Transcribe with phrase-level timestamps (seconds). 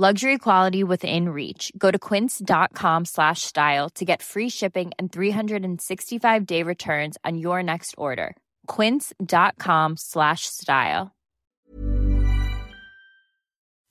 [0.00, 1.70] Luxury quality within reach.
[1.76, 7.62] Go to quince.com slash style to get free shipping and 365 day returns on your
[7.62, 8.34] next order.
[8.66, 11.14] Quince.com slash style.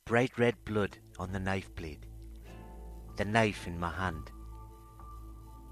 [0.07, 2.07] Bright red blood on the knife blade.
[3.17, 4.31] The knife in my hand.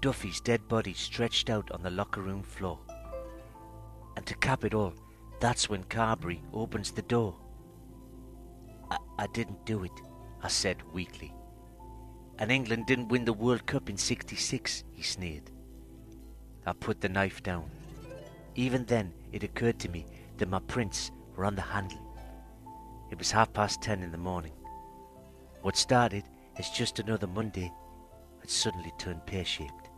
[0.00, 2.78] Duffy's dead body stretched out on the locker room floor.
[4.16, 4.94] And to cap it all,
[5.40, 7.34] that's when Carberry opens the door.
[8.88, 9.90] I, I didn't do it,
[10.42, 11.34] I said weakly.
[12.38, 15.50] And England didn't win the World Cup in 66, he sneered.
[16.66, 17.70] I put the knife down.
[18.54, 21.98] Even then, it occurred to me that my prints were on the handle.
[23.10, 24.52] It was half past ten in the morning.
[25.62, 26.24] What started
[26.56, 27.72] as just another Monday
[28.40, 29.90] had suddenly turned pear shaped.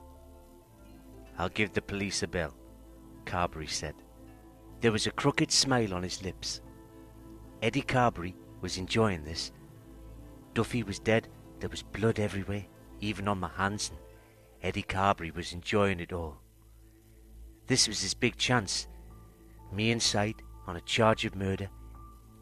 [1.38, 2.54] I'll give the police a bell,
[3.24, 3.94] Carberry said.
[4.80, 6.60] There was a crooked smile on his lips.
[7.62, 9.52] Eddie Carberry was enjoying this.
[10.54, 11.28] Duffy was dead,
[11.60, 12.64] there was blood everywhere,
[13.00, 13.98] even on my hands, and
[14.62, 16.38] Eddie Carberry was enjoying it all.
[17.66, 18.88] This was his big chance.
[19.72, 21.68] Me inside on a charge of murder,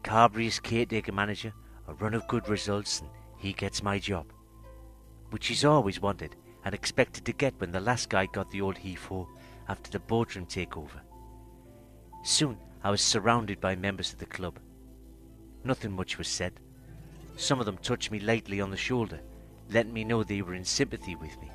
[0.03, 1.53] Carberry caretaker manager,
[1.87, 4.31] a run of good results, and he gets my job.
[5.29, 6.35] Which he's always wanted
[6.65, 9.27] and expected to get when the last guy got the old he-4
[9.67, 11.01] after the boardroom takeover.
[12.23, 14.59] Soon I was surrounded by members of the club.
[15.63, 16.59] Nothing much was said.
[17.39, 19.21] Some of them touched me lightly on the shoulder,
[19.69, 21.49] letting me know they were in sympathy with me.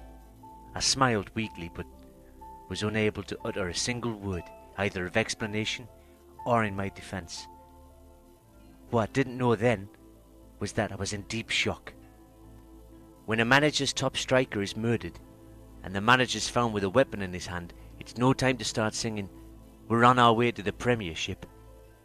[0.74, 1.84] I smiled weakly, but
[2.70, 4.44] was unable to utter a single word,
[4.78, 5.86] either of explanation
[6.46, 7.46] or in my defence.
[8.88, 9.90] What I didn't know then
[10.58, 11.92] was that I was in deep shock.
[13.26, 15.20] When a manager's top striker is murdered,
[15.82, 18.94] and the manager's found with a weapon in his hand, it's no time to start
[18.94, 19.28] singing
[19.86, 21.44] we're on our way to the Premiership.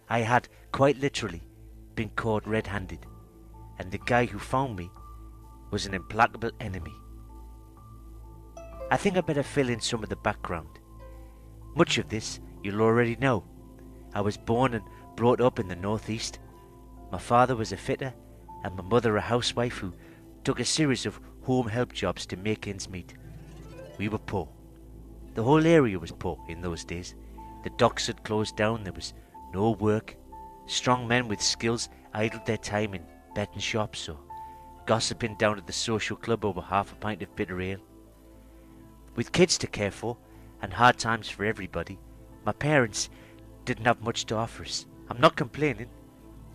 [0.09, 1.43] I had, quite literally,
[1.95, 3.05] been caught red handed,
[3.79, 4.91] and the guy who found me
[5.71, 6.93] was an implacable enemy.
[8.91, 10.79] I think I better fill in some of the background.
[11.75, 13.43] Much of this you'll already know.
[14.13, 14.83] I was born and
[15.15, 16.39] brought up in the Northeast.
[17.11, 18.13] My father was a fitter,
[18.63, 19.93] and my mother a housewife who
[20.43, 23.13] took a series of home help jobs to make ends meet.
[23.97, 24.49] We were poor.
[25.35, 27.15] The whole area was poor in those days.
[27.63, 29.13] The docks had closed down, there was
[29.53, 30.15] no work.
[30.65, 33.03] Strong men with skills idled their time in
[33.39, 34.17] betting shops or
[34.85, 37.79] gossiping down at the social club over half a pint of bitter ale.
[39.15, 40.17] With kids to care for
[40.61, 41.97] and hard times for everybody,
[42.43, 43.09] my parents
[43.63, 44.87] didn't have much to offer us.
[45.09, 45.87] I'm not complaining.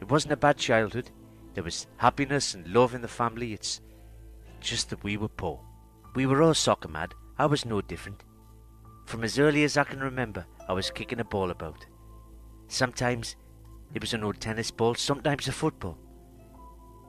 [0.02, 1.10] It wasn't a bad childhood.
[1.54, 3.54] There was happiness and love in the family.
[3.54, 3.80] It's
[4.60, 5.60] just that we were poor.
[6.14, 7.14] We were all soccer mad.
[7.38, 8.24] I was no different.
[9.06, 11.86] From as early as I can remember, I was kicking a ball about.
[12.68, 13.36] Sometimes
[13.94, 15.96] it was an old tennis ball, sometimes a football.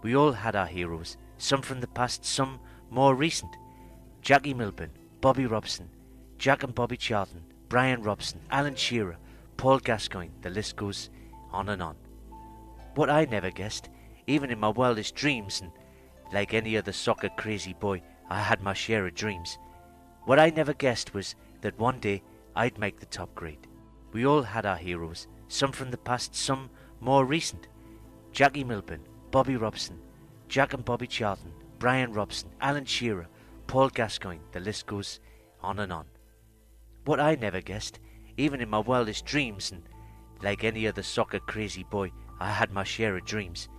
[0.05, 2.59] We all had our heroes, some from the past, some
[2.91, 3.57] more recent.
[4.21, 5.89] Jackie Milburn, Bobby Robson,
[6.37, 9.17] Jack and Bobby Charlton, Brian Robson, Alan Shearer,
[9.57, 11.09] Paul Gascoigne, the list goes
[11.51, 11.95] on and on.
[12.93, 13.89] What I never guessed,
[14.27, 15.71] even in my wildest dreams, and
[16.31, 19.57] like any other soccer crazy boy, I had my share of dreams.
[20.25, 22.21] What I never guessed was that one day
[22.55, 23.65] I'd make the top grade.
[24.11, 26.69] We all had our heroes, some from the past, some
[27.01, 27.67] more recent.
[28.31, 29.99] Jackie Milburn, Bobby Robson,
[30.47, 33.27] Jack and Bobby Charlton, Brian Robson, Alan Shearer,
[33.67, 35.19] Paul Gascoigne, the list goes
[35.61, 36.05] on and on.
[37.05, 37.99] What I never guessed,
[38.37, 39.83] even in my wildest dreams, and
[40.41, 43.69] like any other soccer crazy boy, I had my share of dreams.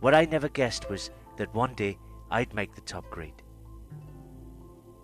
[0.00, 1.98] What I never guessed was that one day
[2.30, 3.42] I'd make the top grade.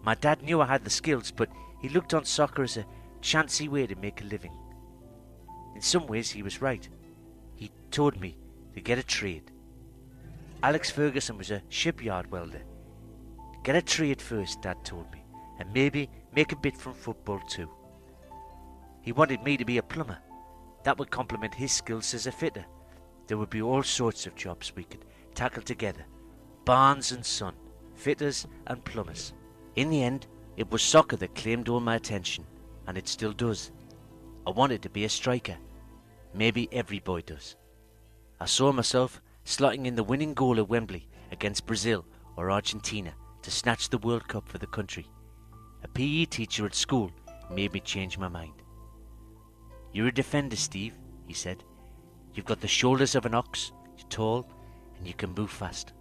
[0.02, 1.50] My dad knew I had the skills, but
[1.80, 2.86] he looked on soccer as a
[3.20, 4.52] chancy way to make a living.
[5.74, 6.88] In some ways, he was right.
[7.54, 8.38] He told me
[8.74, 9.50] to get a trade.
[10.62, 12.62] Alex Ferguson was a shipyard welder.
[13.62, 15.22] Get a trade first, Dad told me.
[15.58, 17.70] and maybe make a bit from football too.
[19.00, 20.18] He wanted me to be a plumber.
[20.84, 22.64] That would complement his skills as a fitter.
[23.26, 25.04] There would be all sorts of jobs we could
[25.34, 26.04] tackle together
[26.64, 27.54] Barnes and Son,
[27.94, 29.32] fitters and plumbers.
[29.76, 30.26] In the end,
[30.56, 32.44] it was soccer that claimed all my attention,
[32.86, 33.72] and it still does.
[34.46, 35.56] I wanted to be a striker.
[36.34, 37.56] Maybe every boy does.
[38.40, 42.04] I saw myself slotting in the winning goal at Wembley against Brazil
[42.36, 45.06] or Argentina to snatch the World Cup for the country.
[45.84, 47.12] A PE teacher at school
[47.48, 48.54] made me change my mind.
[49.92, 50.94] You're a defender, Steve,
[51.28, 51.62] he said.
[52.34, 54.50] You've got the shoulders of an ox, you're tall,
[54.98, 55.92] and you can move fast.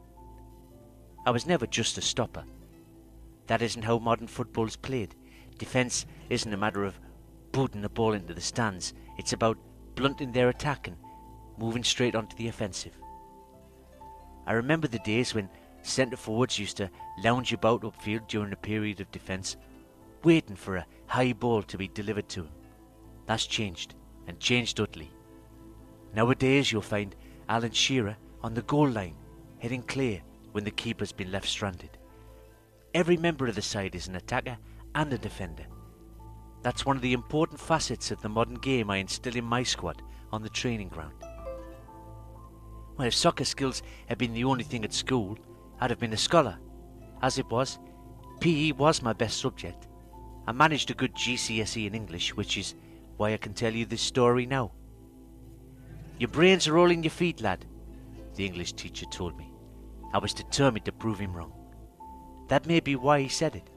[1.27, 2.43] I was never just a stopper.
[3.45, 5.13] That isn't how modern football is played.
[5.59, 6.99] Defence isn't a matter of
[7.51, 9.57] booting the ball into the stands, it's about
[9.93, 10.97] blunting their attack and
[11.59, 12.97] moving straight onto the offensive.
[14.47, 15.49] I remember the days when
[15.81, 16.89] centre forwards used to
[17.23, 19.57] lounge about upfield during a period of defence,
[20.23, 22.51] waiting for a high ball to be delivered to him.
[23.25, 23.95] That's changed,
[24.27, 25.11] and changed utterly.
[26.13, 27.15] Nowadays you'll find
[27.49, 29.15] Alan Shearer on the goal line,
[29.59, 30.21] heading clear
[30.51, 31.97] when the keeper's been left stranded.
[32.93, 34.57] Every member of the side is an attacker
[34.93, 35.65] and a defender.
[36.61, 40.01] That's one of the important facets of the modern game I instill in my squad
[40.31, 41.13] on the training ground.
[42.97, 45.37] Well, if soccer skills had been the only thing at school,
[45.79, 46.57] I'd have been a scholar.
[47.21, 47.79] As it was,
[48.39, 49.87] PE was my best subject.
[50.47, 52.75] I managed a good GCSE in English, which is
[53.17, 54.71] why I can tell you this story now.
[56.19, 57.65] Your brains are all in your feet, lad,
[58.35, 59.51] the English teacher told me.
[60.13, 61.51] I was determined to prove him wrong.
[62.47, 63.69] That may be why he said it.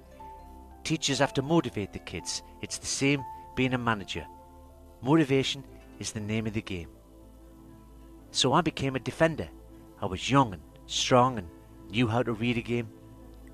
[0.85, 2.43] Teachers have to motivate the kids.
[2.62, 3.25] It's the same
[3.56, 4.26] being a manager.
[5.03, 5.64] Motivation
[5.99, 6.88] is the name of the game.
[8.30, 9.48] So I became a defender.
[10.00, 11.48] I was young and strong and
[11.90, 12.88] knew how to read a game.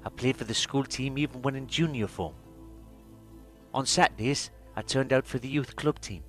[0.04, 2.34] I played for the school team even when in junior form.
[3.72, 6.22] On Saturdays, I turned out for the youth club team.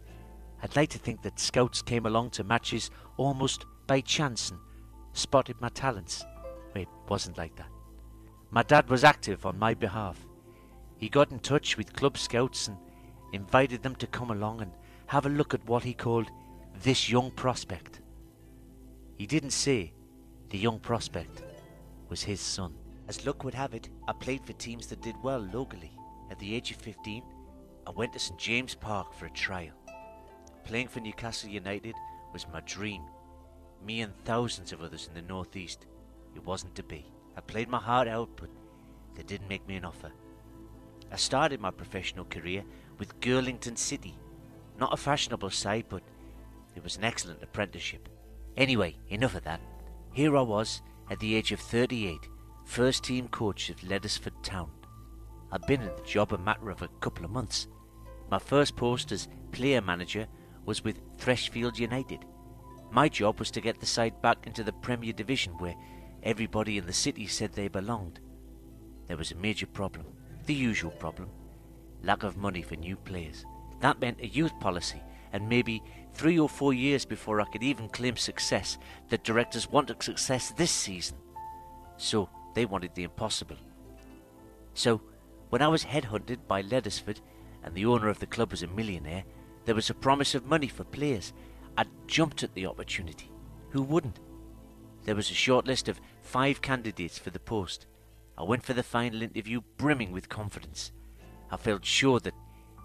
[0.63, 4.59] I'd like to think that scouts came along to matches almost by chance and
[5.13, 6.23] spotted my talents.
[6.75, 7.69] It wasn't like that.
[8.51, 10.17] My dad was active on my behalf.
[10.97, 12.77] He got in touch with club scouts and
[13.33, 14.71] invited them to come along and
[15.07, 16.29] have a look at what he called
[16.81, 18.01] this young prospect.
[19.17, 19.93] He didn't say
[20.49, 21.41] the young prospect
[22.09, 22.75] was his son.
[23.07, 25.91] As luck would have it, I played for teams that did well locally.
[26.29, 27.23] At the age of 15,
[27.87, 29.73] I went to St James Park for a trial.
[30.65, 31.95] Playing for Newcastle United
[32.33, 33.03] was my dream.
[33.85, 35.85] Me and thousands of others in the northeast.
[36.35, 37.05] It wasn't to be.
[37.37, 38.49] I played my heart out, but
[39.15, 40.11] they didn't make me an offer.
[41.11, 42.63] I started my professional career
[42.97, 44.15] with Girlington City.
[44.77, 46.03] Not a fashionable side, but
[46.75, 48.09] it was an excellent apprenticeship.
[48.57, 49.61] Anyway, enough of that.
[50.13, 52.17] Here I was, at the age of 38,
[52.63, 54.71] first team coach of Leddersford Town.
[55.51, 57.67] I'd been in the job a matter of a couple of months.
[58.29, 60.27] My first post as player manager
[60.65, 62.25] was with Freshfield United.
[62.91, 65.75] My job was to get the side back into the Premier Division where
[66.23, 68.19] everybody in the city said they belonged.
[69.07, 70.05] There was a major problem,
[70.45, 71.29] the usual problem
[72.05, 73.45] lack of money for new players.
[73.81, 75.01] That meant a youth policy
[75.33, 75.81] and maybe
[76.15, 78.77] three or four years before I could even claim success,
[79.09, 81.17] the directors wanted success this season.
[81.97, 83.57] So they wanted the impossible.
[84.73, 85.01] So,
[85.49, 87.19] when I was headhunted by Leddersford
[87.63, 89.23] and the owner of the club was a millionaire,
[89.65, 91.33] there was a promise of money for players.
[91.77, 93.29] I jumped at the opportunity.
[93.69, 94.19] Who wouldn't?
[95.03, 97.87] There was a short list of five candidates for the post.
[98.37, 100.91] I went for the final interview brimming with confidence.
[101.51, 102.33] I felt sure that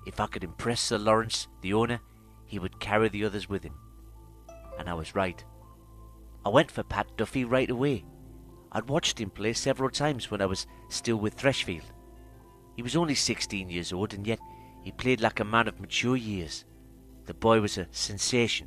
[0.07, 2.01] if I could impress Sir Lawrence, the owner,
[2.51, 3.75] he would carry the others with him.
[4.77, 5.45] And I was right.
[6.45, 8.05] I went for Pat Duffy right away.
[8.73, 11.85] I'd watched him play several times when I was still with Freshfield.
[12.75, 14.41] He was only 16 years old, and yet
[14.83, 16.65] he played like a man of mature years.
[17.27, 18.67] The boy was a sensation,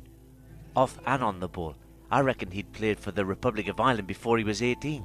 [0.74, 1.76] off and on the ball.
[2.10, 5.04] I reckon he'd played for the Republic of Ireland before he was 18.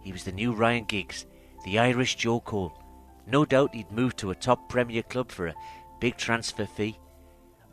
[0.00, 1.26] He was the new Ryan Giggs,
[1.66, 2.80] the Irish Joe Cole.
[3.26, 5.54] No doubt he'd moved to a top Premier club for a
[6.00, 6.98] big transfer fee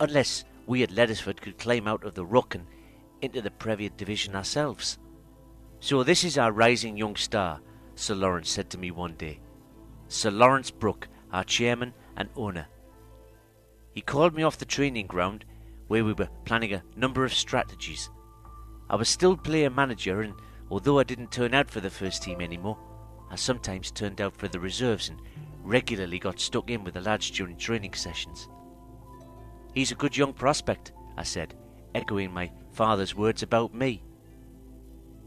[0.02, 2.66] unless we at Leddersford could climb out of the ruck and
[3.22, 4.98] into the Premier Division ourselves.
[5.80, 7.62] So this is our rising young star,
[7.94, 9.40] Sir Lawrence said to me one day.
[10.08, 12.66] Sir Lawrence Brooke, our chairman and owner.
[13.94, 15.46] He called me off the training ground
[15.88, 18.10] where we were planning a number of strategies.
[18.90, 20.34] I was still player manager, and
[20.72, 22.78] although I didn't turn out for the first team anymore,
[23.30, 25.22] I sometimes turned out for the reserves and
[25.64, 28.50] regularly got stuck in with the lads during training sessions.
[29.74, 31.56] He's a good young prospect, I said,
[31.96, 34.04] echoing my father's words about me.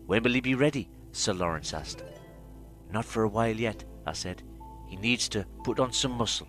[0.06, 0.88] When will he be ready?
[1.12, 2.04] Sir Lawrence asked.
[2.90, 4.42] Not for a while yet, I said.
[4.86, 6.48] He needs to put on some muscle.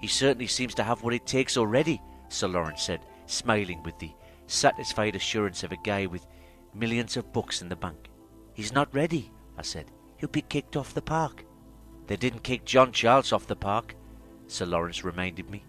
[0.00, 4.12] He certainly seems to have what it takes already, Sir Lawrence said, smiling with the
[4.46, 6.26] satisfied assurance of a guy with
[6.74, 8.08] millions of bucks in the bank.
[8.54, 9.90] He's not ready, I said.
[10.16, 11.44] He'll be kicked off the park.
[12.06, 13.94] They didn't kick John Charles off the park,
[14.46, 15.64] Sir Lawrence reminded me.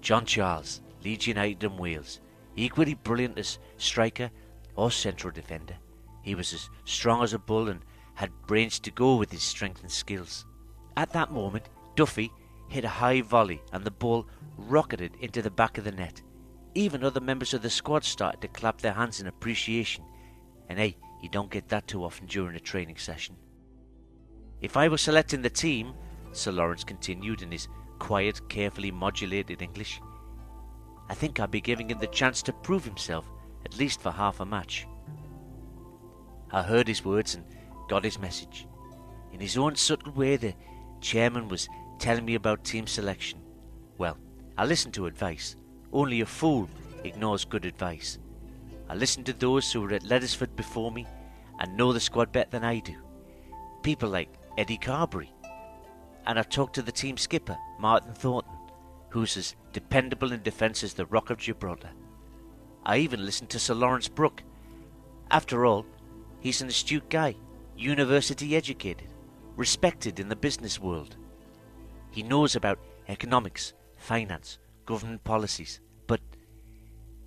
[0.00, 2.20] John Charles, Leeds United and Wales,
[2.56, 4.30] equally brilliant as striker
[4.76, 5.76] or central defender.
[6.22, 7.80] He was as strong as a bull and
[8.14, 10.44] had brains to go with his strength and skills.
[10.96, 12.32] At that moment, Duffy
[12.68, 14.26] hit a high volley and the ball
[14.56, 16.20] rocketed into the back of the net.
[16.74, 20.04] Even other members of the squad started to clap their hands in appreciation.
[20.68, 23.36] And hey, you don't get that too often during a training session.
[24.60, 25.94] If I were selecting the team,
[26.32, 30.00] Sir Lawrence continued in his quiet, carefully modulated English,
[31.08, 33.24] I think I'd be giving him the chance to prove himself,
[33.64, 34.86] at least for half a match.
[36.50, 37.44] I heard his words and
[37.88, 38.66] got his message.
[39.32, 40.54] In his own subtle way, the
[41.00, 43.40] chairman was telling me about team selection.
[43.96, 44.18] Well,
[44.56, 45.56] I listened to advice.
[45.92, 46.68] Only a fool
[47.04, 48.18] ignores good advice.
[48.88, 51.06] I listened to those who were at Leddersford before me
[51.58, 52.94] and know the squad better than I do.
[53.82, 55.32] People like Eddie Carberry.
[56.28, 58.52] And I talked to the team skipper, Martin Thornton,
[59.08, 61.90] who's as dependable in defence as the Rock of Gibraltar.
[62.84, 64.42] I even listened to Sir Lawrence Brooke.
[65.30, 65.86] After all,
[66.40, 67.34] he's an astute guy,
[67.78, 69.08] university educated,
[69.56, 71.16] respected in the business world.
[72.10, 76.20] He knows about economics, finance, government policies, but,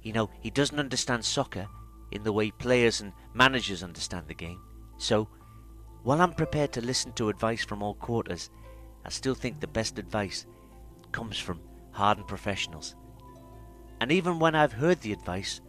[0.03, 1.67] you know, he doesn't understand soccer
[2.11, 4.61] in the way players and managers understand the game.
[4.97, 5.27] So,
[6.03, 8.51] while I'm prepared to listen to advice from all quarters,
[9.05, 10.45] I still think the best advice
[11.11, 11.59] comes from
[11.91, 12.95] hardened professionals.
[13.99, 15.61] And even when I've heard the advice,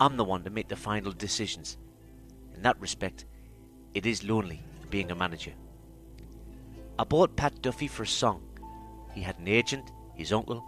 [0.00, 1.78] I'm the one to make the final decisions.
[2.54, 3.24] In that respect,
[3.94, 5.52] it is lonely being a manager.
[6.98, 8.42] I bought Pat Duffy for a song.
[9.14, 10.64] He had an agent, his uncle,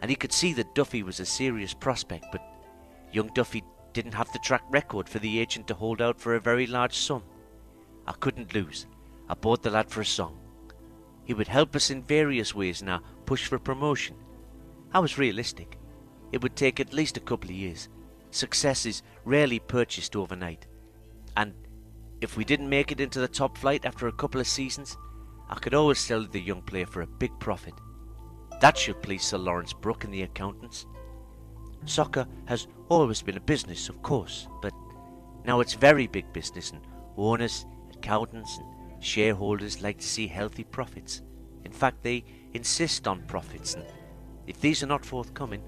[0.00, 2.42] and he could see that Duffy was a serious prospect, but
[3.12, 6.40] young Duffy didn't have the track record for the agent to hold out for a
[6.40, 7.22] very large sum.
[8.06, 8.86] I couldn't lose.
[9.28, 10.38] I bought the lad for a song.
[11.26, 14.16] He would help us in various ways in our push for promotion.
[14.92, 15.76] I was realistic.
[16.32, 17.88] It would take at least a couple of years.
[18.30, 20.66] Success is rarely purchased overnight.
[21.36, 21.52] And
[22.20, 24.96] if we didn't make it into the top flight after a couple of seasons,
[25.50, 27.74] I could always sell the young player for a big profit.
[28.60, 30.86] That should please Sir Lawrence Brooke and the accountants.
[31.84, 34.72] Soccer has always been a business, of course, but
[35.44, 36.80] now it's very big business, and
[37.16, 38.66] owners, accountants, and
[39.00, 41.22] Shareholders like to see healthy profits.
[41.64, 42.24] In fact, they
[42.54, 43.84] insist on profits, and
[44.46, 45.62] if these are not forthcoming,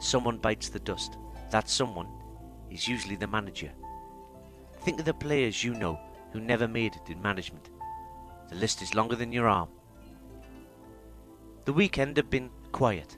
[0.00, 1.16] someone bites the dust.
[1.50, 2.08] That someone
[2.70, 3.70] is usually the manager.
[4.80, 6.00] Think of the players you know
[6.32, 7.70] who never made it in management.
[8.48, 9.68] The list is longer than your arm.
[11.64, 13.16] The weekend had been quiet.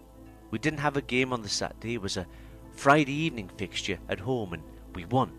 [0.50, 1.94] We didn't have a game on the Saturday.
[1.94, 2.26] It was a
[2.72, 4.62] Friday evening fixture at home, and
[4.94, 5.32] we won.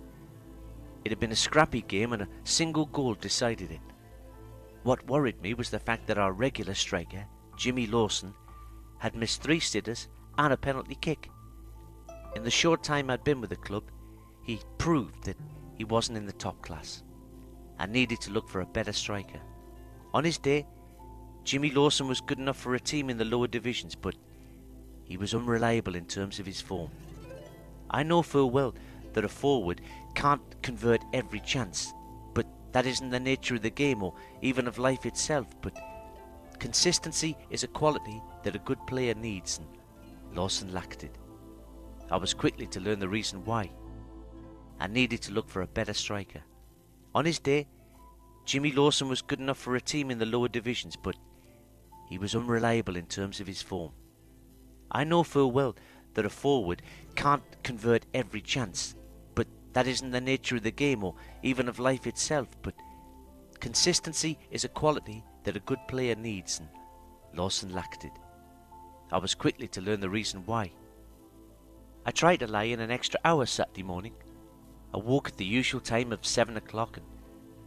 [1.06, 3.80] It had been a scrappy game and a single goal decided it.
[4.82, 8.34] What worried me was the fact that our regular striker, Jimmy Lawson,
[8.98, 10.08] had missed three sitters
[10.40, 11.30] and a penalty kick.
[12.36, 13.84] In the short time I'd been with the club,
[14.44, 15.38] he proved that
[15.78, 17.04] he wasn't in the top class.
[17.78, 19.40] I needed to look for a better striker.
[20.14, 20.66] On his day,
[21.44, 24.16] Jimmy Lawson was good enough for a team in the lower divisions, but
[25.04, 26.90] he was unreliable in terms of his form.
[27.92, 28.74] I know full well
[29.14, 29.82] that a forward
[30.16, 31.94] can't convert every chance.
[32.34, 35.48] But that isn't the nature of the game or even of life itself.
[35.62, 35.78] But
[36.60, 39.68] consistency is a quality that a good player needs, and
[40.36, 41.18] Lawson lacked it.
[42.10, 43.72] I was quickly to learn the reason why.
[44.80, 46.42] I needed to look for a better striker.
[47.14, 47.68] On his day,
[48.46, 51.16] Jimmy Lawson was good enough for a team in the lower divisions, but
[52.10, 53.92] he was unreliable in terms of his form.
[54.92, 55.76] I know full well
[56.14, 56.82] that a forward
[57.16, 58.96] can't convert every chance,
[59.76, 61.14] that isn't the nature of the game or
[61.44, 62.74] even of life itself, but
[63.60, 66.70] consistency is a quality that a good player needs, and
[67.38, 68.14] Lawson lacked it.
[69.12, 70.72] I was quickly to learn the reason why.
[72.06, 74.14] I tried to lie in an extra hour Saturday morning.
[74.94, 77.06] I woke at the usual time of seven o'clock and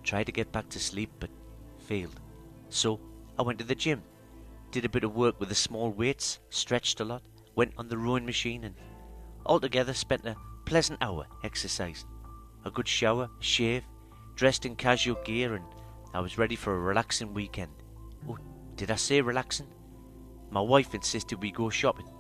[0.02, 1.28] tried to get back to sleep, but
[1.76, 2.18] failed.
[2.70, 3.00] So
[3.38, 4.02] I went to the gym,
[4.70, 7.22] did a bit of work with the small weights, stretched a lot,
[7.54, 8.76] went on the rowing machine, and
[9.44, 10.36] altogether spent a
[10.68, 12.06] pleasant hour exercising.
[12.66, 13.84] A good shower, shave,
[14.36, 15.64] dressed in casual gear, and
[16.12, 17.72] I was ready for a relaxing weekend.
[18.28, 18.36] Oh,
[18.76, 19.68] did I say relaxing?
[20.50, 22.10] My wife insisted we go shopping.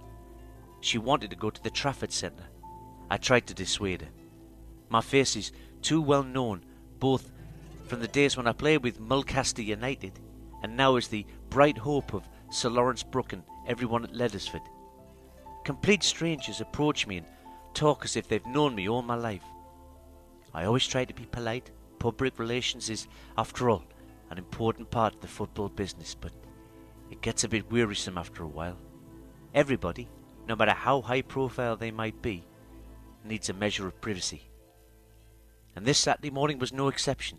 [0.80, 2.48] She wanted to go to the Trafford Centre.
[3.10, 4.08] I tried to dissuade her.
[4.88, 5.52] My face is
[5.82, 6.64] too well known,
[7.00, 7.30] both
[7.86, 10.20] from the days when I played with Mulcaster United
[10.62, 14.62] and now as the bright hope of Sir Lawrence Brooke and everyone at Leddersford.
[15.64, 17.26] Complete strangers approach me and
[17.78, 19.44] talk as if they've known me all my life.
[20.52, 21.70] I always try to be polite.
[22.00, 23.06] Public relations is,
[23.36, 23.84] after all,
[24.30, 26.32] an important part of the football business, but
[27.08, 28.76] it gets a bit wearisome after a while.
[29.54, 30.08] Everybody,
[30.48, 32.44] no matter how high profile they might be,
[33.24, 34.50] needs a measure of privacy.
[35.76, 37.38] And this Saturday morning was no exception.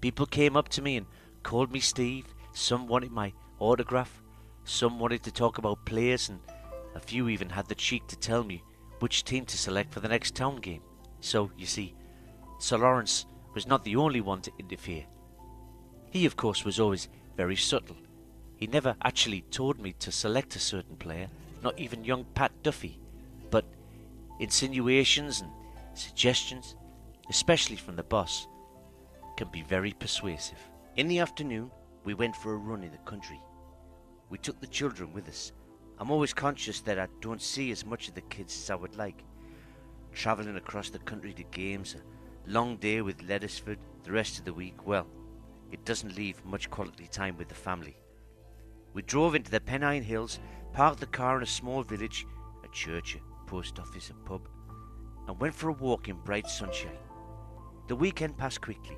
[0.00, 1.06] People came up to me and
[1.42, 2.24] called me Steve.
[2.54, 4.22] Some wanted my autograph.
[4.64, 6.40] Some wanted to talk about players, and
[6.94, 8.62] a few even had the cheek to tell me
[9.00, 10.82] which team to select for the next town game.
[11.20, 11.94] So, you see,
[12.58, 15.04] Sir Lawrence was not the only one to interfere.
[16.10, 17.96] He, of course, was always very subtle.
[18.56, 21.28] He never actually told me to select a certain player,
[21.62, 22.98] not even young Pat Duffy,
[23.50, 23.64] but
[24.38, 25.50] insinuations and
[25.94, 26.76] suggestions,
[27.28, 28.46] especially from the boss,
[29.36, 30.58] can be very persuasive.
[30.96, 31.70] In the afternoon,
[32.04, 33.40] we went for a run in the country.
[34.30, 35.52] We took the children with us.
[35.98, 38.96] I'm always conscious that I don't see as much of the kids as I would
[38.96, 39.22] like.
[40.12, 44.52] Travelling across the country to games, a long day with Leddersford, the rest of the
[44.52, 45.06] week, well,
[45.70, 47.96] it doesn't leave much quality time with the family.
[48.92, 50.38] We drove into the Pennine Hills,
[50.72, 52.26] parked the car in a small village,
[52.64, 54.48] a church, a post office, a pub,
[55.26, 56.98] and went for a walk in bright sunshine.
[57.88, 58.96] The weekend passed quickly.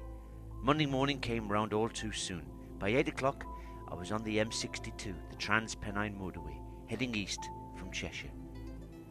[0.62, 2.44] Monday morning came round all too soon.
[2.78, 3.44] By eight o'clock,
[3.88, 6.55] I was on the M62, the Trans Pennine motorway,
[6.88, 7.40] heading east
[7.76, 8.30] from Cheshire.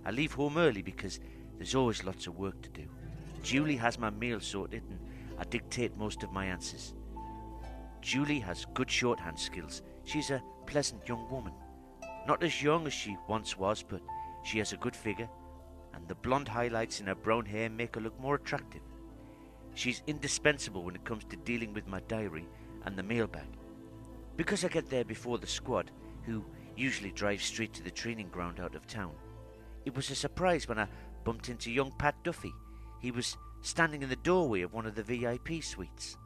[0.06, 1.20] I leave home early because
[1.58, 2.84] there's always lots of work to do.
[3.44, 5.00] Julie has my meal sorted and
[5.40, 6.94] I dictate most of my answers.
[8.02, 9.82] Julie has good shorthand skills.
[10.04, 11.54] She's a pleasant young woman.
[12.28, 14.02] Not as young as she once was, but
[14.44, 15.30] she has a good figure,
[15.94, 18.82] and the blonde highlights in her brown hair make her look more attractive.
[19.74, 22.48] She's indispensable when it comes to dealing with my diary
[22.86, 23.48] and the mailbag.
[24.38, 25.92] Because I get there before the squad,
[26.24, 29.14] who usually drive straight to the training ground out of town,
[29.86, 30.88] it was a surprise when I
[31.24, 32.54] bumped into young Pat Duffy.
[33.02, 36.18] He was standing in the doorway of one of the VIP suites.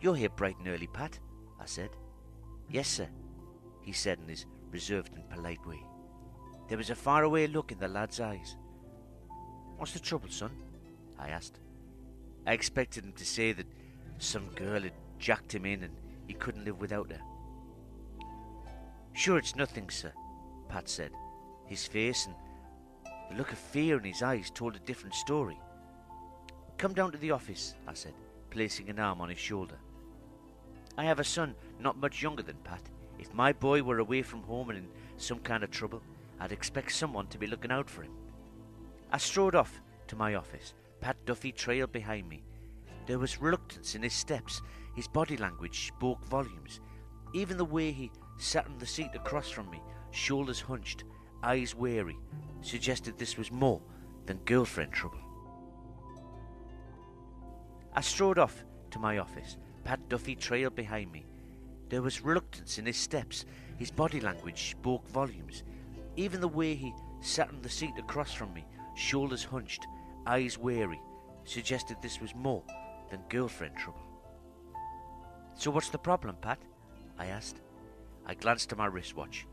[0.00, 1.18] You're here bright and early, Pat,
[1.60, 1.90] I said.
[2.68, 3.08] Yes, sir,
[3.82, 5.82] he said in his reserved and polite way.
[6.68, 8.56] There was a faraway look in the lad's eyes.
[9.76, 10.52] What's the trouble, son?
[11.18, 11.58] I asked.
[12.46, 13.66] I expected him to say that
[14.18, 17.20] some girl had jacked him in and he couldn't live without her.
[19.20, 20.14] Sure, it's nothing, sir,
[20.70, 21.10] Pat said.
[21.66, 22.34] His face and
[23.28, 25.60] the look of fear in his eyes told a different story.
[26.78, 28.14] Come down to the office, I said,
[28.48, 29.76] placing an arm on his shoulder.
[30.96, 32.80] I have a son not much younger than Pat.
[33.18, 36.00] If my boy were away from home and in some kind of trouble,
[36.40, 38.12] I'd expect someone to be looking out for him.
[39.12, 40.72] I strode off to my office.
[41.02, 42.42] Pat Duffy trailed behind me.
[43.04, 44.62] There was reluctance in his steps.
[44.96, 46.80] His body language spoke volumes.
[47.34, 51.04] Even the way he sat on the seat across from me, shoulders hunched,
[51.42, 52.18] eyes wary,
[52.62, 53.80] suggested this was more
[54.26, 55.20] than girlfriend trouble.
[57.94, 59.56] I strode off to my office.
[59.84, 61.26] Pat Duffy trailed behind me.
[61.88, 63.44] There was reluctance in his steps.
[63.76, 65.64] His body language spoke volumes.
[66.16, 69.86] Even the way he sat on the seat across from me, shoulders hunched,
[70.26, 71.00] eyes wary,
[71.44, 72.62] suggested this was more
[73.10, 74.02] than girlfriend trouble.
[75.54, 76.58] So what's the problem, Pat?
[77.18, 77.60] I asked.
[78.30, 79.44] I glanced at my wristwatch.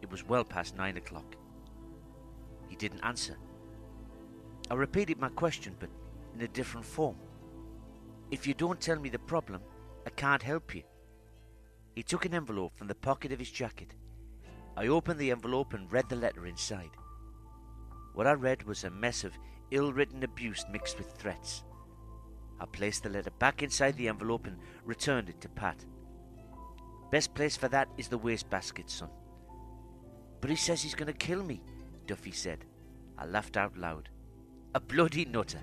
[0.00, 1.36] It was well past nine o'clock.
[2.66, 3.36] He didn't answer.
[4.70, 5.90] I repeated my question, but
[6.34, 7.16] in a different form.
[8.30, 9.60] If you don't tell me the problem,
[10.06, 10.82] I can't help you.
[11.94, 13.92] He took an envelope from the pocket of his jacket.
[14.78, 16.92] I opened the envelope and read the letter inside.
[18.14, 19.36] What I read was a mess of
[19.72, 21.64] ill written abuse mixed with threats.
[22.60, 25.84] I placed the letter back inside the envelope and returned it to Pat.
[27.10, 29.10] Best place for that is the wastebasket, son.
[30.40, 31.62] But he says he's going to kill me,
[32.06, 32.64] Duffy said.
[33.18, 34.08] I laughed out loud.
[34.74, 35.60] A bloody nutter,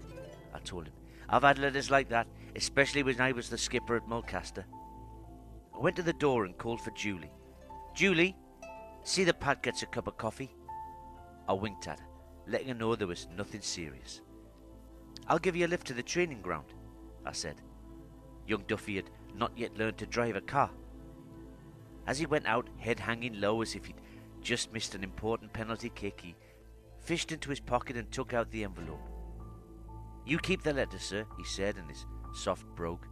[0.53, 0.93] I told him.
[1.29, 4.65] I've had letters like that, especially when I was the skipper at Mulcaster.
[5.73, 7.31] I went to the door and called for Julie.
[7.95, 8.35] Julie,
[9.03, 10.55] see that Pat gets a cup of coffee.
[11.47, 12.05] I winked at her,
[12.47, 14.21] letting her know there was nothing serious.
[15.27, 16.73] I'll give you a lift to the training ground,
[17.25, 17.61] I said.
[18.47, 20.69] Young Duffy had not yet learned to drive a car.
[22.05, 24.01] As he went out, head hanging low as if he'd
[24.41, 26.35] just missed an important penalty kick, he
[26.99, 29.01] fished into his pocket and took out the envelope.
[30.25, 33.05] You keep the letter, sir, he said in his soft brogue.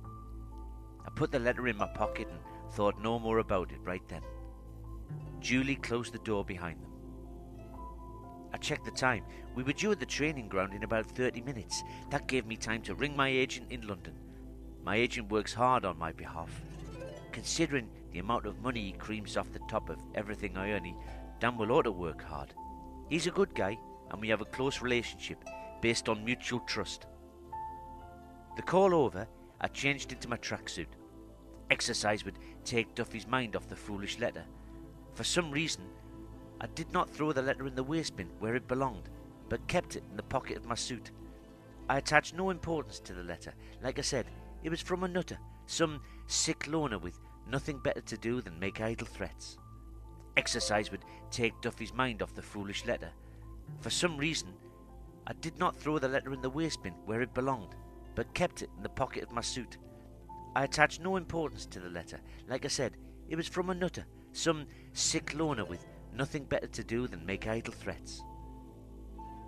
[1.05, 2.39] I put the letter in my pocket and
[2.73, 4.21] thought no more about it right then.
[5.39, 6.91] Julie closed the door behind them.
[8.53, 9.23] I checked the time.
[9.55, 11.83] We were due at the training ground in about 30 minutes.
[12.09, 14.13] That gave me time to ring my agent in London.
[14.83, 16.61] My agent works hard on my behalf.
[17.31, 20.95] considering the amount of money he creams off the top of everything I earn, he
[21.39, 22.53] damn well ought to work hard.
[23.09, 23.77] He's a good guy,
[24.09, 25.43] and we have a close relationship
[25.81, 27.07] based on mutual trust.
[28.55, 29.27] The call over,
[29.59, 30.87] I changed into my tracksuit.
[31.69, 34.43] Exercise would take Duffy's mind off the foolish letter.
[35.13, 35.83] For some reason,
[36.59, 39.09] I did not throw the letter in the waste bin where it belonged,
[39.49, 41.11] but kept it in the pocket of my suit.
[41.89, 43.53] I attached no importance to the letter.
[43.81, 44.27] Like I said,
[44.63, 48.81] it was from a nutter, some sick loner with nothing better to do than make
[48.81, 49.57] idle threats.
[50.37, 53.09] Exercise would take Duffy's mind off the foolish letter.
[53.79, 54.53] For some reason,
[55.27, 57.75] I did not throw the letter in the waste bin where it belonged,
[58.15, 59.77] but kept it in the pocket of my suit.
[60.55, 62.19] I attached no importance to the letter.
[62.47, 62.97] Like I said,
[63.29, 67.47] it was from a nutter, some sick loner with nothing better to do than make
[67.47, 68.21] idle threats.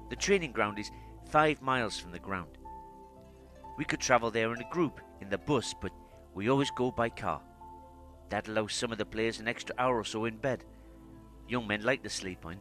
[0.09, 0.91] The training ground is
[1.29, 2.57] five miles from the ground.
[3.77, 5.91] We could travel there in a group in the bus, but
[6.33, 7.41] we always go by car.
[8.29, 10.65] That allows some of the players an extra hour or so in bed.
[11.47, 12.59] Young men like to sleep on,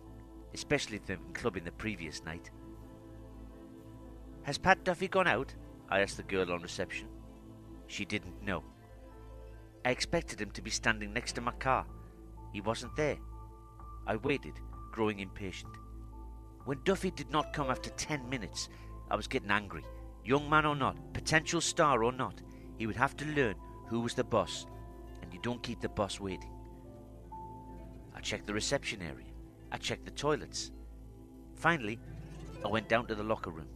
[0.54, 2.50] especially if they've been clubbing the previous night.
[4.42, 5.54] Has Pat Duffy gone out?
[5.88, 7.08] I asked the girl on reception.
[7.86, 8.64] She didn't know.
[9.84, 11.86] I expected him to be standing next to my car.
[12.52, 13.18] He wasn't there.
[14.06, 14.54] I waited,
[14.90, 15.72] growing impatient.
[16.64, 18.68] When Duffy did not come after ten minutes,
[19.10, 19.84] I was getting angry.
[20.24, 22.40] Young man or not, potential star or not,
[22.78, 23.54] he would have to learn
[23.88, 24.66] who was the boss,
[25.42, 26.52] don't keep the boss waiting.
[28.14, 29.26] I checked the reception area.
[29.70, 30.70] I checked the toilets.
[31.54, 31.98] Finally,
[32.64, 33.68] I went down to the locker room.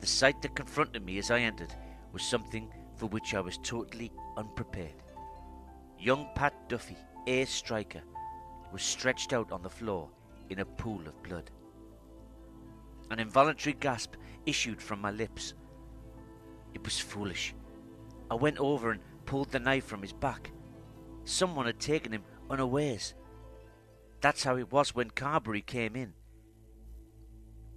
[0.00, 1.72] The sight that confronted me as I entered
[2.12, 5.02] was something for which I was totally unprepared.
[5.98, 8.02] Young Pat Duffy, ace striker,
[8.72, 10.10] was stretched out on the floor
[10.50, 11.50] in a pool of blood.
[13.10, 15.54] An involuntary gasp issued from my lips.
[16.74, 17.54] It was foolish.
[18.30, 20.50] I went over and pulled the knife from his back.
[21.24, 23.14] Someone had taken him unawares.
[24.20, 26.14] That's how it was when Carberry came in.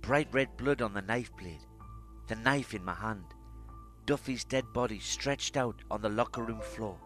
[0.01, 1.65] Bright red blood on the knife blade,
[2.27, 3.25] the knife in my hand,
[4.05, 6.97] Duffy's dead body stretched out on the locker room floor.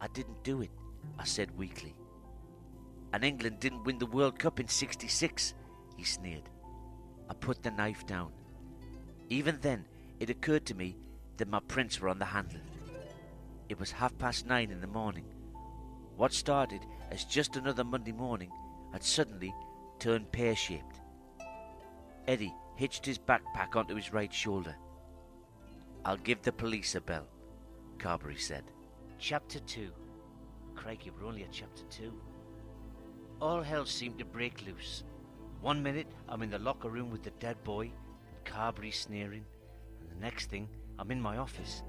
[0.00, 0.70] I didn't do it,
[1.18, 1.94] I said weakly.
[3.12, 5.54] And England didn't win the World Cup in 66,
[5.96, 6.48] he sneered.
[7.28, 8.32] I put the knife down.
[9.28, 9.84] Even then,
[10.20, 10.96] it occurred to me
[11.36, 12.60] that my prints were on the handle.
[13.74, 15.24] It was half past nine in the morning.
[16.16, 18.52] What started as just another Monday morning
[18.92, 19.52] had suddenly
[19.98, 21.00] turned pear shaped.
[22.28, 24.76] Eddie hitched his backpack onto his right shoulder.
[26.04, 27.26] I'll give the police a bell,
[27.98, 28.62] Carberry said.
[29.18, 29.90] Chapter 2.
[30.76, 32.12] Crikey, we're only at chapter 2.
[33.40, 35.02] All hell seemed to break loose.
[35.60, 39.44] One minute I'm in the locker room with the dead boy, and Carberry sneering,
[40.00, 41.82] and the next thing I'm in my office.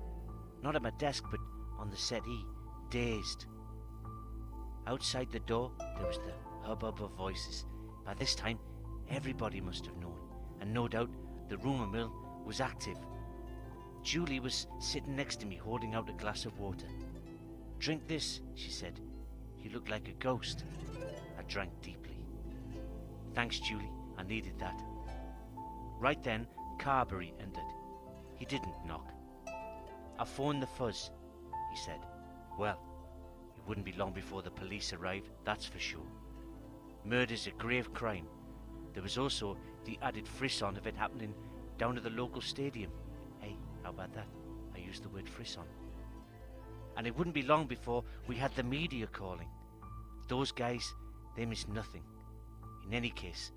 [0.64, 1.40] Not at my desk, but
[1.86, 2.44] on the settee,
[2.90, 3.46] dazed.
[4.88, 6.34] Outside the door, there was the
[6.68, 7.66] hubbub of voices.
[8.04, 8.58] By this time,
[9.08, 10.18] everybody must have known,
[10.60, 11.12] and no doubt
[11.48, 12.12] the rumour mill
[12.44, 12.98] was active.
[14.02, 16.88] Julie was sitting next to me holding out a glass of water.
[17.78, 19.00] Drink this, she said.
[19.62, 20.64] You look like a ghost.
[21.38, 22.18] I drank deeply.
[23.36, 23.92] Thanks, Julie.
[24.18, 24.82] I needed that.
[26.00, 26.48] Right then,
[26.80, 27.72] Carberry entered.
[28.38, 29.08] He didn't knock.
[30.18, 31.12] I phoned the fuzz,
[31.76, 32.00] he said.
[32.58, 32.80] Well,
[33.56, 36.08] it wouldn't be long before the police arrived, that's for sure.
[37.04, 38.28] Murder's a grave crime.
[38.94, 41.34] There was also the added frisson of it happening
[41.78, 42.92] down at the local stadium.
[43.40, 44.28] Hey, how about that?
[44.74, 45.66] I used the word frisson.
[46.96, 49.50] And it wouldn't be long before we had the media calling.
[50.30, 50.94] Those guys,
[51.36, 52.04] they miss nothing.
[52.88, 53.52] In any case,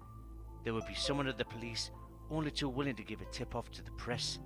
[0.65, 1.93] there would be someone at the police
[2.31, 4.41] only too willing to give a tip off to the press,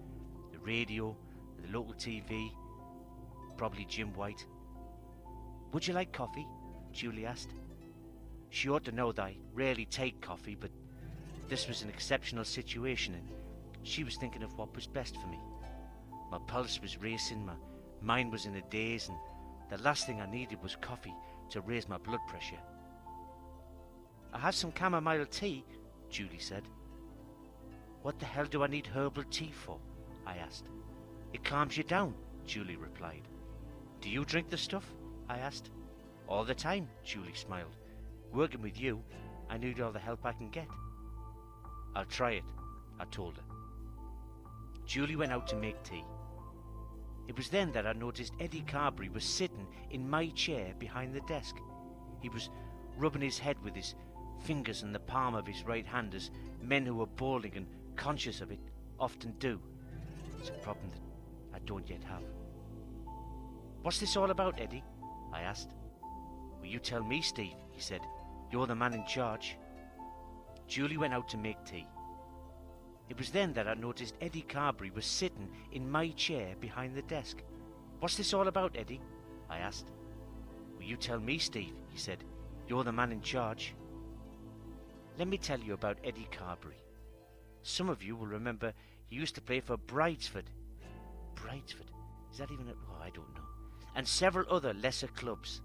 [0.53, 1.17] the radio,
[1.63, 2.53] the local TV,
[3.57, 4.47] probably Jim White.
[5.73, 6.47] Would you like coffee?
[6.93, 7.55] Julie asked.
[8.51, 10.71] She ought to know that I rarely take coffee, but
[11.49, 13.29] this was an exceptional situation and
[13.83, 15.39] she was thinking of what was best for me.
[16.31, 17.55] My pulse was racing, my
[18.01, 19.19] mind was in a daze, and
[19.71, 21.15] the last thing I needed was coffee
[21.51, 22.61] to raise my blood pressure.
[24.33, 25.65] I have some chamomile tea,
[26.09, 26.63] Julie said.
[28.03, 29.79] What the hell do I need herbal tea for?
[30.27, 30.69] I asked.
[31.33, 32.15] It calms you down,
[32.47, 33.29] Julie replied.
[34.03, 34.85] Do you drink the stuff?
[35.29, 35.71] I asked.
[36.29, 37.77] All the time, Julie smiled.
[38.33, 39.01] Working with you,
[39.49, 40.67] I need all the help I can get.
[41.95, 42.45] I'll try it,
[42.99, 43.45] I told her.
[44.87, 46.05] Julie went out to make tea.
[47.29, 51.21] It was then that I noticed Eddie Carberry was sitting in my chair behind the
[51.21, 51.57] desk.
[52.21, 52.51] He was
[52.97, 53.95] rubbing his head with his
[54.41, 58.41] fingers in the palm of his right hand as men who are balding and conscious
[58.41, 58.59] of it
[58.99, 59.61] often do.
[60.41, 62.23] It's a problem that I don't yet have.
[63.83, 64.85] What's this all about, Eddie?
[65.33, 65.75] I asked.
[66.61, 67.57] Will you tell me, Steve?
[67.71, 68.01] He said.
[68.51, 69.57] You're the man in charge.
[70.69, 71.87] Julie went out to make tea.
[73.09, 77.03] It was then that I noticed Eddie Carberry was sitting in my chair behind the
[77.03, 77.43] desk.
[77.99, 79.01] What's this all about, Eddie?
[79.51, 79.91] I asked.
[80.79, 81.75] Will you tell me, Steve?
[81.91, 82.25] He said.
[82.69, 83.75] You're the man in charge.
[85.19, 86.81] Let me tell you about Eddie Carberry.
[87.63, 88.73] Some of you will remember
[89.09, 90.49] he used to play for Bridesford.
[91.35, 91.91] Bridesford?
[92.31, 92.73] Is that even a.
[92.73, 93.52] Oh, I don't know.
[93.95, 95.61] And several other lesser clubs.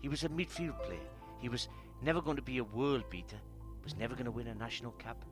[0.00, 0.98] He was a midfield player.
[1.38, 1.68] He was
[2.02, 3.38] never going to be a world beater,
[3.84, 5.24] was never going to win a national cap.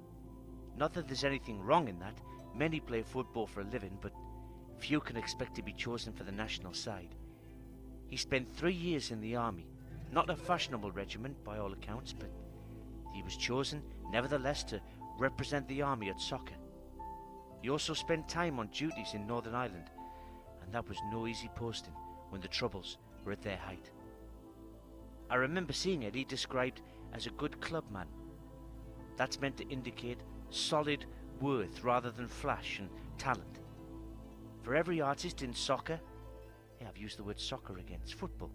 [0.77, 2.19] Not that there's anything wrong in that.
[2.55, 4.13] Many play football for a living, but
[4.79, 7.15] few can expect to be chosen for the national side.
[8.09, 9.67] He spent three years in the army,
[10.13, 12.31] not a fashionable regiment by all accounts, but
[13.13, 14.81] he was chosen, nevertheless, to
[15.19, 16.55] represent the army at soccer.
[17.63, 19.91] He also spent time on duties in Northern Ireland,
[20.63, 21.95] and that was no easy posting
[22.31, 23.91] when the Troubles were at their height.
[25.29, 26.81] I remember seeing Eddie described
[27.13, 28.09] as a good clubman.
[29.17, 30.19] That's meant to indicate
[30.51, 31.05] solid
[31.41, 32.89] worth rather than flash and
[33.19, 33.61] talent.
[34.63, 36.01] For every artist in soccer,
[36.81, 38.51] yeah, I've used the word soccer again, it's football.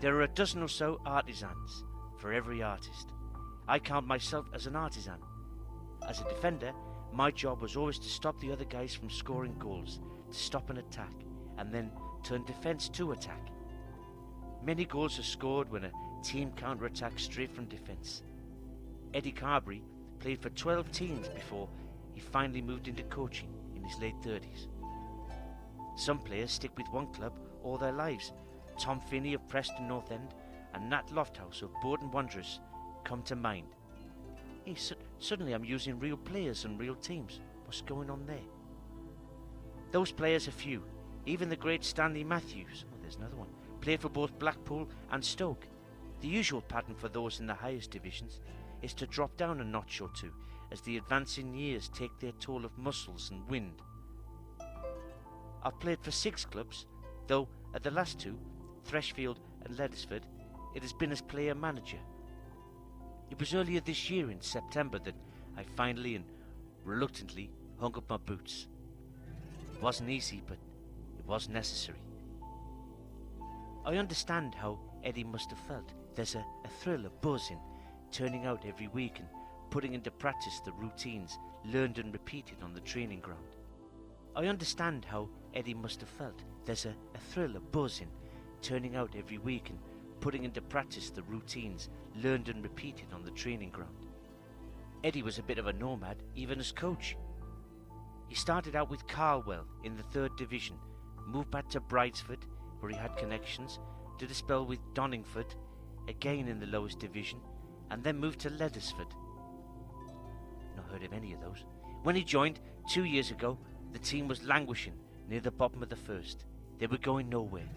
[0.00, 1.84] There are a dozen or so artisans
[2.18, 3.08] for every artist.
[3.68, 5.18] I count myself as an artisan.
[6.08, 6.72] As a defender,
[7.12, 10.78] my job was always to stop the other guys from scoring goals, to stop an
[10.78, 11.12] attack,
[11.58, 11.90] and then
[12.22, 13.48] turn defence to attack.
[14.64, 18.22] Many goals are scored when a team counter attacks straight from defence.
[19.14, 19.82] Eddie Carberry
[20.20, 21.68] played for 12 teams before
[22.14, 24.68] he finally moved into coaching in his late 30s.
[25.96, 27.32] Some players stick with one club
[27.62, 28.32] all their lives.
[28.78, 30.34] Tom Finney of Preston North End
[30.74, 32.60] and Nat Lofthouse of Bolton Wanderers
[33.04, 33.66] come to mind.
[34.64, 37.40] Hey, su- suddenly I'm using real players and real teams.
[37.64, 38.46] What's going on there?
[39.90, 40.82] Those players are few.
[41.24, 43.48] Even the great Stanley Matthews, oh, there's another one,
[43.80, 45.66] played for both Blackpool and Stoke.
[46.20, 48.40] The usual pattern for those in the highest divisions
[48.82, 50.32] is to drop down a notch or two
[50.72, 53.82] as the advancing years take their toll of muscles and wind.
[55.62, 56.86] I've played for six clubs,
[57.28, 58.36] though at the last two,
[58.88, 60.22] Freshfield and Leddersford,
[60.74, 61.98] it has been as player manager.
[63.30, 65.14] It was earlier this year in September that
[65.56, 66.24] I finally and
[66.84, 68.66] reluctantly hung up my boots.
[69.74, 70.58] It wasn't easy, but
[71.22, 71.98] it was necessary.
[73.84, 75.92] I understand how Eddie must have felt.
[76.14, 77.58] There's a, a thrill, a buzz in
[78.10, 79.28] turning out every week and
[79.70, 83.56] putting into practice the routines learned and repeated on the training ground.
[84.36, 86.42] I understand how Eddie must have felt.
[86.64, 88.08] There's a, a thrill, a buzz in
[88.60, 89.78] turning out every week and
[90.20, 91.88] putting into practice the routines
[92.22, 94.06] learned and repeated on the training ground.
[95.02, 97.16] Eddie was a bit of a nomad, even as coach.
[98.28, 100.76] He started out with Carlwell in the third division,
[101.26, 102.44] moved back to Bridesford,
[102.80, 103.78] where he had connections,
[104.18, 105.54] did a spell with Donningford,
[106.08, 107.40] again in the lowest division,
[107.90, 109.14] and then moved to Leddersford.
[110.76, 111.64] Not heard of any of those.
[112.02, 113.58] When he joined two years ago,
[113.92, 114.94] the team was languishing
[115.28, 116.44] near the bottom of the first.
[116.78, 117.68] They were going nowhere,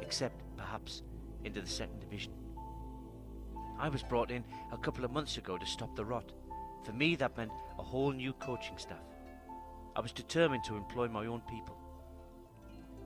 [0.00, 1.02] except perhaps
[1.44, 2.32] into the second division.
[3.78, 6.32] I was brought in a couple of months ago to stop the rot.
[6.84, 9.04] For me, that meant a whole new coaching staff.
[9.96, 11.76] I was determined to employ my own people.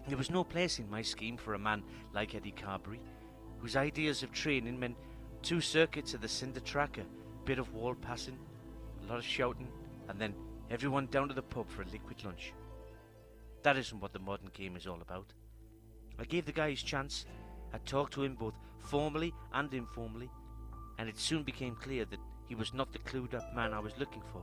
[0.07, 1.83] There was no place in my scheme for a man
[2.15, 3.01] like Eddie Carberry,
[3.59, 4.97] whose ideas of training meant
[5.43, 7.05] two circuits of the cinder track, a
[7.45, 8.39] bit of wall passing,
[9.03, 9.69] a lot of shouting,
[10.09, 10.35] and then
[10.71, 12.53] everyone down to the pub for a liquid lunch.
[13.63, 15.33] That isn't what the modern game is all about.
[16.19, 17.27] I gave the guy his chance.
[17.73, 20.31] I talked to him both formally and informally,
[20.99, 23.99] and it soon became clear that he was not the clued up man I was
[23.99, 24.43] looking for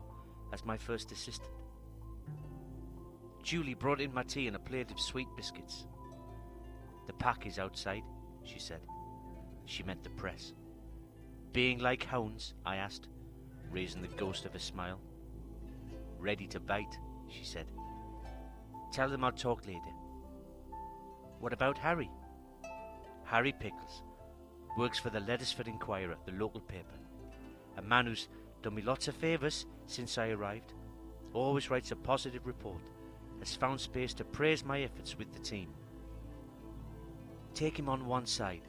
[0.53, 1.49] as my first assistant.
[3.45, 5.85] Julie brought in my tea and a plate of sweet biscuits.
[7.05, 8.01] The pack is outside,
[8.43, 8.81] she said.
[9.65, 10.53] She meant the press.
[11.53, 12.55] Being like hounds?
[12.65, 13.07] I asked,
[13.69, 14.99] raising the ghost of a smile.
[16.17, 16.97] Ready to bite,
[17.29, 17.67] she said.
[18.91, 19.93] Tell them I'll talk later.
[21.39, 22.09] What about Harry?
[23.25, 24.01] Harry Pickles
[24.75, 26.97] works for the Leddersford Inquirer, the local paper.
[27.77, 28.27] A man who's
[28.63, 30.73] done me lots of favours since I arrived,
[31.31, 32.81] always writes a positive report,
[33.45, 35.69] has found space to praise my efforts with the team.
[37.53, 38.61] Take him on one side.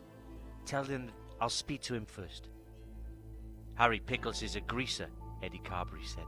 [0.67, 1.11] Tell him
[1.41, 2.51] I'll speak to him first.
[3.75, 5.09] Harry Pickles is a greaser,
[5.43, 6.27] Eddie Carberry said.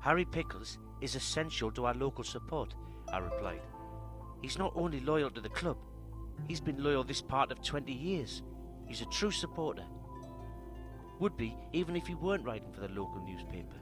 [0.00, 2.74] Harry Pickles is essential to our local support,
[3.12, 3.60] I replied.
[4.40, 5.76] He's not only loyal to the club,
[6.48, 8.42] he's been loyal this part of 20 years.
[8.86, 9.84] He's a true supporter.
[11.18, 13.76] Would be, even if he weren't writing for the local newspaper.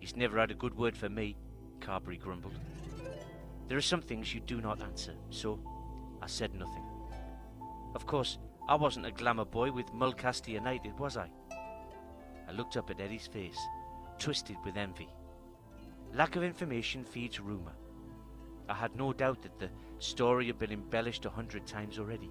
[0.00, 1.36] He's never had a good word for me,
[1.80, 2.58] Carberry grumbled.
[3.68, 5.58] There are some things you do not answer, so
[6.22, 6.84] I said nothing.
[7.94, 11.30] Of course, I wasn't a glamour boy with Mulcaster United, was I?
[12.48, 13.58] I looked up at Eddie's face,
[14.18, 15.08] twisted with envy.
[16.12, 17.74] Lack of information feeds rumour.
[18.68, 22.30] I had no doubt that the story had been embellished a hundred times already.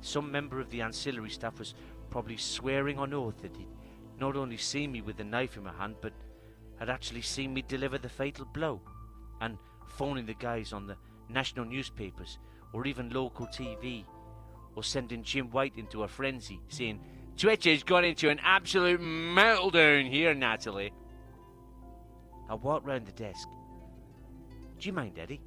[0.00, 1.74] Some member of the ancillary staff was
[2.10, 3.66] probably swearing on oath that he'd
[4.20, 6.12] not only seen me with the knife in my hand, but
[6.78, 8.80] had actually seen me deliver the fatal blow,
[9.40, 10.96] and phoning the guys on the
[11.28, 12.38] national newspapers
[12.72, 14.04] or even local TV,
[14.74, 17.00] or sending Jim White into a frenzy, saying,
[17.36, 20.92] Twitcher's gone into an absolute meltdown here, Natalie.
[22.48, 23.48] I walked round the desk.
[24.78, 25.40] Do you mind, Eddie?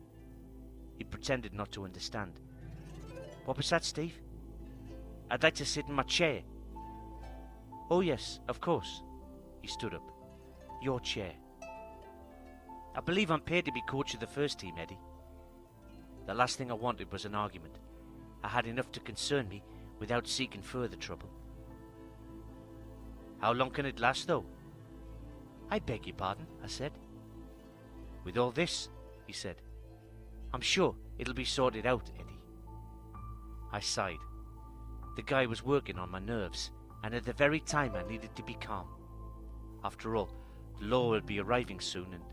[0.98, 2.34] He pretended not to understand.
[3.46, 4.20] What was that, Steve?
[5.32, 6.42] I'd like to sit in my chair.
[7.90, 9.04] Oh, yes, of course.
[9.62, 10.19] He stood up.
[10.82, 11.34] Your chair.
[12.96, 14.98] I believe I'm paid to be coach of the first team, Eddie.
[16.26, 17.76] The last thing I wanted was an argument.
[18.44, 19.64] I had enough to concern me
[20.00, 21.30] without seeking further trouble.
[23.40, 24.46] How long can it last, though?
[25.70, 26.92] I beg your pardon, I said.
[28.24, 28.90] With all this,
[29.28, 29.62] he said.
[30.54, 32.44] I'm sure it'll be sorted out, Eddie.
[33.72, 34.18] I sighed.
[35.16, 36.72] The guy was working on my nerves,
[37.04, 38.88] and at the very time I needed to be calm.
[39.84, 40.34] After all,
[40.80, 42.24] law would be arriving soon, and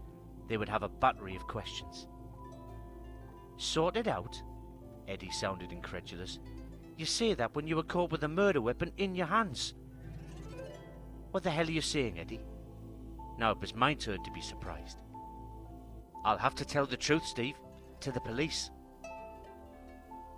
[0.48, 2.06] they would have a battery of questions.
[3.56, 4.40] Sorted out?
[5.08, 6.38] Eddie sounded incredulous.
[6.96, 9.74] You say that when you were caught with a murder weapon in your hands.
[11.30, 12.40] What the hell are you saying, Eddie?
[13.38, 14.98] Now it was my turn to be surprised.
[16.24, 17.56] I'll have to tell the truth, Steve,
[18.00, 18.70] to the police.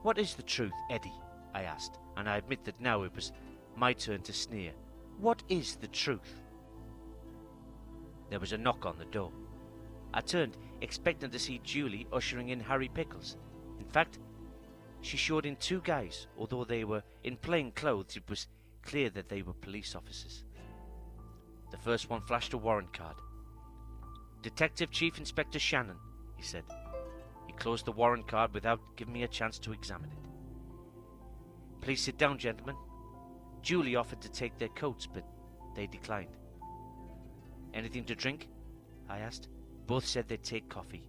[0.02, 1.12] What is the truth, Eddie?
[1.54, 3.32] I asked, and I admit that now it was
[3.76, 4.72] my turn to sneer.
[5.18, 6.42] What is the truth?
[8.30, 9.32] There was a knock on the door.
[10.12, 13.36] I turned, expecting to see Julie ushering in Harry Pickles.
[13.78, 14.18] In fact,
[15.00, 18.48] she showed in two guys, although they were in plain clothes, it was
[18.82, 20.44] clear that they were police officers.
[21.70, 23.16] The first one flashed a warrant card.
[24.42, 25.96] Detective Chief Inspector Shannon,
[26.36, 26.64] he said.
[27.46, 30.28] He closed the warrant card without giving me a chance to examine it.
[31.80, 32.76] Please sit down, gentlemen.
[33.62, 35.24] Julie offered to take their coats, but
[35.74, 36.36] they declined.
[37.78, 38.48] Anything to drink?
[39.08, 39.46] I asked.
[39.86, 41.04] Both said they'd take coffee.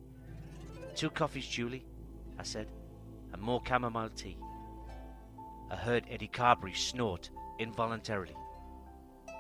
[0.96, 1.84] Two coffees, Julie,
[2.38, 2.68] I said,
[3.34, 4.38] and more chamomile tea.
[5.72, 8.36] I heard Eddie Carberry snort involuntarily.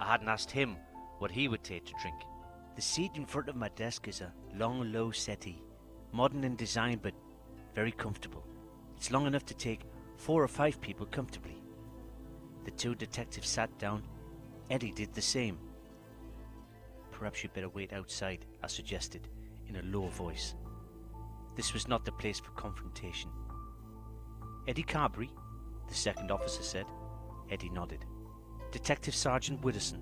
[0.01, 0.75] I hadn't asked him
[1.19, 2.15] what he would take to drink.
[2.75, 5.61] The seat in front of my desk is a long, low settee,
[6.11, 7.13] modern in design but
[7.75, 8.43] very comfortable.
[8.97, 9.81] It's long enough to take
[10.17, 11.61] four or five people comfortably.
[12.65, 14.01] The two detectives sat down.
[14.71, 15.59] Eddie did the same.
[17.19, 19.27] Perhaps you'd better wait outside, I suggested,
[19.67, 20.55] in a low voice.
[21.57, 23.29] This was not the place for confrontation.
[24.69, 25.29] Eddie Carberry,
[25.89, 26.85] the second officer said.
[27.51, 28.05] Eddie nodded.
[28.71, 30.01] Detective Sergeant Widdowson.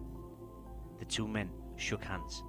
[1.00, 2.44] The two men shook hands.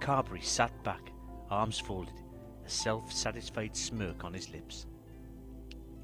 [0.00, 1.10] Carberry sat back,
[1.50, 2.22] arms folded,
[2.64, 4.86] a self satisfied smirk on his lips.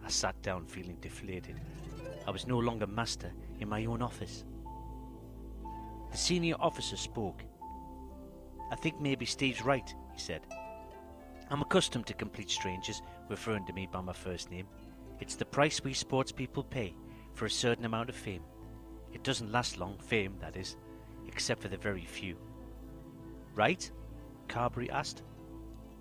[0.05, 1.61] I sat down feeling deflated.
[2.27, 4.45] I was no longer master in my own office.
[6.11, 7.45] The senior officer spoke.
[8.71, 10.43] I think maybe Steve's right, he said.
[11.51, 14.67] I'm accustomed to complete strangers referring to me by my first name.
[15.21, 16.95] It's the price we sports people pay
[17.35, 18.43] for a certain amount of fame.
[19.13, 20.77] It doesn't last long, fame, that is,
[21.29, 22.37] except for the very few.
[23.55, 23.91] Right?
[24.49, 25.23] Carberry asked.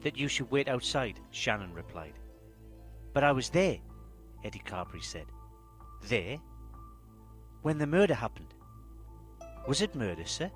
[0.02, 2.20] That you should wait outside, Shannon replied.
[3.14, 3.78] But I was there,
[4.44, 5.26] Eddie Carberry said.
[6.08, 6.38] There?
[7.62, 8.54] When the murder happened?
[9.68, 10.52] Was it murder, sir?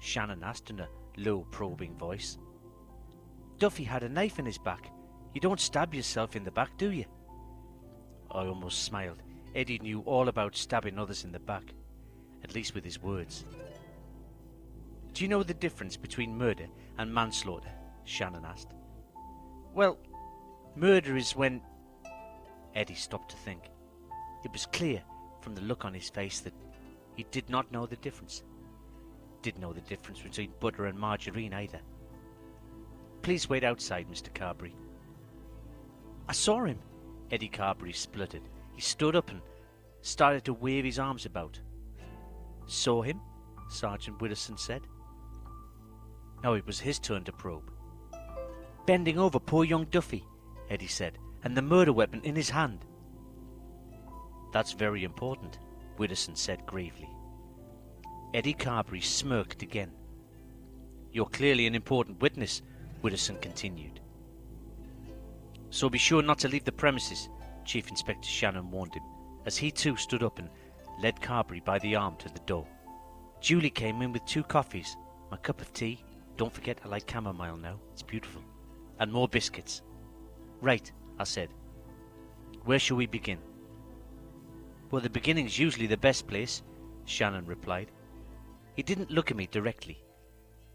[0.00, 2.38] Shannon asked in a low, probing voice.
[3.58, 4.90] Duffy had a knife in his back.
[5.34, 7.04] You don't stab yourself in the back, do you?
[8.30, 9.22] I almost smiled.
[9.54, 11.74] Eddie knew all about stabbing others in the back,
[12.42, 13.44] at least with his words.
[15.12, 16.66] Do you know the difference between murder
[16.98, 17.72] and manslaughter?
[18.04, 18.72] Shannon asked.
[19.74, 19.98] Well,
[20.74, 21.60] murder is when.
[22.74, 23.64] Eddie stopped to think.
[24.44, 25.02] It was clear
[25.40, 26.54] from the look on his face that
[27.14, 28.42] he did not know the difference.
[29.42, 31.80] Didn't know the difference between butter and margarine either.
[33.22, 34.32] Please wait outside, Mr.
[34.32, 34.74] Carberry.
[36.28, 36.78] I saw him,
[37.30, 38.48] Eddie Carberry spluttered.
[38.74, 39.40] He stood up and
[40.00, 41.58] started to wave his arms about.
[42.66, 43.20] Saw him?
[43.68, 44.82] Sergeant Widdowson said.
[46.42, 47.72] Now it was his turn to probe.
[48.86, 50.24] Bending over poor young Duffy,
[50.70, 52.84] Eddie said, and the murder weapon in his hand.
[54.52, 55.58] That's very important,
[55.98, 57.08] Widdowson said gravely.
[58.34, 59.90] Eddie Carberry smirked again.
[61.12, 62.62] You're clearly an important witness,
[63.02, 64.00] Widdowson continued.
[65.68, 67.28] So be sure not to leave the premises,
[67.64, 69.02] Chief Inspector Shannon warned him,
[69.44, 70.48] as he too stood up and
[71.00, 72.66] led Carberry by the arm to the door.
[73.40, 74.96] Julie came in with two coffees,
[75.30, 76.02] my cup of tea.
[76.38, 78.42] Don't forget I like chamomile now, it's beautiful.
[78.98, 79.82] And more biscuits.
[80.62, 81.50] Right, I said.
[82.64, 83.38] Where shall we begin?
[84.90, 86.62] Well, the beginning's usually the best place,
[87.04, 87.90] Shannon replied.
[88.74, 90.02] He didn't look at me directly.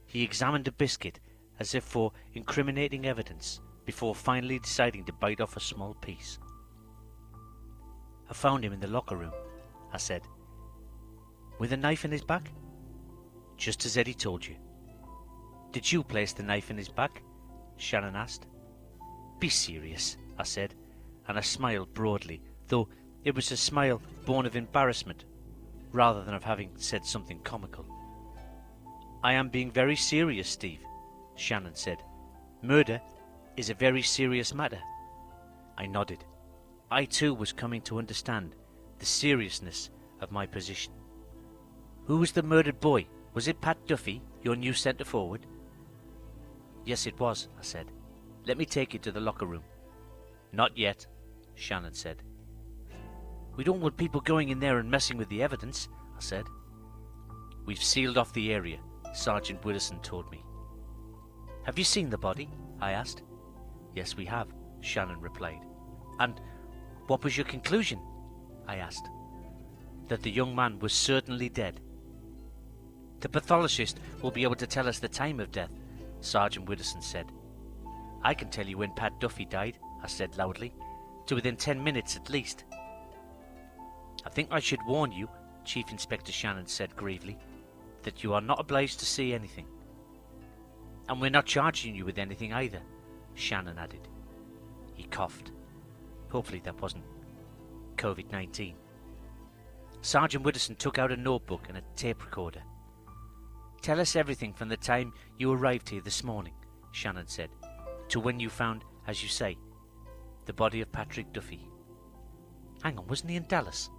[0.05, 1.19] He examined a biscuit
[1.59, 6.39] as if for incriminating evidence before finally deciding to bite off a small piece.
[8.29, 9.33] I found him in the locker room,
[9.93, 10.21] I said.
[11.59, 12.51] With a knife in his back?
[13.55, 14.55] Just as Eddie told you.
[15.71, 17.23] Did you place the knife in his back?
[17.77, 18.45] Shannon asked.
[19.39, 20.75] Be serious, I said,
[21.27, 22.89] and I smiled broadly, though
[23.23, 25.25] it was a smile born of embarrassment
[25.91, 27.85] rather than of having said something comical.
[29.23, 30.81] I am being very serious, Steve,
[31.35, 32.03] Shannon said.
[32.61, 33.01] Murder
[33.55, 34.79] is a very serious matter.
[35.77, 36.23] I nodded.
[36.89, 38.55] I too was coming to understand
[38.99, 39.89] the seriousness
[40.21, 40.93] of my position.
[42.05, 43.07] Who was the murdered boy?
[43.33, 45.45] Was it Pat Duffy, your new centre forward?
[46.85, 47.91] Yes, it was, I said.
[48.45, 49.63] Let me take you to the locker room.
[50.53, 51.05] Not yet,
[51.55, 52.23] Shannon said.
[53.57, 56.45] We don't want people going in there and messing with the evidence, I said.
[57.65, 58.77] We've sealed off the area,
[59.13, 60.43] Sergeant Widdowson told me.
[61.63, 62.49] Have you seen the body?
[62.79, 63.23] I asked.
[63.95, 64.47] Yes, we have,
[64.81, 65.65] Shannon replied.
[66.19, 66.39] And
[67.07, 67.99] what was your conclusion?
[68.67, 69.09] I asked.
[70.07, 71.81] That the young man was certainly dead.
[73.21, 75.71] The pathologist will be able to tell us the time of death,
[76.21, 77.31] Sergeant Widdowson said.
[78.21, 80.75] I can tell you when Pat Duffy died, I said loudly,
[81.25, 82.65] to within ten minutes at least.
[84.25, 85.29] I think I should warn you,
[85.65, 87.37] Chief Inspector Shannon said gravely,
[88.03, 89.67] that you are not obliged to say anything.
[91.09, 92.81] And we're not charging you with anything either,
[93.35, 94.07] Shannon added.
[94.93, 95.51] He coughed.
[96.29, 97.05] Hopefully that wasn't
[97.95, 98.75] COVID 19.
[100.01, 102.61] Sergeant Widdowson took out a notebook and a tape recorder.
[103.81, 106.53] Tell us everything from the time you arrived here this morning,
[106.91, 107.49] Shannon said,
[108.09, 109.57] to when you found, as you say,
[110.45, 111.67] the body of Patrick Duffy.
[112.83, 113.89] Hang on, wasn't he in Dallas?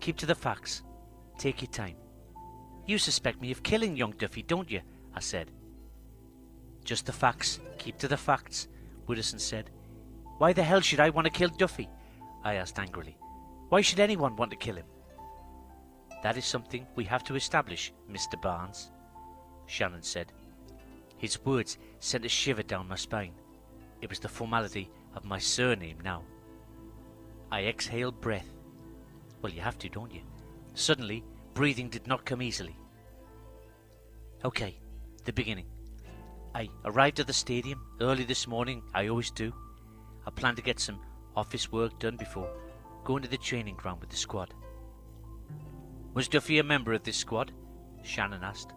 [0.00, 0.82] Keep to the facts.
[1.38, 1.96] Take your time.
[2.86, 4.80] You suspect me of killing young Duffy, don't you?
[5.14, 5.50] I said.
[6.84, 7.60] Just the facts.
[7.78, 8.68] Keep to the facts,
[9.06, 9.70] Widdowson said.
[10.38, 11.88] Why the hell should I want to kill Duffy?
[12.44, 13.16] I asked angrily.
[13.68, 14.86] Why should anyone want to kill him?
[16.22, 18.40] That is something we have to establish, Mr.
[18.40, 18.90] Barnes,
[19.66, 20.32] Shannon said.
[21.18, 23.34] His words sent a shiver down my spine.
[24.00, 26.22] It was the formality of my surname now.
[27.50, 28.57] I exhaled breath.
[29.42, 30.22] Well, you have to, don't you?
[30.74, 31.24] Suddenly,
[31.54, 32.76] breathing did not come easily.
[34.44, 34.78] Okay,
[35.24, 35.66] the beginning.
[36.54, 39.52] I arrived at the stadium early this morning, I always do.
[40.26, 41.00] I planned to get some
[41.36, 42.50] office work done before
[43.08, 44.52] going to the training ground with the squad.
[46.12, 47.52] Was Duffy a member of this squad?
[48.02, 48.74] Shannon asked.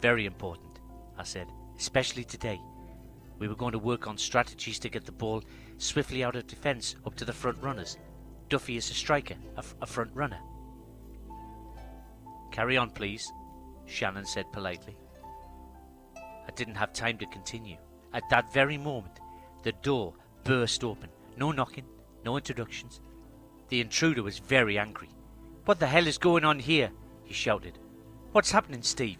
[0.00, 0.80] Very important,
[1.16, 1.46] I said,
[1.78, 2.60] especially today.
[3.38, 5.44] We were going to work on strategies to get the ball
[5.76, 7.96] swiftly out of defence up to the front runners.
[8.48, 10.38] Duffy is a striker, a, front runner.
[12.50, 13.30] Carry on, please,
[13.86, 14.96] Shannon said politely.
[16.16, 17.76] I didn't have time to continue.
[18.14, 19.20] At that very moment,
[19.62, 21.10] the door burst open.
[21.36, 21.84] No knocking,
[22.24, 23.00] no introductions.
[23.68, 25.10] The intruder was very angry.
[25.66, 26.90] What the hell is going on here?
[27.24, 27.78] he shouted.
[28.32, 29.18] What's happening, Steve?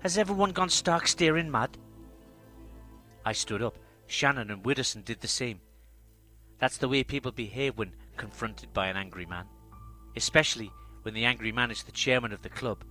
[0.00, 1.76] Has everyone gone stark staring mad?
[3.24, 3.76] I stood up.
[4.06, 5.60] Shannon and Widdowson did the same.
[6.58, 9.46] That's the way people behave when confronted by an angry man,
[10.16, 10.70] especially
[11.02, 12.84] when the angry man is the chairman of the club,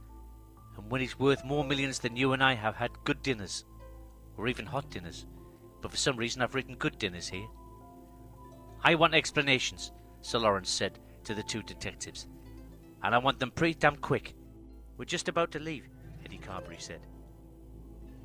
[0.78, 3.66] and when he's worth more millions than you and I have had good dinners,
[4.38, 5.26] or even hot dinners.
[5.82, 7.48] But for some reason, I've written good dinners here.
[8.84, 12.28] I want explanations, Sir Lawrence said to the two detectives,
[13.04, 14.36] and I want them pretty damn quick.
[14.98, 15.88] We're just about to leave,
[16.24, 17.02] Eddie Carberry said.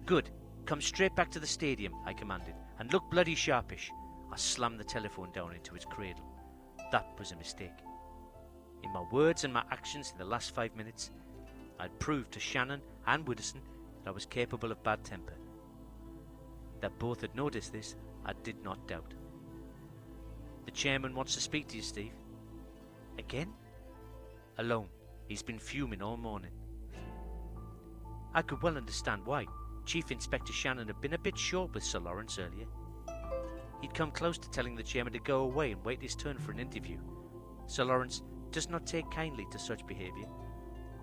[0.07, 0.31] Good.
[0.67, 3.91] Come straight back to the stadium, I commanded, and look bloody sharpish.
[4.33, 6.25] I slammed the telephone down into its cradle.
[6.93, 7.71] That was a mistake.
[8.83, 11.11] In my words and my actions in the last five minutes,
[11.79, 13.61] I'd proved to Shannon and Widdowson
[14.03, 15.35] that I was capable of bad temper.
[16.81, 19.15] That both had noticed this, I did not doubt.
[20.65, 22.13] The chairman wants to speak to you, Steve.
[23.19, 23.53] Again?
[24.59, 24.89] Alone.
[25.29, 26.51] He's been fuming all morning.
[28.35, 29.47] I could well understand why.
[29.87, 32.67] Chief Inspector Shannon had been a bit short with Sir Lawrence earlier.
[33.81, 36.53] He'd come close to telling the chairman to go away and wait his turn for
[36.53, 36.99] an interview.
[37.67, 40.27] Sir Lawrence does not take kindly to such behaviour,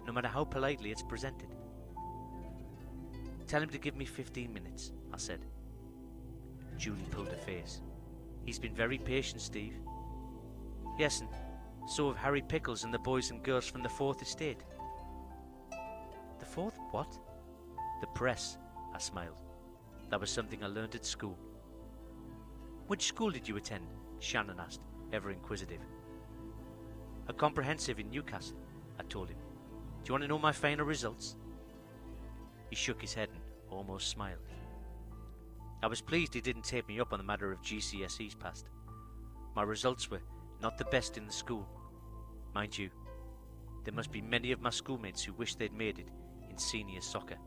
[0.06, 1.50] no matter how politely it's presented.
[3.48, 5.46] Tell him to give me fifteen minutes, I said.
[6.78, 7.82] Julie pulled her face.
[8.46, 9.74] He's been very patient, Steve.
[11.00, 11.30] Yes, and
[11.88, 14.64] so have Harry Pickles and the boys and girls from the Fourth Estate.
[16.40, 17.18] The Fourth what?
[18.02, 18.58] The press,
[18.94, 19.42] I smiled.
[20.10, 21.38] That was something I learned at school.
[22.88, 23.86] Which school did you attend?
[24.20, 24.82] Shannon asked,
[25.12, 25.82] ever inquisitive.
[27.28, 28.58] A comprehensive in Newcastle,
[28.98, 29.38] I told him.
[29.38, 31.36] Do you want to know my final results?
[32.70, 34.40] He shook his head and almost smiled.
[35.84, 38.70] I was pleased he didn't take me up on the matter of GCSEs passed.
[39.54, 40.22] My results were
[40.62, 41.68] not the best in the school.
[42.56, 42.90] Mind you,
[43.84, 46.08] there must be many of my schoolmates who wish they'd made it
[46.50, 47.38] in senior soccer.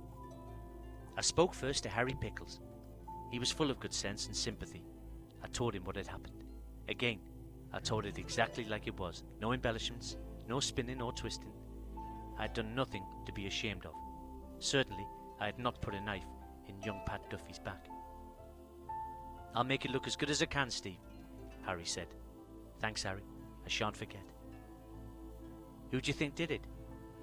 [1.16, 2.60] I spoke first to Harry Pickles.
[3.32, 4.84] He was full of good sense and sympathy.
[5.42, 6.44] I told him what had happened.
[6.88, 7.20] Again,
[7.72, 10.16] I told it exactly like it was no embellishments,
[10.48, 11.52] no spinning or twisting.
[12.38, 13.94] I had done nothing to be ashamed of.
[14.58, 15.06] Certainly,
[15.38, 16.24] I had not put a knife
[16.68, 17.86] in young Pat Duffy's back.
[19.54, 20.98] I'll make it look as good as I can, Steve,
[21.62, 22.08] Harry said.
[22.80, 23.22] Thanks, Harry.
[23.64, 24.22] I shan't forget.
[25.90, 26.62] Who do you think did it?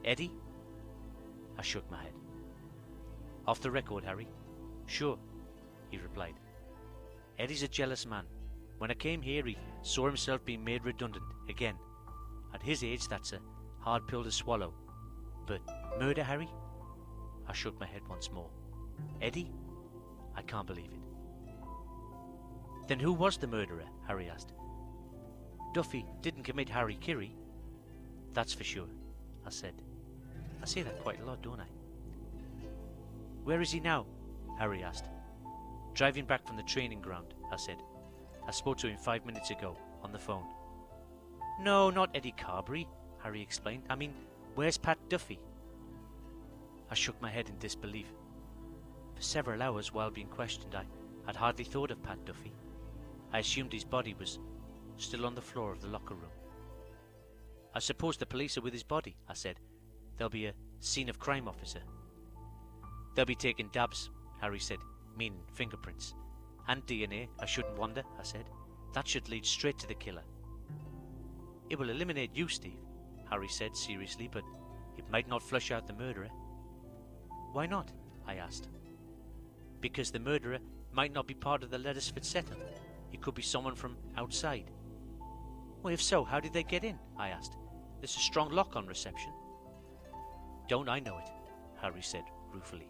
[0.03, 0.31] Eddie?
[1.57, 2.13] I shook my head.
[3.47, 4.27] Off the record, Harry.
[4.85, 5.17] Sure,
[5.89, 6.35] he replied.
[7.39, 8.25] Eddie's a jealous man.
[8.79, 11.75] When I came here, he saw himself being made redundant again.
[12.53, 13.39] At his age, that's a
[13.79, 14.73] hard pill to swallow.
[15.45, 15.61] But
[15.99, 16.49] murder, Harry?
[17.47, 18.49] I shook my head once more.
[19.21, 19.51] Eddie?
[20.35, 20.99] I can't believe it.
[22.87, 23.85] Then who was the murderer?
[24.07, 24.53] Harry asked.
[25.73, 27.35] Duffy didn't commit Harry Kirry.
[28.33, 28.87] That's for sure,
[29.45, 29.73] I said.
[30.61, 31.67] I say that quite a lot, don't I?
[33.43, 34.05] Where is he now?
[34.57, 35.05] Harry asked.
[35.97, 37.77] Driving back from the training ground, I said.
[38.47, 40.45] I spoke to him five minutes ago, on the phone.
[41.59, 42.87] No, not Eddie Carberry,
[43.23, 43.81] Harry explained.
[43.89, 44.13] I mean,
[44.53, 45.39] where's Pat Duffy?
[46.91, 48.13] I shook my head in disbelief.
[49.15, 50.83] For several hours while being questioned, I
[51.25, 52.53] had hardly thought of Pat Duffy.
[53.33, 54.37] I assumed his body was
[54.97, 56.29] still on the floor of the locker room.
[57.73, 59.59] I suppose the police are with his body, I said.
[60.15, 61.81] There'll be a scene of crime officer.
[63.15, 64.77] They'll be taking dabs, Harry said,
[65.17, 66.13] meaning fingerprints.
[66.67, 68.45] And DNA, I shouldn't wonder, I said.
[68.93, 70.23] That should lead straight to the killer.
[71.69, 72.79] It will eliminate you, Steve,
[73.29, 74.43] Harry said seriously, but
[74.97, 76.29] it might not flush out the murderer.
[77.51, 77.91] Why not?
[78.25, 78.69] I asked.
[79.81, 80.59] Because the murderer
[80.91, 82.57] might not be part of the Leddersford setup.
[83.11, 84.71] It could be someone from outside.
[85.83, 86.97] Well, if so, how did they get in?
[87.17, 87.55] I asked.
[87.99, 89.31] There's a strong lock on reception.
[90.67, 91.29] Don't I know it?
[91.81, 92.89] Harry said ruefully.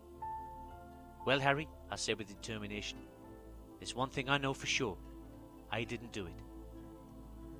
[1.26, 3.00] Well, Harry, I said with determination,
[3.80, 4.98] there's one thing I know for sure.
[5.72, 6.42] I didn't do it.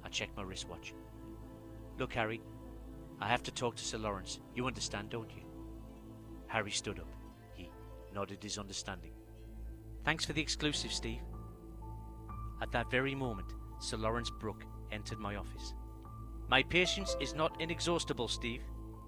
[0.04, 0.94] I checked my wristwatch.
[1.98, 2.42] Look, Harry,
[3.20, 4.40] I have to talk to Sir Lawrence.
[4.56, 5.44] You understand, don't you?
[6.48, 7.08] Harry stood up.
[7.54, 7.70] He
[8.14, 9.12] nodded his understanding.
[10.04, 11.22] Thanks for the exclusive, Steve.
[12.62, 15.74] At that very moment, Sir Lawrence Brooke entered my office.
[16.50, 18.62] My patience is not inexhaustible, Steve,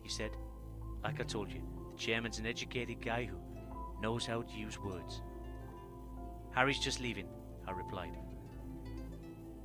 [0.04, 0.32] he said.
[1.04, 1.62] Like I told you,
[1.92, 3.38] the chairman's an educated guy who
[4.02, 5.22] knows how to use words.
[6.52, 7.28] Harry's just leaving,
[7.68, 8.18] I replied.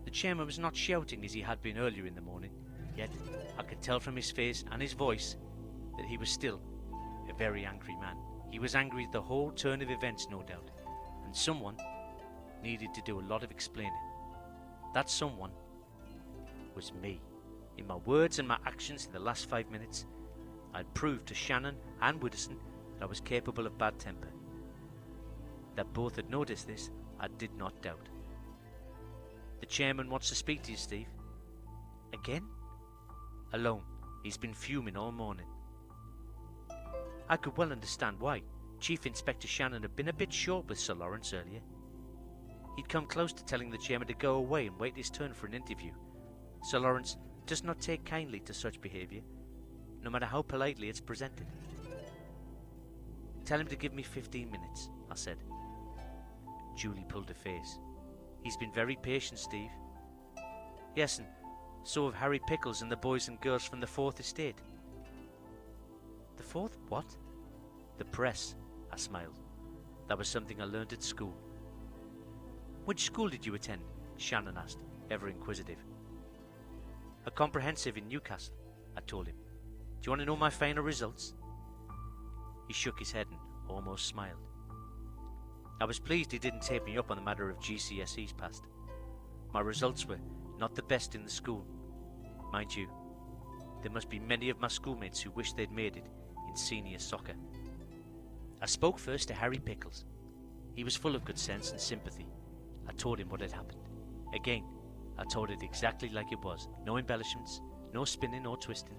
[0.04, 2.50] The chairman was not shouting as he had been earlier in the morning,
[2.96, 3.10] yet
[3.58, 5.36] I could tell from his face and his voice
[5.96, 6.60] that he was still
[7.28, 8.16] a very angry man.
[8.50, 10.70] He was angry at the whole turn of events, no doubt,
[11.24, 11.76] and someone
[12.62, 13.92] needed to do a lot of explaining.
[14.92, 15.50] That someone
[16.74, 17.20] was me.
[17.78, 20.06] In my words and my actions in the last five minutes,
[20.72, 22.56] I'd proved to Shannon and Widdowson
[22.98, 24.28] that I was capable of bad temper.
[25.76, 26.90] That both had noticed this,
[27.20, 28.08] I did not doubt.
[29.60, 31.08] The chairman wants to speak to you, Steve.
[32.12, 32.44] Again?
[33.52, 33.82] Alone.
[34.22, 35.46] He's been fuming all morning.
[37.28, 38.42] I could well understand why.
[38.80, 41.60] Chief Inspector Shannon had been a bit short with Sir Lawrence earlier.
[42.76, 45.46] He'd come close to telling the chairman to go away and wait his turn for
[45.46, 45.92] an interview.
[46.62, 47.16] Sir Lawrence
[47.46, 49.20] does not take kindly to such behaviour,
[50.02, 51.46] no matter how politely it's presented.
[53.44, 55.36] Tell him to give me fifteen minutes, I said.
[56.76, 57.78] Julie pulled her face.
[58.42, 59.70] He's been very patient, Steve.
[60.96, 61.28] Yes, and
[61.82, 64.56] so have Harry Pickles and the boys and girls from the Fourth Estate.
[66.36, 67.16] The Fourth what?
[67.98, 68.56] The press,
[68.92, 69.38] I smiled.
[70.08, 71.34] That was something I learned at school.
[72.86, 73.82] Which school did you attend?
[74.16, 74.80] Shannon asked,
[75.10, 75.78] ever inquisitive.
[77.26, 78.54] A comprehensive in Newcastle,
[78.96, 79.36] I told him.
[80.00, 81.34] Do you want to know my final results?
[82.66, 83.38] He shook his head and
[83.68, 84.38] almost smiled.
[85.80, 88.64] I was pleased he didn't take me up on the matter of GCSEs passed.
[89.52, 90.20] My results were
[90.58, 91.66] not the best in the school.
[92.52, 92.88] Mind you,
[93.82, 96.06] there must be many of my schoolmates who wish they'd made it
[96.48, 97.34] in senior soccer.
[98.62, 100.04] I spoke first to Harry Pickles.
[100.74, 102.26] He was full of good sense and sympathy.
[102.88, 103.80] I told him what had happened.
[104.34, 104.64] Again,
[105.18, 106.68] I told it exactly like it was.
[106.84, 107.60] No embellishments,
[107.92, 108.96] no spinning or twisting.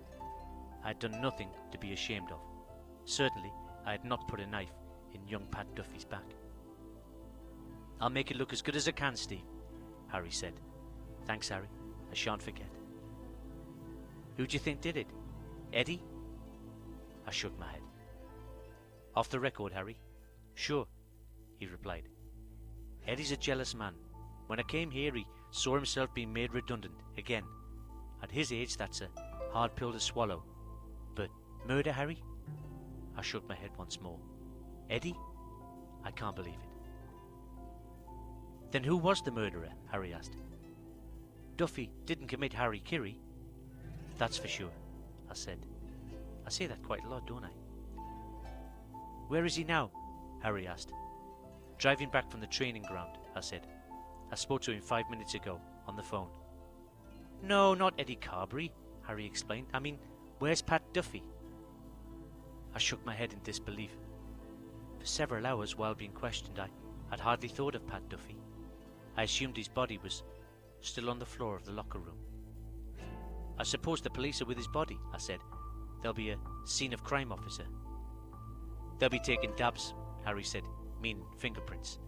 [0.84, 2.40] I had done nothing to be ashamed of.
[3.06, 3.52] Certainly,
[3.86, 4.74] I had not put a knife
[5.14, 6.26] in young Pat Duffy's back.
[8.02, 9.46] I'll make it look as good as I can, Steve,
[10.08, 10.54] Harry said.
[11.26, 11.70] Thanks, Harry.
[12.12, 12.68] I shan't forget.
[14.38, 15.08] Who do you think did it?
[15.72, 16.04] Eddie?
[17.26, 17.82] I shook my head.
[19.16, 19.98] Off the record, Harry.
[20.56, 20.86] Sure,
[21.58, 22.10] he replied.
[23.08, 23.94] Eddie's a jealous man.
[24.48, 27.44] When I came here, he saw himself being made redundant again.
[28.22, 29.10] At his age, that's a
[29.52, 30.44] hard pill to swallow.
[31.16, 31.30] But
[31.66, 32.22] murder, Harry?
[33.18, 34.20] I shook my head once more.
[34.90, 35.16] Eddie?
[36.04, 36.70] I can't believe it.
[38.72, 39.70] Then who was the murderer?
[39.92, 40.36] Harry asked.
[41.58, 43.18] Duffy didn't commit Harry Kiri.
[44.18, 44.72] That's for sure,
[45.30, 45.66] I said.
[46.46, 47.52] I say that quite a lot, don't I?
[49.28, 49.92] Where is he now?
[50.44, 50.92] Harry asked.
[51.78, 53.68] Driving back from the training ground, I said.
[54.32, 56.28] I spoke to him five minutes ago, on the phone.
[57.42, 58.72] No, not Eddie Carberry,
[59.04, 59.68] Harry explained.
[59.74, 59.98] I mean,
[60.40, 61.24] where's Pat Duffy?
[62.76, 63.92] I shook my head in disbelief.
[65.00, 66.68] For several hours while being questioned, I
[67.10, 68.36] had hardly thought of Pat Duffy.
[69.16, 70.24] I assumed his body was
[70.82, 72.18] still on the floor of the locker room.
[73.58, 75.40] I suppose the police are with his body, I said.
[76.02, 77.64] There'll be a scene of crime officer.
[79.00, 79.94] They'll be taking dabs,
[80.26, 80.64] Harry said,
[81.02, 82.00] meaning fingerprints.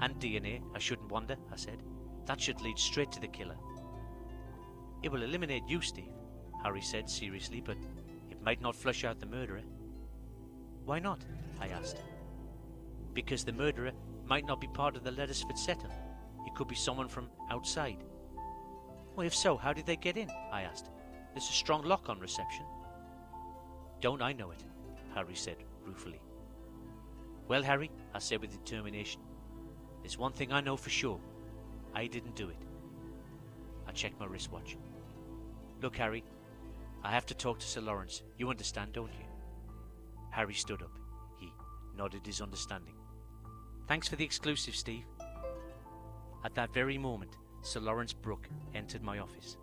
[0.00, 1.82] And DNA, I shouldn't wonder, I said.
[2.24, 3.56] That should lead straight to the killer.
[5.02, 6.14] It will eliminate you, Steve,
[6.62, 7.76] Harry said seriously, but
[8.30, 9.60] it might not flush out the murderer.
[10.84, 11.20] Why not?
[11.60, 12.02] I asked.
[13.14, 13.92] Because the murderer
[14.26, 15.92] might not be part of the Leddersford setup.
[16.46, 18.04] It could be someone from outside.
[19.16, 20.30] Well, if so, how did they get in?
[20.52, 20.90] I asked.
[21.32, 22.64] There's a strong lock on reception.
[24.00, 24.62] Don't I know it?
[25.14, 26.20] Harry said ruefully.
[27.48, 29.20] Well, Harry, I said with determination,
[30.02, 31.20] there's one thing I know for sure.
[31.94, 32.58] I didn't do it.
[33.86, 34.76] I checked my wristwatch.
[35.80, 36.24] Look, Harry,
[37.02, 38.22] I have to talk to Sir Lawrence.
[38.38, 39.23] You understand, don't you?
[40.34, 40.90] Harry stood up.
[41.36, 41.52] He
[41.96, 42.94] nodded his understanding.
[43.86, 45.04] Thanks for the exclusive, Steve.
[46.44, 49.56] At that very moment, Sir Lawrence Brooke entered my office.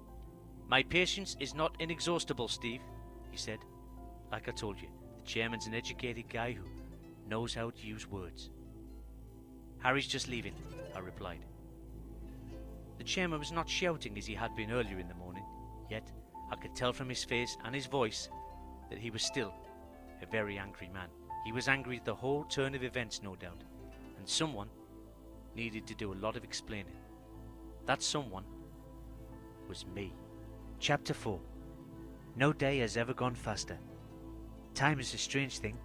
[0.70, 2.80] My patience is not inexhaustible, Steve,
[3.32, 3.60] he said.
[4.32, 6.64] Like I told you, the chairman's an educated guy who
[7.28, 8.50] knows how to use words.
[9.80, 10.56] Harry's just leaving,
[10.96, 11.44] I replied.
[12.98, 15.44] The chairman was not shouting as he had been earlier in the morning,
[15.90, 16.10] yet
[16.50, 18.30] I could tell from his face and his voice
[18.90, 19.54] that he was still
[20.22, 21.08] a very angry man.
[21.46, 23.64] He was angry at the whole turn of events, no doubt,
[24.18, 24.70] and someone
[25.56, 26.96] needed to do a lot of explaining.
[27.86, 28.46] That someone
[29.68, 30.14] was me.
[30.80, 31.40] Chapter 4
[32.36, 33.78] No day has ever gone faster.
[34.74, 35.78] Time is a strange thing.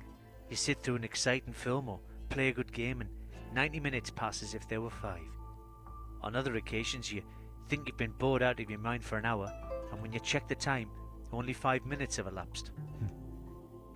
[0.50, 3.10] You sit through an exciting film or play a good game, and
[3.54, 5.20] 90 minutes pass as if there were five.
[6.22, 7.22] On other occasions, you
[7.68, 9.52] think you've been bored out of your mind for an hour,
[9.90, 10.88] and when you check the time,
[11.32, 12.70] only five minutes have elapsed.
[12.98, 13.15] Hmm.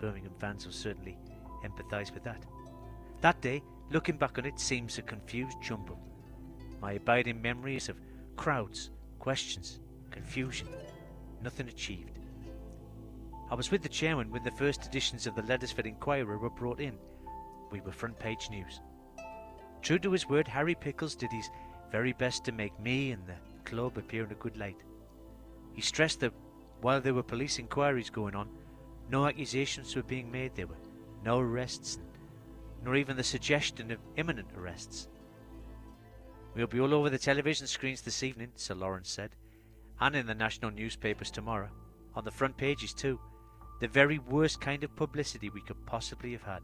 [0.00, 1.18] Birmingham fans will certainly
[1.64, 2.44] empathise with that.
[3.20, 6.00] That day, looking back on it, seems a confused jumble.
[6.80, 8.00] My abiding memories of
[8.36, 9.80] crowds, questions,
[10.10, 10.68] confusion,
[11.42, 12.18] nothing achieved.
[13.50, 16.80] I was with the chairman when the first editions of the Leddersford Inquirer were brought
[16.80, 16.96] in.
[17.70, 18.80] We were front page news.
[19.82, 21.50] True to his word, Harry Pickles did his
[21.90, 23.34] very best to make me and the
[23.64, 24.82] club appear in a good light.
[25.74, 26.32] He stressed that
[26.80, 28.48] while there were police inquiries going on,
[29.10, 30.76] no accusations were being made, there were
[31.24, 31.98] no arrests,
[32.84, 35.08] nor even the suggestion of imminent arrests.
[36.54, 39.36] We'll be all over the television screens this evening, Sir Lawrence said,
[40.00, 41.70] and in the national newspapers tomorrow,
[42.14, 43.20] on the front pages too.
[43.80, 46.62] The very worst kind of publicity we could possibly have had.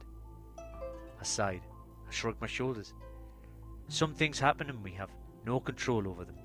[0.59, 1.63] I sighed.
[2.07, 2.93] I shrugged my shoulders.
[3.89, 5.11] Some things happen and we have
[5.45, 6.37] no control over them.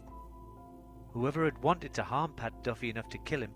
[1.11, 3.51] Whoever had wanted to harm Pat Duffy enough to kill him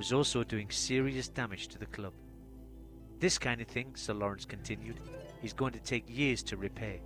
[0.00, 2.14] was also doing serious damage to the club.
[3.18, 4.98] This kind of thing, Sir Lawrence continued,
[5.42, 7.00] is going to take years to repair.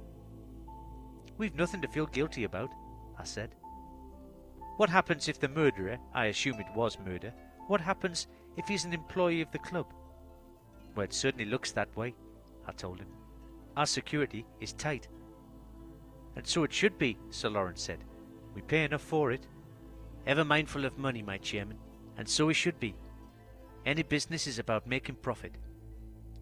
[1.36, 2.70] We've nothing to feel guilty about,
[3.18, 3.56] I said.
[4.76, 7.34] What happens if the murderer, I assume it was murder,
[7.66, 9.92] what happens if he's an employee of the club?
[10.94, 12.14] Well, it certainly looks that way,
[12.64, 13.08] I told him.
[13.76, 15.08] Our security is tight.
[16.36, 18.04] And so it should be, Sir Lawrence said.
[18.54, 19.48] We pay enough for it.
[20.28, 21.78] Ever mindful of money, my chairman,
[22.16, 22.94] and so we should be.
[23.86, 25.56] Any business is about making profit.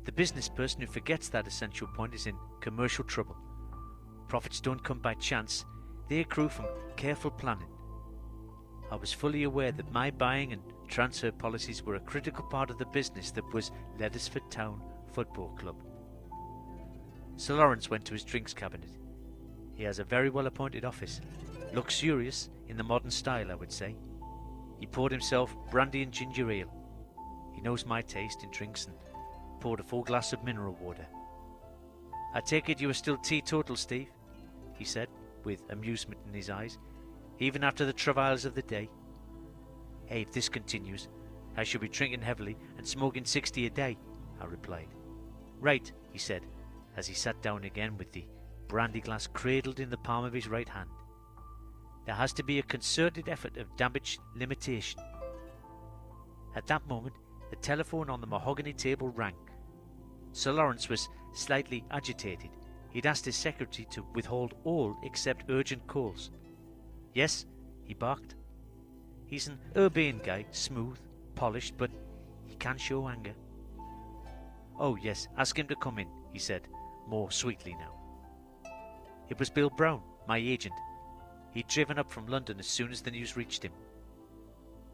[0.05, 3.37] The business person who forgets that essential point is in commercial trouble.
[4.29, 5.65] Profits don't come by chance,
[6.09, 6.67] they accrue from
[6.97, 7.69] careful planning.
[8.91, 12.79] I was fully aware that my buying and transfer policies were a critical part of
[12.79, 15.77] the business that was Leddersford Town Football Club.
[17.37, 18.91] Sir Lawrence went to his drinks cabinet.
[19.75, 21.21] He has a very well appointed office.
[21.73, 23.97] Luxurious in the modern style, I would say.
[24.83, 26.67] He poured himself brandy and ginger ale.
[27.55, 28.97] He knows my taste in drinks and
[29.61, 31.07] poured a full glass of mineral water.
[32.35, 34.09] I take it you are still teetotal, Steve?
[34.75, 35.07] he said,
[35.45, 36.79] with amusement in his eyes,
[37.39, 38.91] even after the travails of the day.
[40.07, 41.07] Hey, if this continues,
[41.57, 43.97] I shall be drinking heavily and smoking sixty a day,
[44.41, 44.89] I replied.
[45.61, 46.45] Right, he said,
[46.97, 48.27] as he sat down again with the
[48.67, 50.91] brandy glass cradled in the palm of his right hand.
[52.05, 55.01] There has to be a concerted effort of damage limitation.
[56.57, 57.15] At that moment,
[57.51, 59.35] the telephone on the mahogany table rang.
[60.33, 62.51] Sir Lawrence was slightly agitated.
[62.91, 66.31] He'd asked his secretary to withhold all except urgent calls.
[67.15, 67.47] Yes,
[67.85, 68.35] he barked.
[69.27, 70.99] He's an urbane guy, smooth,
[71.35, 71.91] polished, but
[72.47, 73.35] he can show anger.
[74.79, 76.69] Oh, yes, ask him to come in, he said,
[77.07, 77.95] more sweetly now.
[79.29, 80.75] It was Bill Brown, my agent.
[81.53, 83.73] He'd driven up from London as soon as the news reached him.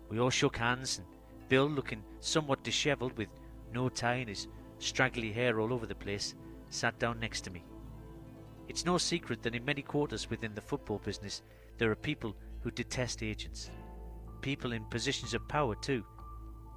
[0.08, 1.06] We all shook hands, and
[1.48, 3.28] Bill, looking somewhat dishevelled with
[3.72, 4.48] no tie and his
[4.78, 6.34] straggly hair all over the place,
[6.68, 7.64] sat down next to me.
[8.68, 11.42] It's no secret that in many quarters within the football business
[11.78, 13.70] there are people who detest agents.
[14.40, 16.04] People in positions of power, too.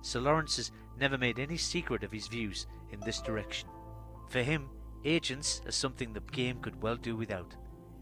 [0.01, 3.69] Sir Lawrence has never made any secret of his views in this direction.
[4.29, 4.69] For him,
[5.05, 7.55] agents are something the game could well do without.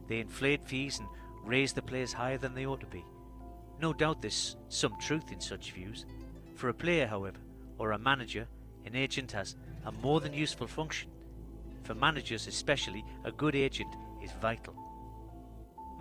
[0.08, 1.08] They inflate fees and
[1.50, 3.04] raise the players higher than they ought to be.
[3.82, 6.06] No doubt there's some truth in such views.
[6.56, 7.40] For a player, however,
[7.78, 8.48] or a manager,
[8.86, 11.10] an agent has a more than useful function.
[11.84, 14.76] For managers especially, a good agent is vital.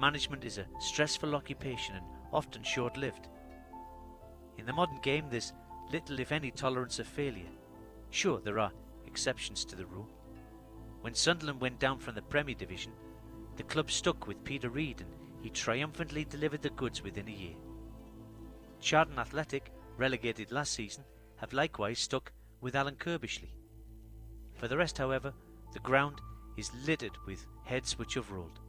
[0.01, 3.28] Management is a stressful occupation and often short lived.
[4.59, 5.53] In the modern game, there's
[5.92, 7.51] little, if any, tolerance of failure.
[8.11, 8.72] Sure, there are
[9.07, 10.09] exceptions to the rule.
[11.01, 12.92] When Sunderland went down from the Premier Division,
[13.57, 15.11] the club stuck with Peter Reid and
[15.43, 17.57] he triumphantly delivered the goods within a year.
[18.80, 21.05] Charlton Athletic, relegated last season,
[21.36, 23.53] have likewise stuck with Alan Curbishley.
[24.55, 25.32] For the rest, however,
[25.72, 26.20] the ground
[26.57, 28.61] is littered with heads which have rolled.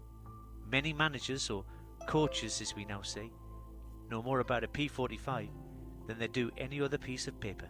[0.68, 1.66] Many managers, or
[2.08, 3.32] coaches as we now say,
[4.10, 5.50] know more about a P45
[6.08, 7.68] than they do any other piece of paper.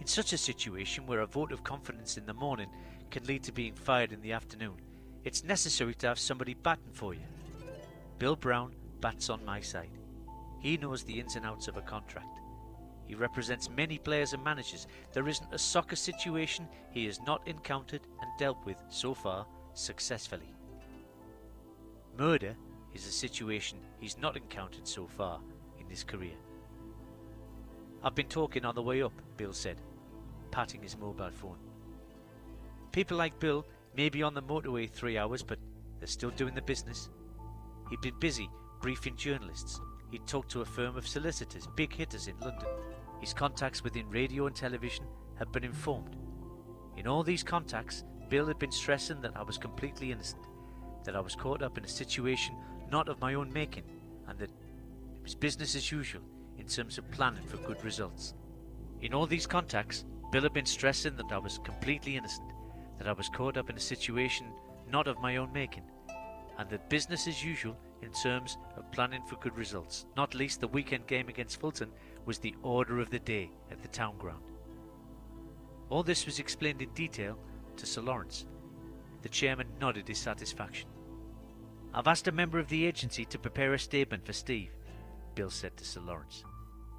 [0.00, 2.68] In such a situation where a vote of confidence in the morning
[3.10, 4.80] can lead to being fired in the afternoon,
[5.24, 7.22] it's necessary to have somebody batting for you.
[8.18, 9.90] Bill Brown bats on my side.
[10.60, 12.40] He knows the ins and outs of a contract.
[13.06, 14.86] He represents many players and managers.
[15.12, 20.54] There isn't a soccer situation he has not encountered and dealt with so far successfully.
[22.16, 22.54] Murder
[22.94, 25.40] is a situation he's not encountered so far
[25.78, 26.36] in his career.
[28.02, 29.80] I've been talking on the way up, Bill said,
[30.50, 31.58] patting his mobile phone.
[32.92, 33.66] People like Bill
[33.96, 35.58] may be on the motorway three hours, but
[35.98, 37.08] they're still doing the business.
[37.90, 38.48] He'd been busy
[38.80, 39.80] briefing journalists.
[40.10, 42.68] He'd talked to a firm of solicitors, big hitters in London.
[43.20, 45.06] His contacts within radio and television
[45.38, 46.16] had been informed.
[46.96, 50.42] In all these contacts, Bill had been stressing that I was completely innocent,
[51.04, 52.54] that I was caught up in a situation
[52.90, 53.84] not of my own making,
[54.28, 56.22] and that it was business as usual
[56.58, 58.34] in terms of planning for good results.
[59.00, 62.52] In all these contacts, Bill had been stressing that I was completely innocent,
[62.98, 64.46] that I was caught up in a situation
[64.90, 65.84] not of my own making,
[66.58, 70.68] and that business as usual in terms of planning for good results, not least the
[70.68, 71.90] weekend game against Fulton,
[72.26, 74.42] was the order of the day at the town ground.
[75.90, 77.38] All this was explained in detail
[77.76, 78.46] to Sir Lawrence.
[79.22, 80.88] The chairman nodded his satisfaction.
[81.92, 84.70] I've asked a member of the agency to prepare a statement for Steve,
[85.34, 86.44] Bill said to Sir Lawrence.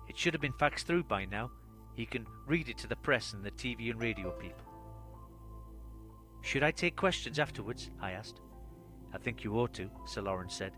[0.08, 1.52] It should have been faxed through by now.
[1.94, 4.65] He can read it to the press and the TV and radio people.
[6.46, 7.90] Should I take questions afterwards?
[8.00, 8.40] I asked.
[9.12, 10.74] I think you ought to, Sir Lawrence said.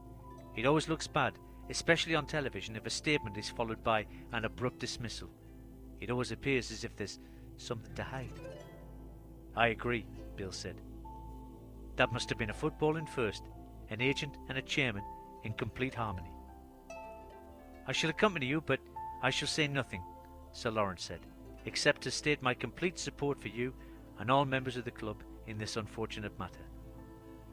[0.56, 1.34] It always looks bad,
[1.70, 5.30] especially on television, if a statement is followed by an abrupt dismissal.
[6.00, 7.20] It always appears as if there's
[7.58, 8.32] something to hide.
[9.58, 10.06] I agree,
[10.38, 10.80] Bill said.
[11.98, 13.44] That must have been a footballing first,
[13.90, 15.04] an agent and a chairman
[15.44, 16.32] in complete harmony.
[17.86, 18.80] I shall accompany you, but
[19.22, 20.02] I shall say nothing,
[20.54, 21.20] Sir Lawrence said,
[21.66, 23.74] except to state my complete support for you
[24.18, 26.66] and all members of the club in this unfortunate matter.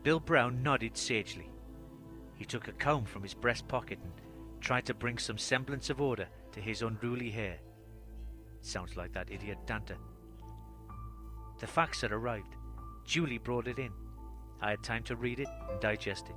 [0.03, 1.51] Bill Brown nodded sagely.
[2.35, 4.13] He took a comb from his breast pocket and
[4.61, 7.59] tried to bring some semblance of order to his unruly hair.
[8.61, 9.95] Sounds like that idiot Dante.
[11.61, 12.57] The fax had arrived.
[13.05, 13.93] Julie brought it in.
[14.61, 16.37] I had time to read it and digest it.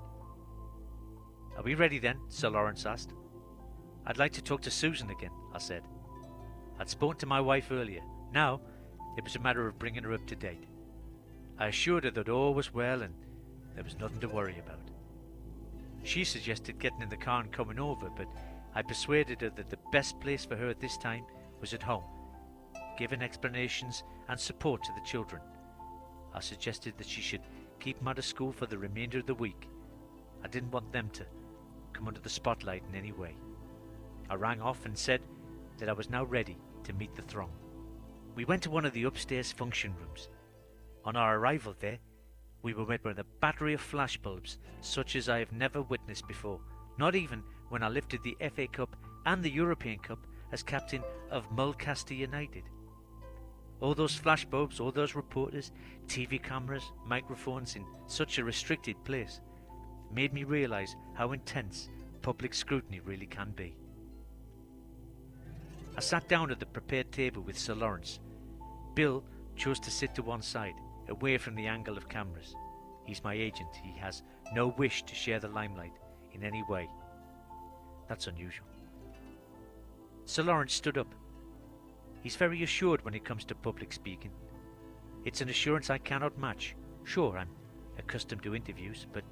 [1.57, 2.19] Are we ready then?
[2.29, 3.13] Sir Lawrence asked.
[4.05, 5.83] I'd like to talk to Susan again, I said.
[6.79, 8.01] I'd spoken to my wife earlier.
[8.31, 8.61] Now,
[9.17, 10.65] it was a matter of bringing her up to date.
[11.59, 13.13] I assured her that all was well and
[13.75, 14.79] there was nothing to worry about.
[16.03, 18.27] She suggested getting in the car and coming over, but
[18.75, 21.25] I persuaded her that the best place for her at this time
[21.59, 22.03] was at home,
[22.97, 25.41] giving explanations and support to the children.
[26.33, 27.41] I suggested that she should
[27.79, 29.67] keep them out of school for the remainder of the week.
[30.43, 31.25] I didn't want them to
[31.93, 33.35] come under the spotlight in any way.
[34.29, 35.21] I rang off and said
[35.79, 37.51] that I was now ready to meet the throng.
[38.35, 40.29] We went to one of the upstairs function rooms.
[41.07, 41.99] On our arrival there,
[42.63, 46.59] we were met with a battery of flashbulbs such as I have never witnessed before,
[46.99, 48.93] not even when I lifted the FA Cup
[49.25, 50.19] and the European Cup
[50.51, 51.01] as captain
[51.31, 52.63] of Mulcaster United.
[53.79, 55.71] All those flashbulbs, all those reporters,
[56.09, 59.39] TV cameras, microphones in such a restricted place
[60.11, 61.87] made me realise how intense
[62.21, 63.77] public scrutiny really can be.
[65.95, 68.19] I sat down at the prepared table with Sir Lawrence.
[68.93, 69.23] Bill
[69.55, 70.73] chose to sit to one side,
[71.09, 72.55] away from the angle of cameras.
[73.05, 73.69] He's my agent.
[73.83, 75.93] He has no wish to share the limelight
[76.33, 76.89] in any way.
[78.07, 78.67] That's unusual.
[80.25, 81.13] Sir Lawrence stood up.
[82.21, 84.31] He's very assured when it comes to public speaking.
[85.23, 86.75] It's an assurance I cannot match.
[87.03, 87.49] Sure, I'm
[87.97, 89.23] accustomed to interviews, but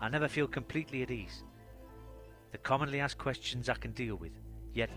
[0.00, 1.42] I never feel completely at ease.
[2.52, 4.32] The commonly asked questions I can deal with,
[4.72, 4.90] yet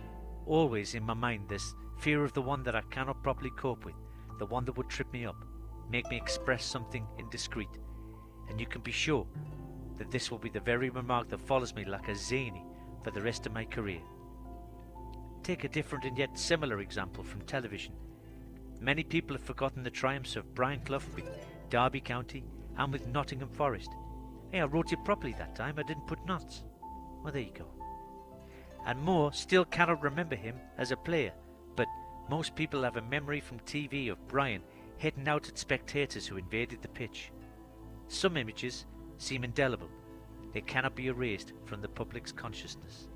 [0.46, 3.96] always in my mind this fear of the one that I cannot properly cope with,
[4.38, 5.44] the one that would trip me up,
[5.90, 7.70] make me express something indiscreet.
[8.50, 9.28] And you can be sure
[9.98, 12.66] that this will be the very remark that follows me like a zany
[13.04, 14.02] for the rest of my career.
[15.44, 17.94] Take a different and yet similar example from television.
[18.80, 21.26] Many people have forgotten the triumphs of Brian Clough with
[21.70, 22.44] Derby County
[22.78, 23.90] and with Nottingham Forest.
[24.52, 26.64] Hey, I wrote it properly that time, I didn't put knots.
[27.24, 27.68] Well, there you go.
[28.86, 31.34] And more still cannot remember him as a player,
[31.76, 31.88] but
[32.30, 34.62] most people have a memory from TV of Brian
[34.98, 37.32] hitting out at spectators who invaded the pitch.
[38.08, 38.86] Some images
[39.18, 39.90] seem indelible,
[40.54, 43.10] they cannot be erased from the public's consciousness.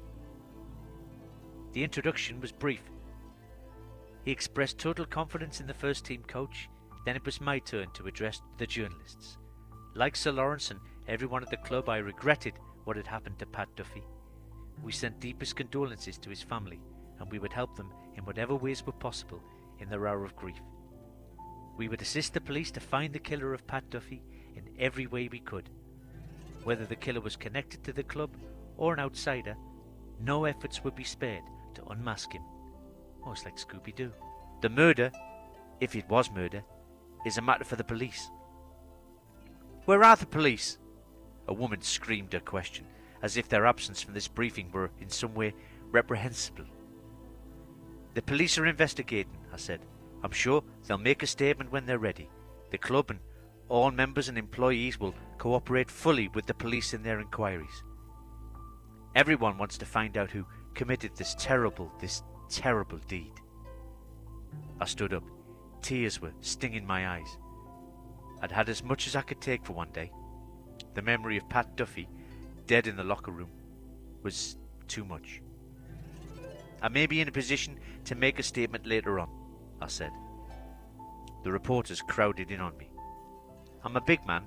[1.73, 2.83] The introduction was brief.
[4.25, 6.69] He expressed total confidence in the first team coach,
[7.05, 9.37] then it was my turn to address the journalists.
[9.95, 12.53] Like Sir Lawrence and everyone at the club, I regretted
[12.83, 14.03] what had happened to Pat Duffy.
[14.83, 16.79] We sent deepest condolences to his family,
[17.19, 19.41] and we would help them in whatever ways were possible
[19.79, 20.61] in their hour of grief.
[21.77, 24.21] We would assist the police to find the killer of Pat Duffy
[24.55, 25.69] in every way we could.
[26.63, 28.29] Whether the killer was connected to the club
[28.77, 29.55] or an outsider,
[30.19, 31.43] no efforts would be spared
[31.75, 32.43] to unmask him.
[33.27, 34.11] It's like Scooby Doo.
[34.61, 35.11] The murder,
[35.79, 36.63] if it was murder,
[37.25, 38.29] is a matter for the police.
[39.85, 40.77] Where are the police?
[41.47, 42.85] A woman screamed her question,
[43.21, 45.53] as if their absence from this briefing were in some way
[45.91, 46.65] reprehensible.
[48.13, 49.81] The police are investigating, I said.
[50.23, 52.29] I'm sure they'll make a statement when they're ready.
[52.69, 53.19] The club and
[53.69, 57.83] all members and employees will cooperate fully with the police in their inquiries.
[59.15, 63.33] Everyone wants to find out who committed this terrible, this terrible deed.
[64.79, 65.23] I stood up.
[65.81, 67.37] Tears were stinging my eyes.
[68.41, 70.11] I'd had as much as I could take for one day.
[70.93, 72.07] The memory of Pat Duffy,
[72.67, 73.49] dead in the locker room,
[74.23, 74.57] was
[74.87, 75.41] too much.
[76.81, 79.29] I may be in a position to make a statement later on,
[79.81, 80.11] I said.
[81.43, 82.89] The reporters crowded in on me.
[83.83, 84.43] I'm a big man,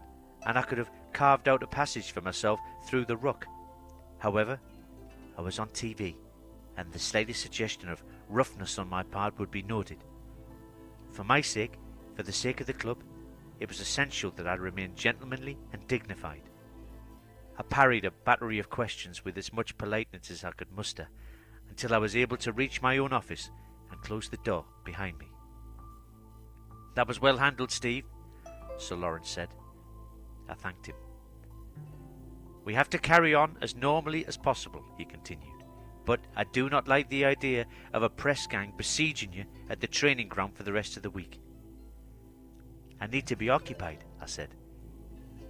[0.47, 3.47] and I could have carved out a passage for myself through the ruck.
[4.19, 4.61] However,
[5.37, 6.15] I was on TV,
[6.77, 9.99] and the slightest suggestion of roughness on my part would be noted.
[11.11, 11.75] For my sake,
[12.15, 13.03] for the sake of the club,
[13.61, 16.43] it was essential that I remain gentlemanly and dignified.
[17.59, 21.09] I parried a battery of questions with as much politeness as I could muster
[21.71, 23.51] until I was able to reach my own office
[23.95, 25.31] and close the door behind me.
[26.97, 28.05] That was well handled, Steve,
[28.77, 29.49] Sir Lawrence said.
[30.49, 30.97] I thanked him.
[32.65, 35.65] We have to carry on as normally as possible, he continued.
[36.05, 39.87] But I do not like the idea of a press gang besieging you at the
[39.87, 41.41] training ground for the rest of the week.
[43.01, 44.57] I need to be occupied, I said.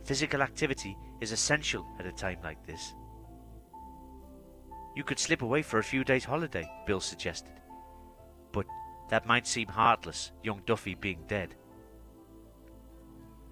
[0.04, 2.94] Physical activity is essential at a time like this.
[4.94, 7.54] You could slip away for a few days' holiday, Bill suggested.
[9.14, 11.54] That might seem heartless, young Duffy being dead.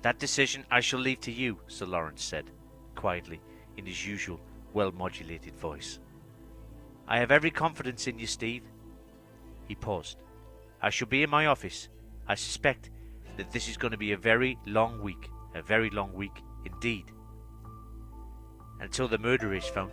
[0.03, 2.51] That decision I shall leave to you, Sir Lawrence said,
[2.97, 3.41] quietly,
[3.77, 4.41] in his usual
[4.73, 6.01] well modulated voice.
[7.07, 8.65] I have every confidence in you, Steve.
[9.69, 10.19] He paused.
[10.83, 11.89] I shall be in my office.
[12.27, 12.91] I suspect
[13.37, 17.13] that this is going to be a very long week, a very long week indeed.
[18.81, 19.93] Until the murderer is found,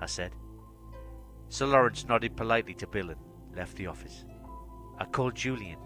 [0.00, 0.32] I said.
[1.50, 3.20] Sir Lawrence nodded politely to Bill and
[3.54, 4.24] left the office.
[5.02, 5.78] I called Julian.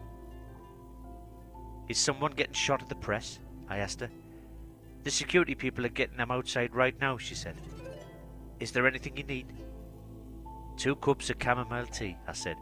[1.89, 3.39] Is someone getting shot at the press?
[3.67, 4.11] I asked her.
[5.05, 7.57] The security people are getting them outside right now, she said.
[8.61, 9.55] Is there anything you need?
[10.77, 12.59] Two cups of chamomile tea, I said,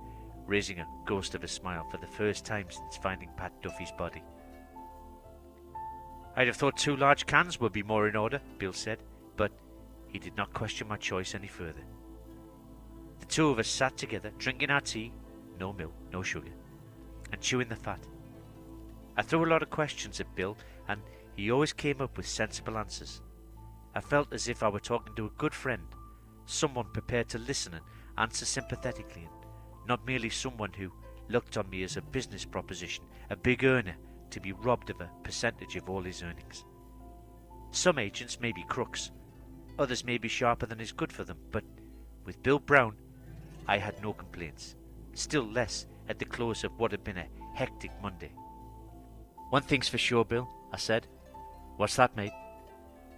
[0.47, 4.23] raising a ghost of a smile for the first time since finding Pat Duffy's body.
[6.37, 9.03] I'd have thought two large cans would be more in order, Bill said,
[9.37, 9.51] but
[10.07, 11.83] he did not question my choice any further.
[13.19, 15.11] The two of us sat together, drinking our tea,
[15.59, 16.53] no milk, no sugar,
[17.33, 18.07] and chewing the fat.
[19.17, 20.57] I threw a lot of questions at Bill,
[20.89, 21.01] and
[21.37, 23.23] he always came up with sensible answers.
[23.95, 25.83] I felt as if I were talking to a good friend,
[26.47, 27.85] someone prepared to listen and
[28.19, 30.91] answer sympathetically, and not merely someone who
[31.29, 33.97] looked on me as a business proposition, a big earner
[34.31, 36.65] to be robbed of a percentage of all his earnings.
[37.71, 39.11] Some agents may be crooks,
[39.79, 41.65] others may be sharper than is good for them, but
[42.25, 42.97] with Bill Brown,
[43.67, 44.77] I had no complaints,
[45.19, 48.33] still less at the close of what had been a hectic Monday.
[49.51, 51.07] One thing's for sure, Bill, I said.
[51.77, 52.33] What's that, mate?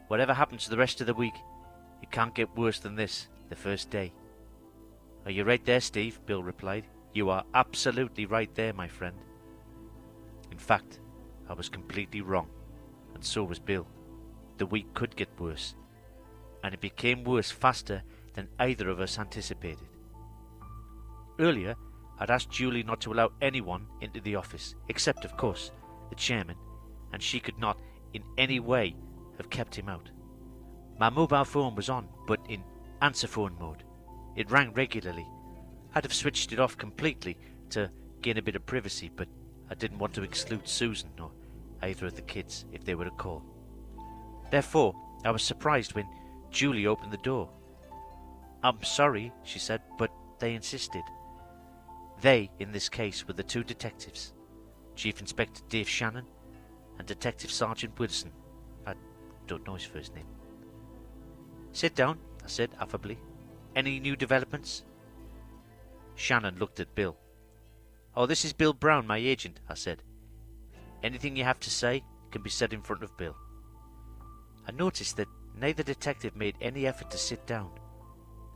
[0.08, 1.34] Whatever happens to the rest of the week,
[2.02, 4.12] it can't get worse than this, the first day.
[5.24, 6.20] Are you right there, Steve?
[6.26, 6.86] Bill replied.
[7.12, 9.16] You are absolutely right there, my friend.
[10.52, 11.00] In fact,
[11.48, 12.48] I was completely wrong,
[13.14, 13.86] and so was Bill.
[14.58, 15.74] The week could get worse,
[16.62, 18.02] and it became worse faster
[18.34, 19.88] than either of us anticipated.
[21.38, 21.74] Earlier,
[22.18, 25.70] I'd asked Julie not to allow anyone into the office, except, of course,
[26.08, 26.56] the chairman,
[27.12, 27.80] and she could not
[28.14, 28.96] in any way
[29.36, 30.10] have kept him out.
[30.98, 32.64] My mobile phone was on, but in
[33.02, 33.84] answer phone mode.
[34.34, 35.26] It rang regularly.
[35.94, 37.36] I'd have switched it off completely
[37.70, 37.90] to
[38.22, 39.28] gain a bit of privacy, but
[39.70, 41.30] I didn't want to exclude Susan or
[41.82, 43.42] either of the kids if they were to call.
[44.50, 44.94] Therefore,
[45.24, 46.08] I was surprised when
[46.50, 47.50] Julie opened the door.
[48.62, 51.02] I'm sorry, she said, but they insisted.
[52.20, 54.32] They, in this case, were the two detectives
[54.94, 56.24] Chief Inspector Dave Shannon
[56.98, 58.32] and Detective Sergeant Wilson.
[58.86, 58.94] I
[59.46, 60.26] don't know his first name.
[61.72, 63.18] Sit down, I said affably.
[63.74, 64.84] Any new developments?
[66.14, 67.16] Shannon looked at Bill.
[68.16, 70.02] Oh, this is Bill Brown, my agent, I said.
[71.02, 73.36] Anything you have to say can be said in front of Bill.
[74.66, 77.70] I noticed that neither detective made any effort to sit down.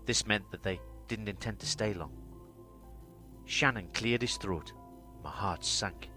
[0.06, 2.19] This meant that they didn't intend to stay long.
[3.50, 4.72] Shannon cleared his throat.
[5.24, 6.08] My heart sank.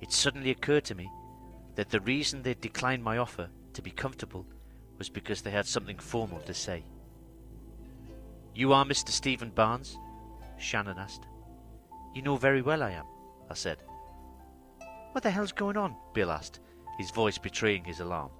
[0.00, 1.10] It suddenly occurred to me
[1.74, 4.46] that the reason they'd declined my offer to be comfortable
[4.96, 6.84] was because they had something formal to say.
[8.54, 9.10] You are Mr.
[9.10, 9.98] Stephen Barnes?
[10.58, 11.26] Shannon asked.
[12.14, 13.04] You know very well I am,
[13.50, 13.82] I said.
[15.12, 15.94] What the hell's going on?
[16.14, 16.60] Bill asked,
[16.96, 18.30] his voice betraying his alarm.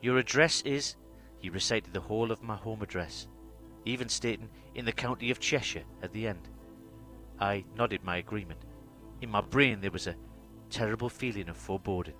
[0.00, 0.94] Your address is.
[1.40, 3.26] He recited the whole of my home address,
[3.84, 6.48] even stating in the county of Cheshire at the end.
[7.40, 8.60] I nodded my agreement.
[9.20, 10.16] In my brain there was a
[10.70, 12.14] terrible feeling of foreboding.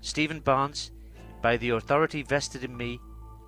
[0.00, 0.90] Stephen Barnes,
[1.40, 3.00] by the authority vested in me,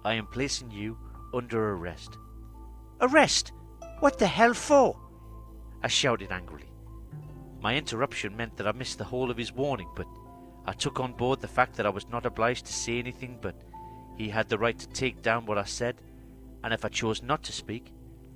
[0.04, 0.98] I am placing you
[1.32, 2.18] under arrest.
[3.00, 3.52] Arrest?
[4.00, 4.98] What the hell for?
[5.82, 6.70] I shouted angrily.
[7.60, 10.06] My interruption meant that I missed the whole of his warning, but
[10.66, 13.54] I took on board the fact that I was not obliged to say anything, but
[14.16, 15.96] he had the right to take down what I said,
[16.64, 17.92] and if I chose not to speak,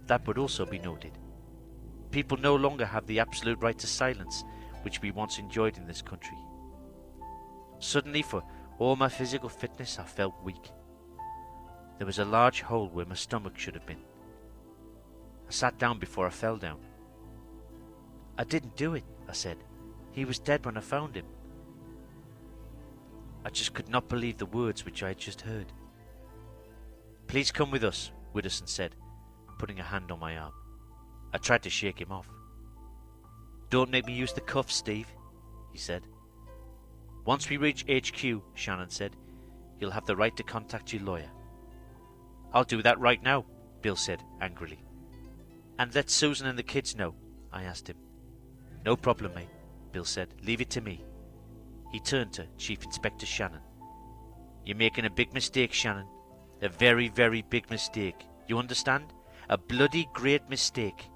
[0.06, 1.18] that would also be noted.
[2.10, 4.44] People no longer have the absolute right to silence
[4.82, 6.36] which we once enjoyed in this country.
[7.78, 8.44] Suddenly, for
[8.78, 10.70] all my physical fitness, I felt weak.
[11.96, 14.04] There was a large hole where my stomach should have been.
[15.48, 16.80] I sat down before I fell down.
[18.36, 19.56] I didn't do it, I said.
[20.12, 21.26] He was dead when I found him.
[23.44, 25.72] I just could not believe the words which I had just heard.
[27.26, 28.94] Please come with us, Widdowson said,
[29.58, 30.52] putting a hand on my arm.
[31.32, 32.28] I tried to shake him off.
[33.70, 35.08] Don't make me use the cuffs, Steve,
[35.72, 36.06] he said.
[37.24, 39.16] Once we reach HQ, Shannon said,
[39.78, 41.30] you'll have the right to contact your lawyer.
[42.52, 43.44] I'll do that right now,
[43.82, 44.78] Bill said angrily.
[45.78, 47.14] And let Susan and the kids know,
[47.52, 47.98] I asked him.
[48.84, 49.48] No problem, mate,
[49.92, 50.28] Bill said.
[50.44, 51.04] Leave it to me.
[51.92, 53.60] He turned to Chief Inspector Shannon.
[54.64, 56.06] You're making a big mistake, Shannon.
[56.60, 58.26] A very, very big mistake.
[58.48, 59.12] You understand?
[59.48, 61.06] A bloody great mistake.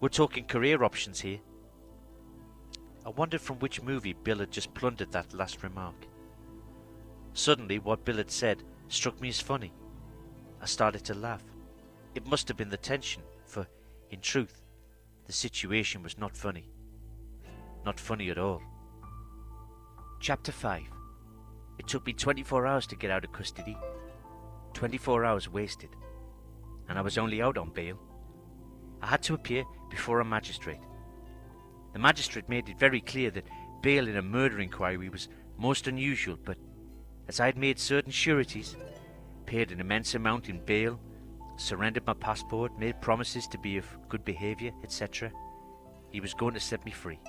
[0.00, 1.40] We're talking career options here.
[3.06, 6.06] I wondered from which movie Bill had just plundered that last remark.
[7.32, 9.72] Suddenly, what Bill had said struck me as funny.
[10.60, 11.44] I started to laugh.
[12.14, 13.66] It must have been the tension, for
[14.10, 14.60] in truth,
[15.26, 16.68] the situation was not funny.
[17.86, 18.60] Not funny at all.
[20.20, 20.82] Chapter 5
[21.78, 23.76] It took me 24 hours to get out of custody.
[24.74, 25.90] 24 hours wasted.
[26.88, 27.98] And I was only out on bail.
[29.02, 30.80] I had to appear before a magistrate.
[31.92, 33.46] The magistrate made it very clear that
[33.82, 36.56] bail in a murder inquiry was most unusual, but
[37.28, 38.76] as I had made certain sureties,
[39.46, 40.98] paid an immense amount in bail,
[41.56, 45.32] surrendered my passport, made promises to be of good behaviour, etc.
[46.10, 47.20] He was going to set me free.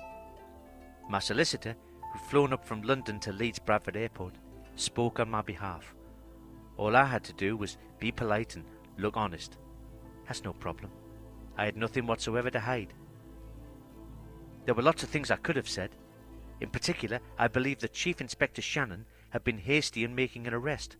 [1.10, 1.76] My solicitor,
[2.14, 4.36] who'd flown up from London to Leeds Bradford Airport,
[4.76, 5.96] spoke on my behalf.
[6.80, 8.64] All I had to do was be polite and
[8.98, 9.58] look honest.
[10.26, 10.92] That's no problem.
[11.58, 12.94] I had nothing whatsoever to hide.
[14.64, 15.90] There were lots of things I could have said.
[16.62, 20.96] In particular, I believe that Chief Inspector Shannon had been hasty in making an arrest.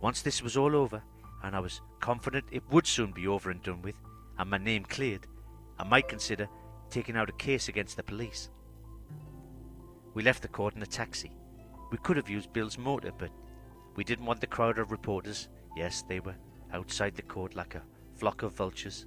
[0.00, 1.04] Once this was all over,
[1.44, 3.94] and I was confident it would soon be over and done with,
[4.40, 5.28] and my name cleared,
[5.78, 6.48] I might consider
[6.90, 8.50] taking out a case against the police.
[10.14, 11.30] We left the court in a taxi.
[11.92, 13.30] We could have used Bill's motor, but
[13.98, 16.36] we didn't want the crowd of reporters, yes, they were
[16.72, 17.82] outside the court like a
[18.14, 19.06] flock of vultures,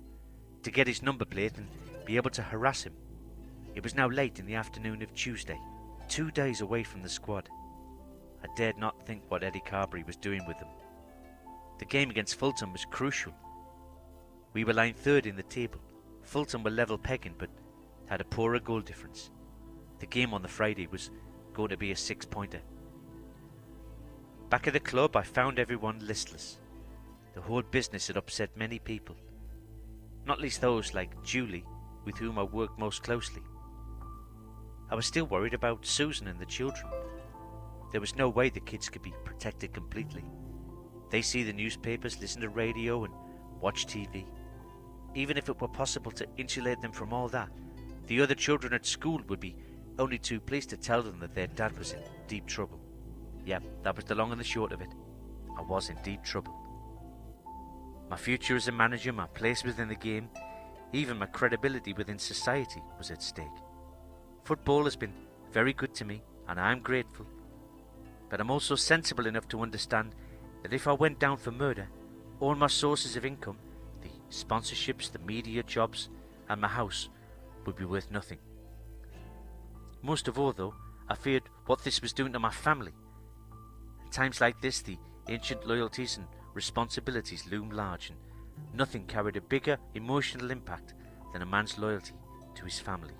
[0.64, 1.70] to get his number plate and
[2.04, 2.92] be able to harass him.
[3.74, 5.58] It was now late in the afternoon of Tuesday,
[6.10, 7.48] two days away from the squad.
[8.44, 10.68] I dared not think what Eddie Carberry was doing with them.
[11.80, 13.34] The game against Fulton was crucial.
[14.52, 15.80] We were lying third in the table.
[16.24, 17.50] Fulton were level pegging but
[18.08, 19.32] had a poorer goal difference.
[20.00, 21.12] The game on the Friday was
[21.54, 22.60] going to be a six pointer.
[24.52, 26.58] Back at the club, I found everyone listless.
[27.36, 29.16] The whole business had upset many people,
[30.26, 31.64] not least those like Julie,
[32.04, 33.44] with whom I worked most closely.
[34.90, 36.86] I was still worried about Susan and the children.
[37.94, 40.26] There was no way the kids could be protected completely.
[41.12, 43.14] They see the newspapers, listen to radio, and
[43.62, 44.26] watch TV.
[45.16, 47.52] Even if it were possible to insulate them from all that,
[48.08, 49.56] the other children at school would be
[49.98, 52.81] only too pleased to tell them that their dad was in deep trouble.
[53.46, 54.94] Yep, that was the long and the short of it.
[55.58, 56.54] I was in deep trouble.
[58.10, 60.30] My future as a manager, my place within the game,
[60.94, 63.46] even my credibility within society was at stake.
[64.44, 65.14] Football has been
[65.52, 67.26] very good to me, and I am grateful.
[68.30, 70.14] But I'm also sensible enough to understand
[70.64, 71.88] that if I went down for murder,
[72.40, 73.58] all my sources of income,
[74.02, 76.10] the sponsorships, the media jobs,
[76.50, 77.10] and my house,
[77.66, 78.40] would be worth nothing.
[80.02, 80.74] Most of all, though,
[81.08, 82.92] I feared what this was doing to my family.
[84.12, 84.98] At times like this, the
[85.30, 88.20] ancient loyalties and responsibilities loom large, and
[88.74, 90.96] nothing carried a bigger emotional impact
[91.32, 92.16] than a man's loyalty
[92.56, 93.14] to his family.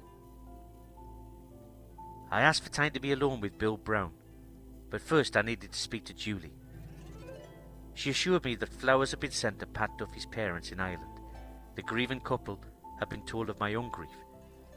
[2.30, 4.12] I asked for time to be alone with Bill Brown,
[4.90, 6.58] but first I needed to speak to Julie.
[7.94, 11.22] She assured me that flowers had been sent to Pat Duffy's parents in Ireland.
[11.76, 12.60] The grieving couple
[13.00, 14.10] had been told of my own grief,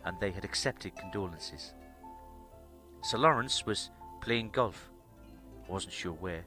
[0.05, 1.75] and they had accepted condolences.
[3.03, 3.91] Sir Lawrence was
[4.21, 4.93] playing golf.
[5.69, 6.45] Wasn't sure where,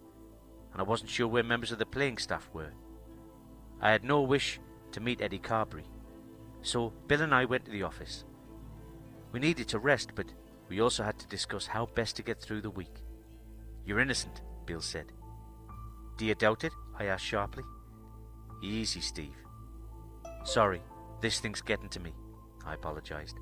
[0.71, 2.71] and I wasn't sure where members of the playing staff were.
[3.81, 4.59] I had no wish
[4.91, 5.85] to meet Eddie Carberry,
[6.61, 8.25] so Bill and I went to the office.
[9.31, 10.33] We needed to rest, but
[10.69, 13.03] we also had to discuss how best to get through the week.
[13.85, 15.11] You're innocent, Bill said.
[16.17, 16.73] Do you doubt it?
[16.97, 17.63] I asked sharply.
[18.63, 19.35] Easy, Steve.
[20.43, 20.81] Sorry,
[21.21, 22.13] this thing's getting to me,
[22.65, 23.37] I apologized.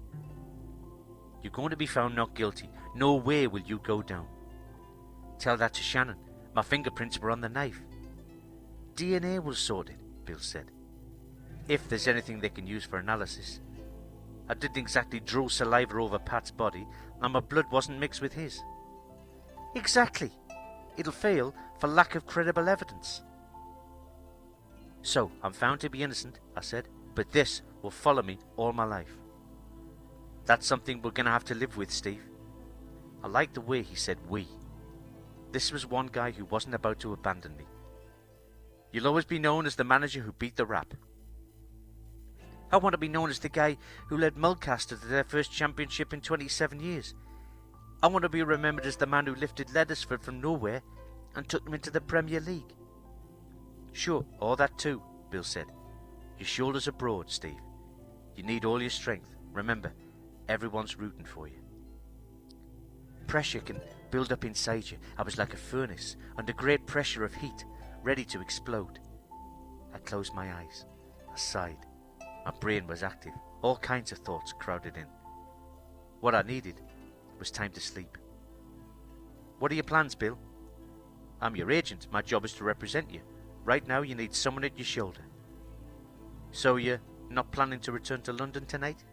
[1.41, 2.69] You're going to be found not guilty.
[2.95, 4.27] No way will you go down.
[5.45, 6.15] Tell that to Shannon.
[6.55, 7.79] My fingerprints were on the knife.
[8.95, 10.71] DNA was sorted, Bill said.
[11.67, 13.59] If there's anything they can use for analysis.
[14.49, 16.87] I didn't exactly draw saliva over Pat's body,
[17.21, 18.59] and my blood wasn't mixed with his.
[19.75, 20.31] Exactly.
[20.97, 23.21] It'll fail for lack of credible evidence.
[25.03, 28.85] So, I'm found to be innocent, I said, but this will follow me all my
[28.85, 29.15] life.
[30.47, 32.23] That's something we're going to have to live with, Steve.
[33.23, 34.47] I like the way he said we.
[35.55, 37.63] This was one guy who wasn't about to abandon me.
[38.91, 40.93] You'll always be known as the manager who beat the rap.
[42.73, 43.77] I want to be known as the guy
[44.09, 47.15] who led Mulcaster to their first championship in 27 years.
[48.03, 50.81] I want to be remembered as the man who lifted Leddersford from nowhere
[51.37, 52.75] and took them into the Premier League.
[53.93, 55.67] Sure, all that too, Bill said.
[56.37, 57.61] Your shoulders are broad, Steve.
[58.35, 59.33] You need all your strength.
[59.53, 59.93] Remember,
[60.49, 61.61] everyone's rooting for you.
[63.27, 63.79] Pressure can
[64.15, 64.97] build up inside you.
[65.17, 67.65] I was like a furnace, under great pressure of heat,
[68.01, 68.99] ready to explode.
[69.93, 70.85] I closed my eyes.
[71.29, 71.85] I sighed.
[72.45, 73.33] My brain was active.
[73.61, 75.07] All kinds of thoughts crowded in.
[76.21, 76.79] What I needed
[77.39, 78.17] was time to sleep.
[79.59, 80.37] What are your plans, Bill?
[81.41, 82.07] I'm your agent.
[82.09, 83.19] My job is to represent you.
[83.65, 85.25] Right now, you need someone at your shoulder.
[86.53, 89.03] So you're not planning to return to London tonight?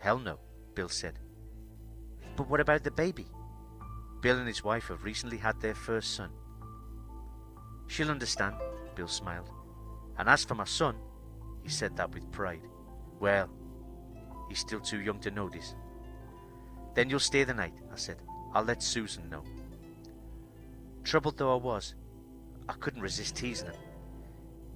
[0.00, 0.40] Hell no,
[0.74, 1.20] Bill said.
[2.34, 3.28] But what about the baby?
[4.22, 6.30] Bill and his wife have recently had their first son.
[7.88, 8.54] She'll understand,
[8.94, 9.50] Bill smiled.
[10.16, 10.94] And as for my son,
[11.64, 12.62] he said that with pride.
[13.18, 13.50] Well,
[14.48, 15.74] he's still too young to notice.
[16.94, 18.18] Then you'll stay the night, I said.
[18.54, 19.42] I'll let Susan know.
[21.02, 21.96] Troubled though I was,
[22.68, 23.74] I couldn't resist teasing him.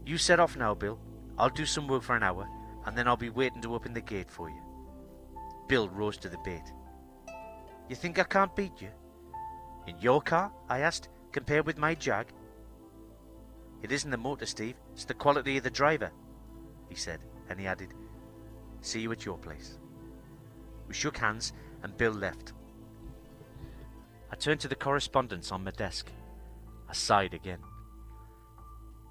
[0.04, 0.98] You set off now, Bill.
[1.38, 2.48] I'll do some work for an hour,
[2.84, 4.60] and then I'll be waiting to open the gate for you.
[5.68, 6.62] Bill rose to the bait.
[7.88, 8.88] You think I can't beat you?
[9.86, 10.52] In your car?
[10.68, 12.26] I asked, compared with my Jag.
[13.82, 14.76] It isn't the motor, Steve.
[14.92, 16.10] It's the quality of the driver,
[16.88, 17.94] he said, and he added,
[18.80, 19.78] See you at your place.
[20.88, 21.52] We shook hands,
[21.82, 22.52] and Bill left.
[24.30, 26.10] I turned to the correspondence on my desk.
[26.88, 27.60] I sighed again.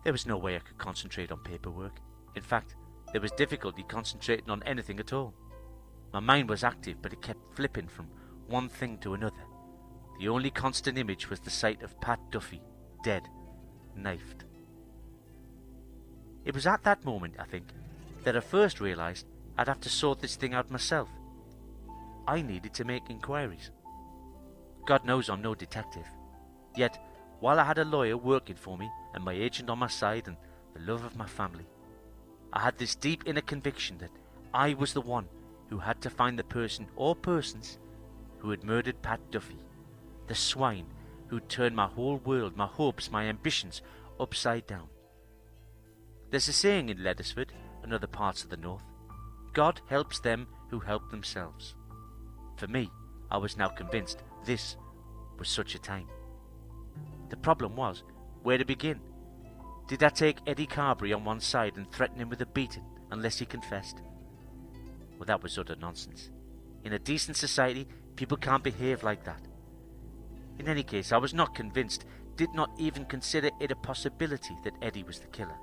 [0.03, 1.99] There was no way I could concentrate on paperwork.
[2.35, 2.75] In fact,
[3.11, 5.33] there was difficulty concentrating on anything at all.
[6.13, 8.07] My mind was active, but it kept flipping from
[8.47, 9.43] one thing to another.
[10.19, 12.61] The only constant image was the sight of Pat Duffy,
[13.03, 13.27] dead,
[13.95, 14.45] knifed.
[16.45, 17.65] It was at that moment, I think,
[18.23, 19.25] that I first realised
[19.57, 21.09] I'd have to sort this thing out myself.
[22.27, 23.71] I needed to make inquiries.
[24.85, 26.07] God knows I'm no detective.
[26.75, 26.97] Yet,
[27.39, 30.37] while I had a lawyer working for me and my agent on my side and
[30.73, 31.65] the love of my family,
[32.53, 34.11] I had this deep inner conviction that
[34.53, 35.27] I was the one
[35.69, 37.79] who had to find the person or persons
[38.39, 39.57] who had murdered Pat Duffy,
[40.27, 40.87] the swine
[41.27, 43.81] who'd turned my whole world, my hopes, my ambitions
[44.19, 44.87] upside down.
[46.31, 47.53] There's a saying in Leddersford
[47.83, 48.83] and other parts of the north
[49.53, 51.75] God helps them who help themselves.
[52.57, 52.91] For me,
[53.31, 54.75] I was now convinced this
[55.37, 56.07] was such a time.
[57.29, 58.03] The problem was
[58.43, 58.99] where to begin.
[59.87, 63.39] Did I take Eddie Carberry on one side and threaten him with a beating unless
[63.39, 64.01] he confessed?
[65.17, 66.31] Well, that was utter nonsense.
[66.83, 69.41] In a decent society, people can't behave like that.
[70.59, 72.05] In any case, I was not convinced,
[72.37, 75.57] did not even consider it a possibility that Eddie was the killer.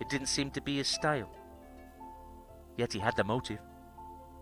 [0.00, 1.30] It didn't seem to be his style.
[2.76, 3.60] Yet he had the motive,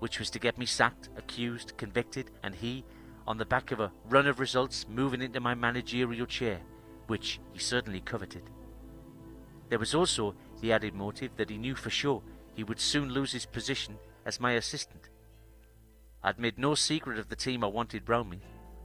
[0.01, 2.85] which was to get me sacked, accused, convicted, and he,
[3.27, 6.61] on the back of a run of results, moving into my managerial chair,
[7.07, 8.51] which he certainly coveted.
[9.69, 12.23] There was also the added motive that he knew for sure
[12.55, 13.97] he would soon lose his position
[14.27, 15.09] as my assistant.
[16.23, 18.41] I'd made no secret of the team I wanted round me,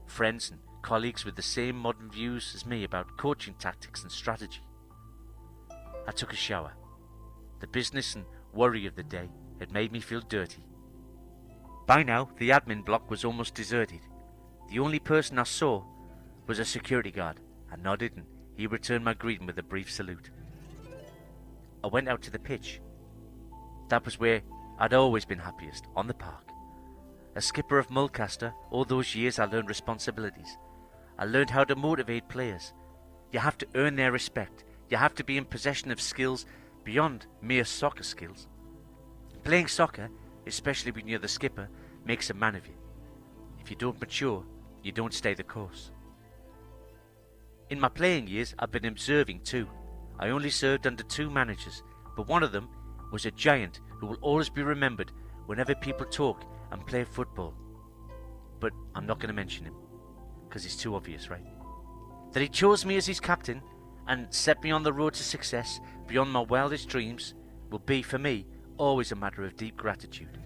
[0.06, 4.62] friends and colleagues with the same modern views as me about coaching tactics and strategy.
[6.08, 6.74] I took a shower.
[7.60, 9.30] The business and worry of the day
[9.60, 10.64] had made me feel dirty.
[11.86, 14.02] By now, the admin block was almost deserted.
[14.70, 15.84] The only person I saw
[16.48, 17.40] was a security guard.
[17.72, 18.26] I nodded and
[18.56, 20.32] he returned my greeting with a brief salute.
[21.84, 22.82] I went out to the pitch.
[23.90, 24.42] That was where
[24.80, 26.50] I'd always been happiest, on the park.
[27.36, 30.58] As skipper of Mulcaster, all those years I learned responsibilities.
[31.20, 32.72] I learned how to motivate players.
[33.34, 34.64] You have to earn their respect.
[34.90, 36.46] You have to be in possession of skills
[36.86, 38.48] beyond mere soccer skills.
[39.44, 40.10] Playing soccer,
[40.48, 41.68] especially when you're the skipper,
[42.06, 42.74] makes a man of you.
[43.60, 44.46] If you don't mature,
[44.82, 45.92] you don't stay the course.
[47.70, 49.68] In my playing years, I've been observing too.
[50.18, 51.84] I only served under two managers,
[52.16, 52.70] but one of them
[53.12, 55.12] was a giant who will always be remembered
[55.48, 57.54] whenever people talk and play football.
[58.62, 59.76] But I'm not going to mention him,
[60.50, 61.46] because it's too obvious, right?
[62.34, 63.62] That he chose me as his captain
[64.08, 67.36] and set me on the road to success beyond my wildest dreams
[67.70, 68.46] will be, for me,
[68.78, 70.40] always a matter of deep gratitude.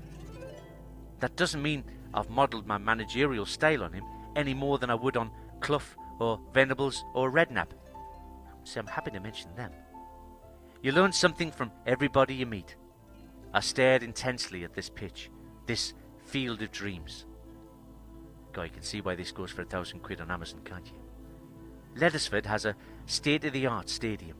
[1.19, 4.03] That doesn't mean I've modelled my managerial style on him
[4.35, 5.31] any more than I would on
[5.61, 5.81] Clough
[6.19, 7.69] or Venables or Redknapp.
[8.65, 9.71] So I'm happy to mention them.
[10.81, 12.75] You learn something from everybody you meet.
[13.53, 15.29] I stared intensely at this pitch,
[15.65, 15.93] this
[16.25, 17.25] field of dreams.
[18.53, 21.99] God, you can see why this goes for a thousand quid on Amazon, can't you?
[21.99, 22.75] Leddersford has a
[23.05, 24.37] state of the art stadium.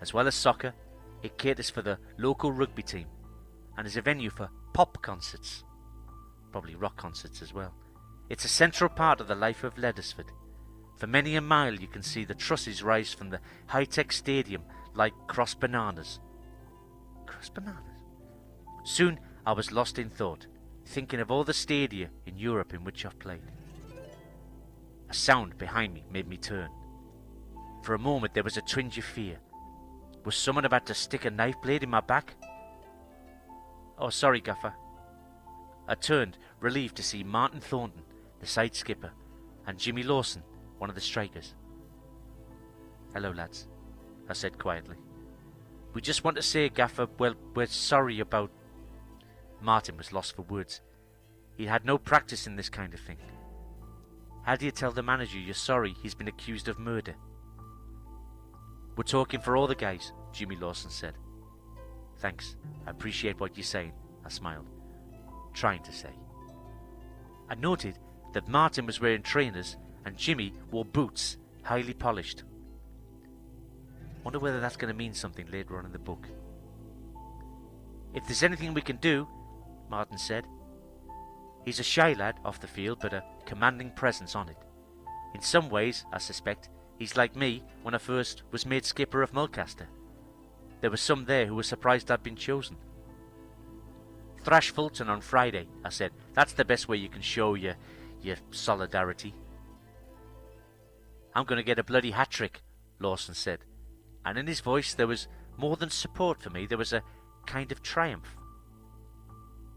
[0.00, 0.72] As well as soccer,
[1.22, 3.06] it caters for the local rugby team
[3.76, 5.64] and is a venue for pop concerts.
[6.52, 7.74] Probably rock concerts as well.
[8.28, 10.30] It's a central part of the life of Leddersford.
[10.96, 14.62] For many a mile you can see the trusses rise from the high-tech stadium
[14.94, 16.20] like cross bananas.
[17.26, 17.80] Cross bananas?
[18.84, 20.46] Soon I was lost in thought,
[20.90, 23.42] thinking of all the stadia in Europe in which I've played.
[25.08, 26.68] A sound behind me made me turn.
[27.84, 29.38] For a moment there was a twinge of fear.
[30.24, 32.34] Was someone about to stick a knife blade in my back?
[33.98, 34.74] Oh, sorry, Gaffer.
[35.86, 38.02] I turned, relieved to see Martin Thornton,
[38.40, 39.12] the side skipper,
[39.66, 40.42] and Jimmy Lawson,
[40.78, 41.54] one of the strikers.
[43.14, 43.68] Hello, lads,
[44.28, 44.96] I said quietly.
[45.94, 48.50] We just want to say, Gaffer, well, we're sorry about.
[49.62, 50.80] Martin was lost for words.
[51.56, 53.18] He had no practice in this kind of thing.
[54.44, 57.14] How do you tell the manager you're sorry he's been accused of murder?
[58.96, 61.14] We're talking for all the guys, Jimmy Lawson said.
[62.18, 62.56] Thanks.
[62.86, 63.92] I appreciate what you're saying,
[64.24, 64.66] I smiled.
[65.54, 66.10] Trying to say.
[67.48, 67.98] I noted
[68.32, 72.44] that Martin was wearing trainers and Jimmy wore boots, highly polished.
[74.24, 76.26] Wonder whether that's going to mean something later on in the book.
[78.14, 79.26] If there's anything we can do,
[79.90, 80.46] Martin said.
[81.64, 84.56] He's a shy lad off the field, but a commanding presence on it.
[85.34, 89.32] In some ways, I suspect, he's like me when I first was made skipper of
[89.32, 89.86] Mulcaster.
[90.80, 92.76] There were some there who were surprised I'd been chosen.
[94.42, 96.12] Thrash Fulton on Friday, I said.
[96.32, 97.74] That's the best way you can show your,
[98.22, 99.34] your solidarity.
[101.34, 102.62] I'm going to get a bloody hat trick,
[102.98, 103.60] Lawson said.
[104.24, 107.02] And in his voice there was more than support for me, there was a
[107.46, 108.36] kind of triumph.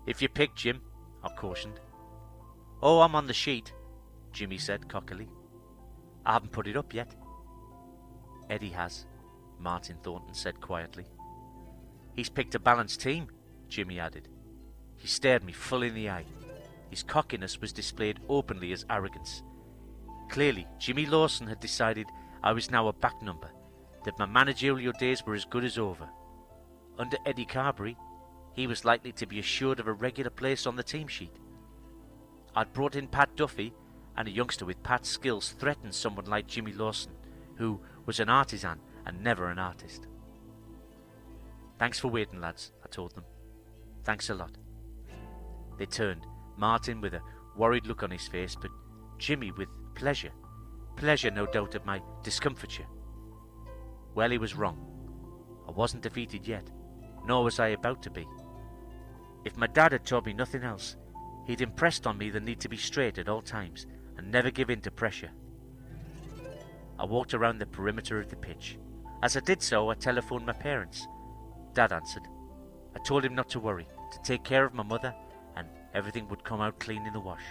[0.06, 0.82] If you pick, Jim,
[1.24, 1.80] I cautioned.
[2.82, 3.74] Oh, I'm on the sheet,
[4.32, 5.30] Jimmy said cockily.
[6.26, 7.16] I haven't put it up yet.
[8.50, 9.06] Eddie has,
[9.60, 11.06] Martin Thornton said quietly.
[12.14, 13.28] He's picked a balanced team,
[13.70, 14.28] Jimmy added.
[14.98, 16.26] He stared me full in the eye.
[16.90, 19.42] His cockiness was displayed openly as arrogance.
[20.30, 22.08] Clearly, Jimmy Lawson had decided
[22.44, 23.50] I was now a back number,
[24.06, 26.10] that my managerial days were as good as over.
[27.00, 27.98] Under Eddie Carberry,
[28.54, 31.36] he was likely to be assured of a regular place on the team sheet.
[32.56, 33.74] I'd brought in Pat Duffy,
[34.16, 37.14] and a youngster with Pat's skills threatened someone like Jimmy Lawson,
[37.56, 40.08] who was an artisan and never an artist.
[41.80, 43.26] Thanks for waiting, lads, I told them.
[44.04, 44.52] Thanks a lot.
[45.78, 46.26] They turned,
[46.58, 47.22] Martin with a
[47.58, 48.70] worried look on his face, but
[49.18, 50.32] Jimmy with pleasure.
[50.96, 52.86] Pleasure, no doubt, at my discomfiture.
[54.14, 54.78] Well, he was wrong.
[55.68, 56.70] I wasn't defeated yet,
[57.26, 58.28] nor was I about to be.
[59.46, 60.96] If my dad had taught me nothing else,
[61.46, 63.86] he'd impressed on me the need to be straight at all times
[64.18, 65.32] and never give in to pressure.
[66.98, 68.78] I walked around the perimeter of the pitch.
[69.22, 71.08] As I did so, I telephoned my parents.
[71.74, 72.24] Dad answered.
[72.96, 75.14] I told him not to worry, to take care of my mother
[75.56, 77.44] and everything would come out clean in the wash.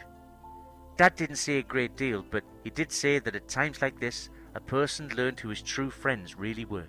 [0.97, 4.31] Dad didn't say a great deal, but he did say that at times like this,
[4.55, 6.89] a person learned who his true friends really were.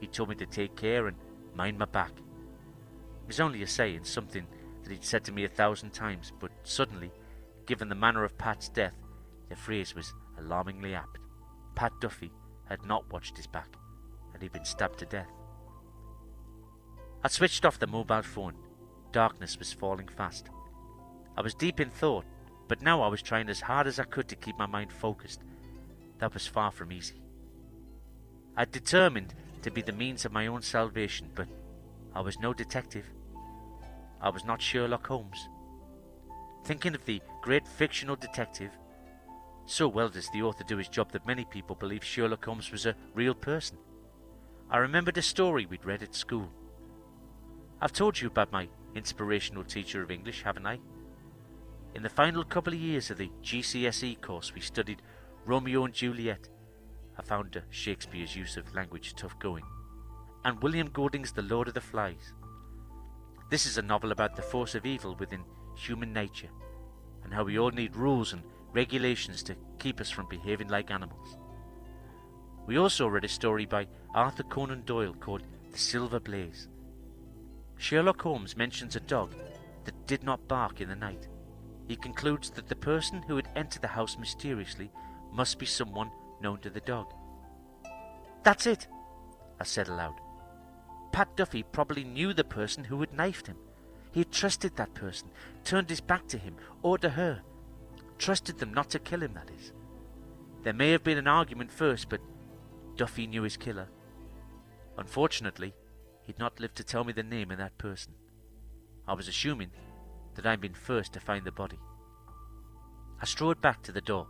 [0.00, 1.16] He told me to take care and
[1.54, 2.12] mind my back.
[3.26, 4.46] It was only a saying, something
[4.84, 7.10] that he'd said to me a thousand times, but suddenly,
[7.66, 8.94] given the manner of Pat's death,
[9.48, 11.18] the phrase was alarmingly apt.
[11.74, 12.30] Pat Duffy
[12.68, 13.74] had not watched his back,
[14.32, 15.26] and he'd been stabbed to death.
[17.24, 18.54] I switched off the mobile phone.
[19.10, 20.48] Darkness was falling fast.
[21.36, 22.26] I was deep in thought,
[22.68, 25.40] but now I was trying as hard as I could to keep my mind focused.
[26.20, 27.20] That was far from easy.
[28.56, 31.48] I determined to be the means of my own salvation, but
[32.14, 33.10] I was no detective.
[34.20, 35.48] I was not Sherlock Holmes.
[36.64, 38.72] Thinking of the great fictional detective,
[39.66, 42.86] so well does the author do his job that many people believe Sherlock Holmes was
[42.86, 43.78] a real person.
[44.70, 46.50] I remembered a story we'd read at school.
[47.80, 50.78] I've told you about my inspirational teacher of English, haven't I?
[51.94, 55.02] In the final couple of years of the GCSE course, we studied
[55.44, 56.48] Romeo and Juliet.
[57.18, 59.64] I found Shakespeare's use of language tough going.
[60.44, 62.34] And William Golding's The Lord of the Flies.
[63.48, 65.44] This is a novel about the force of evil within
[65.76, 66.48] human nature
[67.22, 68.42] and how we all need rules and
[68.72, 71.38] regulations to keep us from behaving like animals.
[72.66, 76.68] We also read a story by Arthur Conan Doyle called The Silver Blaze.
[77.78, 79.32] Sherlock Holmes mentions a dog
[79.84, 81.28] that did not bark in the night.
[81.86, 84.90] He concludes that the person who had entered the house mysteriously
[85.32, 86.10] must be someone
[86.40, 87.12] known to the dog.
[88.42, 88.88] That's it,
[89.60, 90.14] I said aloud.
[91.16, 93.56] Pat Duffy probably knew the person who had knifed him.
[94.12, 95.30] He had trusted that person,
[95.64, 97.40] turned his back to him or to her.
[98.18, 99.72] Trusted them not to kill him, that is.
[100.62, 102.20] There may have been an argument first, but
[102.96, 103.88] Duffy knew his killer.
[104.98, 105.72] Unfortunately,
[106.24, 108.12] he'd not lived to tell me the name of that person.
[109.08, 109.70] I was assuming
[110.34, 111.78] that I'd been first to find the body.
[113.22, 114.26] I strode back to the door.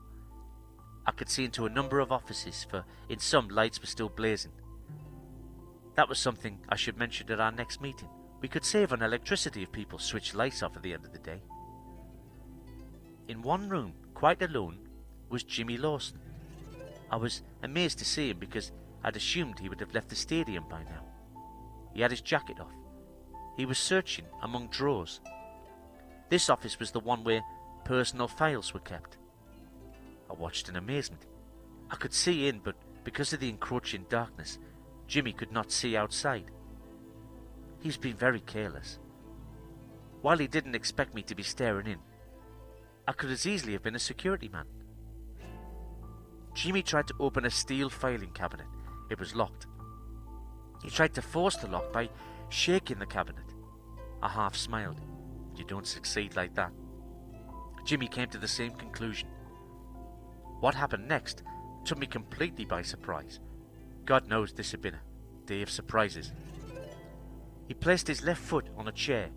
[1.05, 4.53] I could see into a number of offices, for in some lights were still blazing.
[5.97, 8.09] That was something I should mention at our next meeting.
[8.40, 11.18] We could save on electricity if people switched lights off at the end of the
[11.18, 11.43] day.
[13.28, 14.78] In one room, quite alone,
[15.28, 16.20] was Jimmy Lawson.
[17.10, 20.64] I was amazed to see him because I'd assumed he would have left the stadium
[20.68, 21.05] by now.
[21.94, 22.73] He had his jacket off.
[23.56, 25.20] He was searching among drawers
[26.28, 27.43] this office was the one where
[27.85, 29.16] personal files were kept.
[30.28, 31.27] I watched in amazement.
[31.90, 32.74] I could see in, but
[33.05, 34.59] because of the encroaching darkness,
[35.07, 36.51] Jimmy could not see outside.
[37.81, 38.99] He's been very careless.
[40.23, 41.99] While he didn't expect me to be staring in,
[43.07, 44.66] I could as easily have been a security man.
[46.55, 48.66] Jimmy tried to open a steel filing cabinet.
[49.11, 49.66] It was locked.
[50.83, 52.11] He tried to force the lock by
[52.49, 53.45] shaking the cabinet.
[54.23, 55.01] I half smiled.
[55.55, 56.73] You don't succeed like that.
[57.85, 59.28] Jimmy came to the same conclusion.
[60.61, 61.43] What happened next
[61.85, 63.39] took me completely by surprise.
[64.07, 66.33] God knows this had been a day of surprises.
[67.66, 69.31] He placed his left foot on a chair.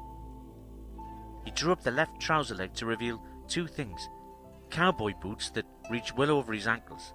[1.43, 4.07] He drew up the left trouser leg to reveal two things
[4.69, 7.13] cowboy boots that reached well over his ankles,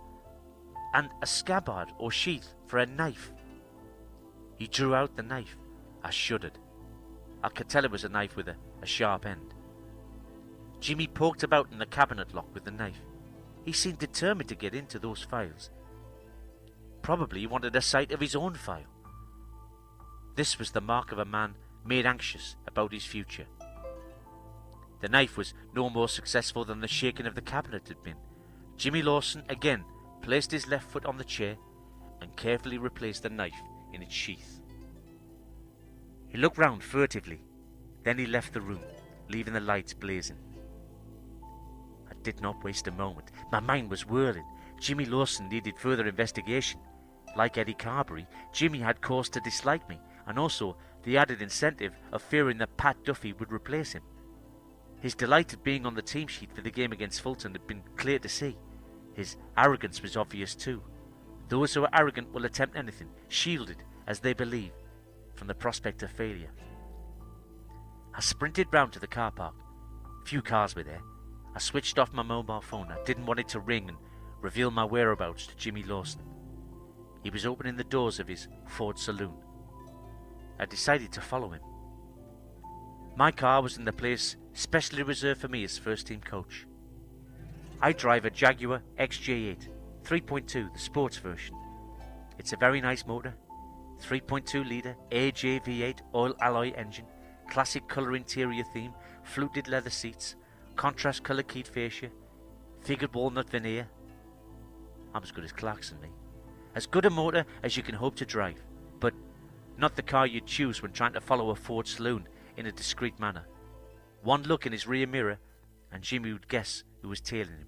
[0.92, 3.32] and a scabbard or sheath for a knife.
[4.56, 5.56] He drew out the knife.
[6.02, 6.58] I shuddered.
[7.44, 9.54] I could tell it was a knife with a, a sharp end.
[10.80, 13.00] Jimmy poked about in the cabinet lock with the knife.
[13.64, 15.70] He seemed determined to get into those files.
[17.04, 18.88] Probably wanted a sight of his own file.
[20.36, 21.54] This was the mark of a man
[21.84, 23.44] made anxious about his future.
[25.02, 28.16] The knife was no more successful than the shaking of the cabinet had been.
[28.78, 29.84] Jimmy Lawson again
[30.22, 31.58] placed his left foot on the chair
[32.22, 33.52] and carefully replaced the knife
[33.92, 34.62] in its sheath.
[36.28, 37.42] He looked round furtively,
[38.02, 38.80] then he left the room,
[39.28, 40.38] leaving the lights blazing.
[42.10, 43.30] I did not waste a moment.
[43.52, 44.46] My mind was whirling.
[44.80, 46.80] Jimmy Lawson needed further investigation.
[47.36, 52.22] Like Eddie Carberry, Jimmy had cause to dislike me, and also the added incentive of
[52.22, 54.02] fearing that Pat Duffy would replace him.
[55.00, 57.82] His delight at being on the team sheet for the game against Fulton had been
[57.96, 58.56] clear to see.
[59.14, 60.82] His arrogance was obvious too.
[61.48, 64.72] Those who are arrogant will attempt anything, shielded, as they believe,
[65.34, 66.50] from the prospect of failure.
[68.14, 69.54] I sprinted round to the car park.
[70.24, 71.02] Few cars were there.
[71.54, 72.90] I switched off my mobile phone.
[72.90, 73.98] I didn't want it to ring and
[74.40, 76.22] reveal my whereabouts to Jimmy Lawson.
[77.24, 79.34] He was opening the doors of his Ford saloon.
[80.60, 81.62] I decided to follow him.
[83.16, 86.66] My car was in the place specially reserved for me as first team coach.
[87.80, 89.68] I drive a Jaguar XJ8
[90.04, 91.56] 3.2, the sports version.
[92.38, 93.34] It's a very nice motor.
[94.02, 97.06] 3.2 litre AJ-V8 all alloy engine,
[97.48, 98.92] classic colour interior theme,
[99.22, 100.36] fluted leather seats,
[100.76, 102.10] contrast colour keyed fascia,
[102.82, 103.88] figured walnut veneer.
[105.14, 106.08] I'm as good as Clarkson, me.
[106.74, 108.60] As good a motor as you can hope to drive,
[108.98, 109.14] but
[109.78, 113.18] not the car you'd choose when trying to follow a Ford saloon in a discreet
[113.20, 113.46] manner.
[114.22, 115.38] One look in his rear mirror,
[115.92, 117.66] and Jimmy would guess who was tailing him.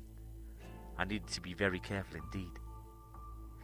[0.99, 2.53] I needed to be very careful indeed.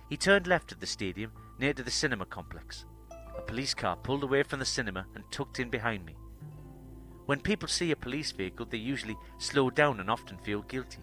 [0.09, 2.85] He turned left at the stadium, near to the cinema complex.
[3.37, 6.17] A police car pulled away from the cinema and tucked in behind me.
[7.27, 10.99] When people see a police vehicle, they usually slow down and often feel guilty.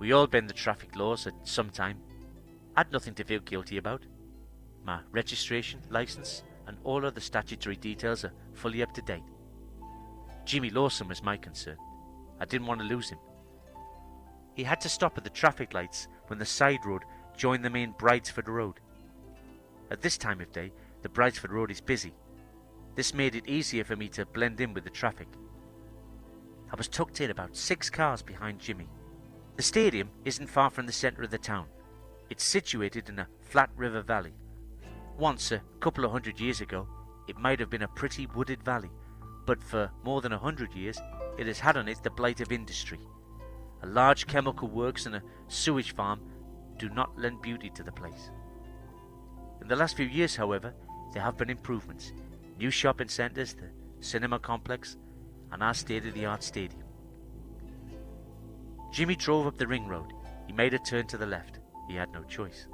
[0.00, 1.98] We all bend the traffic laws at some time.
[2.76, 4.06] I'd nothing to feel guilty about.
[4.84, 9.22] My registration, license, and all other statutory details are fully up to date.
[10.44, 11.76] Jimmy Lawson was my concern.
[12.40, 13.18] I didn't want to lose him.
[14.54, 17.02] He had to stop at the traffic lights when the side road
[17.36, 18.80] joined the main Bridesford Road.
[19.90, 20.72] At this time of day,
[21.02, 22.14] the Bridesford Road is busy.
[22.94, 25.28] This made it easier for me to blend in with the traffic.
[26.72, 28.88] I was tucked in about six cars behind Jimmy.
[29.56, 31.66] The stadium isn't far from the centre of the town.
[32.32, 34.32] It's situated in a flat river valley.
[35.18, 36.88] Once, a couple of hundred years ago,
[37.28, 38.90] it might have been a pretty wooded valley,
[39.44, 40.98] but for more than a hundred years,
[41.36, 43.00] it has had on it the blight of industry.
[43.82, 46.22] A large chemical works and a sewage farm
[46.78, 48.30] do not lend beauty to the place.
[49.60, 50.72] In the last few years, however,
[51.12, 52.14] there have been improvements.
[52.56, 53.68] New shopping centres, the
[54.00, 54.96] cinema complex,
[55.50, 56.84] and our state of the art stadium.
[58.90, 60.14] Jimmy drove up the ring road.
[60.46, 61.58] He made a turn to the left.
[61.92, 62.68] He had no choice.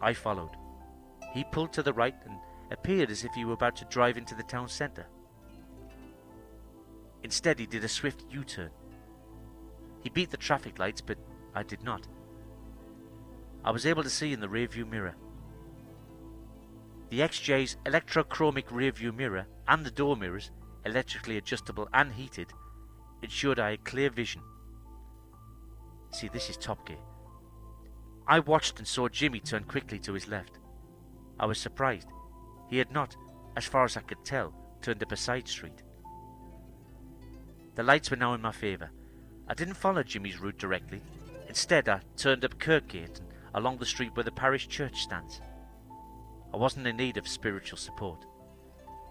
[0.00, 0.56] I followed.
[1.32, 2.36] He pulled to the right and
[2.72, 5.06] appeared as if he were about to drive into the town centre.
[7.22, 8.70] Instead, he did a swift U turn.
[10.02, 11.16] He beat the traffic lights, but
[11.54, 12.08] I did not.
[13.64, 15.14] I was able to see in the rearview mirror.
[17.10, 20.50] The XJ's electrochromic rearview mirror and the door mirrors,
[20.84, 22.52] electrically adjustable and heated,
[23.22, 24.42] ensured I had clear vision.
[26.10, 26.98] See, this is top gear.
[28.30, 30.60] I watched and saw Jimmy turn quickly to his left.
[31.40, 32.06] I was surprised.
[32.68, 33.16] He had not,
[33.56, 35.82] as far as I could tell, turned up a side street.
[37.74, 38.92] The lights were now in my favour.
[39.48, 41.02] I didn't follow Jimmy's route directly.
[41.48, 45.40] Instead, I turned up Kirkgate and along the street where the parish church stands.
[46.54, 48.26] I wasn't in need of spiritual support.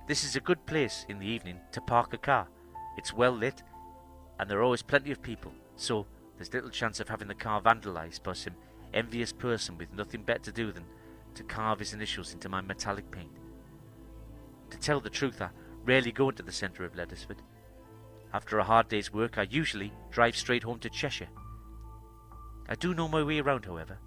[0.07, 2.47] This is a good place in the evening to park a car.
[2.95, 3.63] It's well lit,
[4.39, 6.05] and there are always plenty of people, so
[6.37, 8.55] there's little chance of having the car vandalised by some
[8.93, 10.85] envious person with nothing better to do than
[11.35, 13.31] to carve his initials into my metallic paint.
[14.71, 15.49] To tell the truth, I
[15.85, 17.41] rarely go into the centre of Leddersford.
[18.33, 21.29] After a hard day's work, I usually drive straight home to Cheshire.
[22.67, 23.97] I do know my way around, however.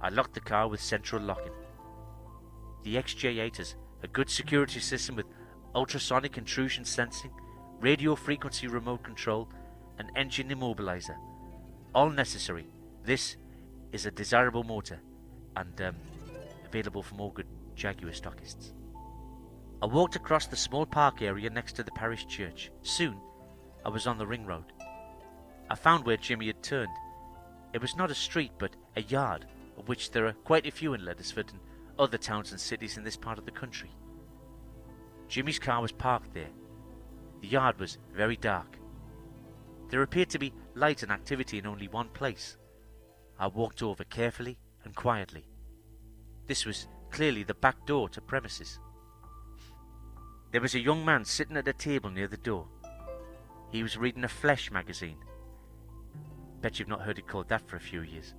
[0.00, 1.52] I locked the car with central locking.
[2.84, 5.26] The XJ8 has a good security system with
[5.74, 7.32] ultrasonic intrusion sensing,
[7.80, 9.48] radio frequency remote control,
[9.98, 11.16] and engine immobilizer.
[11.94, 12.66] All necessary.
[13.04, 13.36] This
[13.92, 15.00] is a desirable motor
[15.56, 15.96] and um,
[16.64, 18.72] available from all good Jaguar stockists.
[19.82, 22.70] I walked across the small park area next to the parish church.
[22.82, 23.16] Soon,
[23.84, 24.72] I was on the ring road.
[25.70, 26.92] I found where Jimmy had turned.
[27.72, 29.46] It was not a street, but a yard,
[29.78, 31.60] of which there are quite a few in Leddersford and
[31.98, 33.90] other towns and cities in this part of the country.
[35.28, 36.50] Jimmy's car was parked there.
[37.40, 38.78] The yard was very dark.
[39.88, 42.56] There appeared to be light and activity in only one place.
[43.40, 45.46] I walked over carefully and quietly.
[46.46, 48.78] This was clearly the back door to premises.
[50.52, 52.68] There was a young man sitting at a table near the door.
[53.72, 55.16] He was reading a Flesh magazine.
[56.60, 58.34] Bet you've not heard it called that for a few years.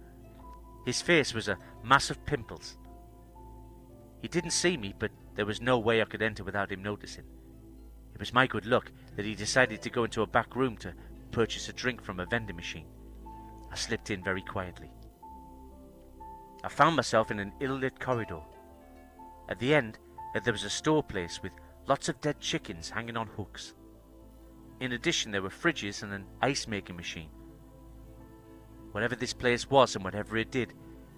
[0.85, 2.77] His face was a mass of pimples.
[4.21, 7.25] He didn't see me, but there was no way I could enter without him noticing.
[8.13, 10.93] It was my good luck that he decided to go into a back room to
[11.31, 12.85] purchase a drink from a vending machine.
[13.72, 14.91] I slipped in very quietly.
[16.64, 18.41] I found myself in an ill lit corridor.
[19.49, 19.98] At the end,
[20.35, 21.53] uh, there was a store place with
[21.88, 23.73] lots of dead chickens hanging on hooks.
[24.80, 27.30] In addition, there were fridges and an ice making machine.
[28.91, 30.73] Whatever this place was and whatever it did,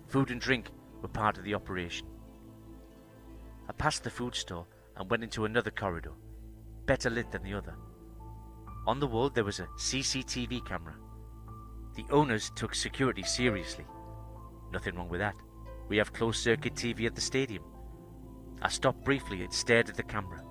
[0.08, 0.70] food and drink
[1.02, 2.08] were part of the operation.
[3.68, 6.12] I passed the food store and went into another corridor,
[6.86, 7.76] better lit than the other.
[8.86, 10.96] On the wall there was a CCTV camera.
[11.96, 13.86] The owners took security seriously.
[14.72, 15.36] Nothing wrong with that.
[15.90, 17.64] We have closed circuit TV at the stadium.
[18.62, 20.44] I stopped briefly and stared at the camera.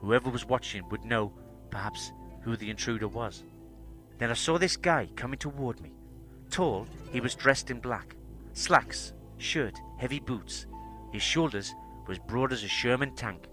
[0.00, 1.32] Whoever was watching would know,
[1.70, 2.12] perhaps,
[2.42, 3.44] who the intruder was.
[4.18, 5.94] Then I saw this guy coming toward me.
[6.50, 8.14] Tall, he was dressed in black.
[8.52, 10.66] Slacks, shirt, heavy boots.
[11.12, 11.74] His shoulders
[12.06, 13.48] were as broad as a Sherman tank.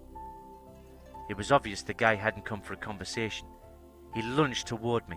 [1.28, 3.46] It was obvious the guy hadn't come for a conversation.
[4.14, 5.16] He lunged toward me.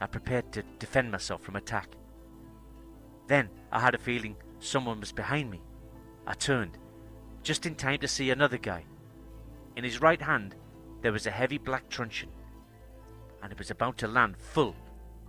[0.00, 1.88] I prepared to defend myself from attack.
[3.26, 5.62] Then I had a feeling someone was behind me.
[6.26, 6.78] I turned,
[7.42, 8.84] just in time to see another guy.
[9.76, 10.56] In his right hand
[11.02, 12.30] there was a heavy black truncheon,
[13.42, 14.74] and it was about to land full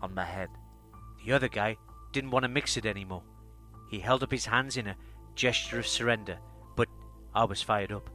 [0.02, 0.50] on my head.
[1.26, 1.78] The other guy
[2.12, 3.24] didn't want to mix it anymore.
[3.90, 4.98] He held up his hands in a
[5.36, 6.38] gesture of surrender,
[6.76, 6.88] but
[7.34, 8.10] I was fired up.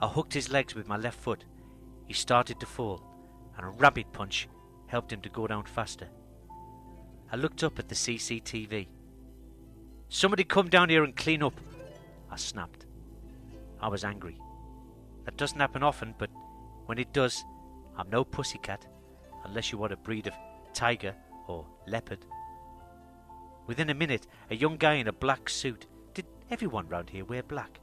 [0.00, 1.44] I hooked his legs with my left foot.
[2.06, 3.02] He started to fall,
[3.56, 4.48] and a rabbit punch
[4.90, 6.08] helped him to go down faster.
[7.32, 8.88] I looked up at the CCTV.
[10.08, 11.54] Somebody come down here and clean up,
[12.30, 12.86] I snapped.
[13.80, 14.36] I was angry.
[15.24, 16.30] That doesn't happen often, but
[16.86, 17.44] when it does,
[17.96, 18.86] I'm no pussycat,
[19.44, 20.34] unless you want a breed of
[20.74, 21.14] tiger
[21.46, 22.26] or leopard.
[23.66, 27.42] Within a minute, a young guy in a black suit did everyone round here wear
[27.42, 27.78] black?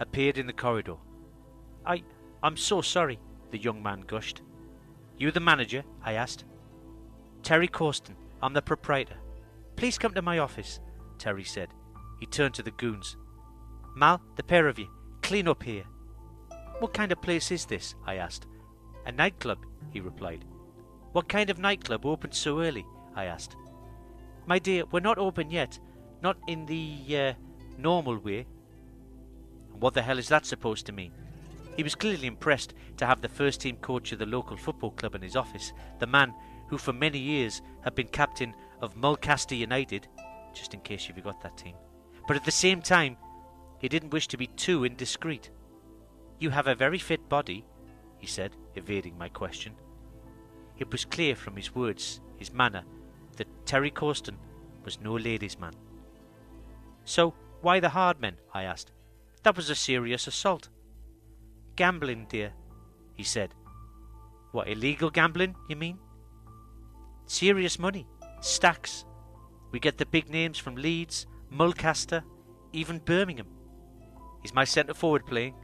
[0.00, 0.96] appeared in the corridor.
[1.86, 2.02] I.
[2.42, 3.18] I'm so sorry,
[3.50, 4.40] the young man gushed.
[5.20, 5.84] You the manager?
[6.02, 6.44] I asked.
[7.42, 8.14] Terry Corsten.
[8.42, 9.18] I'm the proprietor.
[9.76, 10.80] Please come to my office,
[11.18, 11.68] Terry said.
[12.20, 13.18] He turned to the goons.
[13.94, 14.88] Mal, the pair of you,
[15.22, 15.84] clean up here.
[16.78, 17.94] What kind of place is this?
[18.06, 18.46] I asked.
[19.04, 19.58] A nightclub,
[19.90, 20.46] he replied.
[21.12, 22.86] What kind of nightclub opens so early?
[23.14, 23.56] I asked.
[24.46, 25.78] My dear, we're not open yet.
[26.22, 27.32] Not in the, uh,
[27.76, 28.46] normal way.
[29.78, 31.12] What the hell is that supposed to mean?
[31.80, 35.14] He was clearly impressed to have the first team coach of the local football club
[35.14, 36.34] in his office, the man
[36.68, 40.06] who for many years had been captain of Mulcaster United,
[40.52, 41.74] just in case you forgot that team.
[42.28, 43.16] But at the same time,
[43.78, 45.48] he didn't wish to be too indiscreet.
[46.38, 47.64] You have a very fit body,
[48.18, 49.72] he said, evading my question.
[50.76, 52.84] It was clear from his words, his manner,
[53.38, 54.36] that Terry Corsten
[54.84, 55.72] was no ladies' man.
[57.06, 57.32] So,
[57.62, 58.36] why the hard men?
[58.52, 58.92] I asked.
[59.44, 60.68] That was a serious assault.
[61.76, 62.52] Gambling, dear,
[63.14, 63.54] he said.
[64.52, 65.98] What, illegal gambling, you mean?
[67.26, 68.06] Serious money.
[68.40, 69.04] Stacks.
[69.70, 72.22] We get the big names from Leeds, Mulcaster,
[72.72, 73.46] even Birmingham.
[74.42, 75.54] Is my centre forward playing?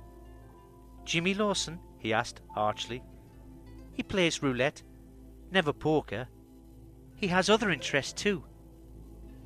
[1.05, 1.81] Jimmy Lawson?
[1.99, 3.03] he asked archly.
[3.93, 4.83] He plays roulette,
[5.51, 6.29] never poker.
[7.17, 8.45] He has other interests too.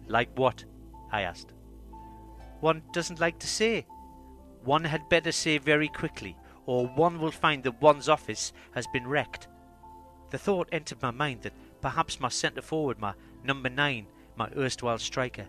[0.08, 0.64] Like what?
[1.12, 1.52] I asked.
[2.60, 3.86] One doesn't like to say.
[4.64, 6.36] One had better say very quickly,
[6.70, 9.48] or one will find that one's office has been wrecked.
[10.30, 14.06] The thought entered my mind that perhaps my centre forward, my number nine,
[14.36, 15.46] my erstwhile striker,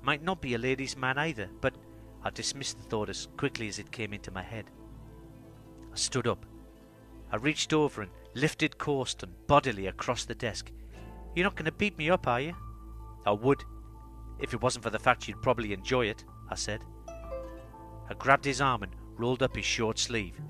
[0.00, 1.74] might not be a ladies' man either, but
[2.22, 4.66] I dismissed the thought as quickly as it came into my head.
[5.92, 6.46] I stood up.
[7.32, 10.70] I reached over and lifted Corsten bodily across the desk.
[11.34, 12.54] You're not going to beat me up, are you?
[13.26, 13.64] I would,
[14.38, 16.84] if it wasn't for the fact you'd probably enjoy it, I said.
[17.08, 20.40] I grabbed his arm and rolled up his short sleeve.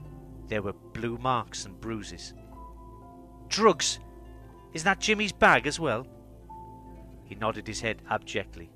[0.50, 2.34] There were blue marks and bruises.
[3.48, 4.00] Drugs!
[4.72, 6.08] Is that Jimmy's bag as well?
[7.24, 8.68] He nodded his head abjectly.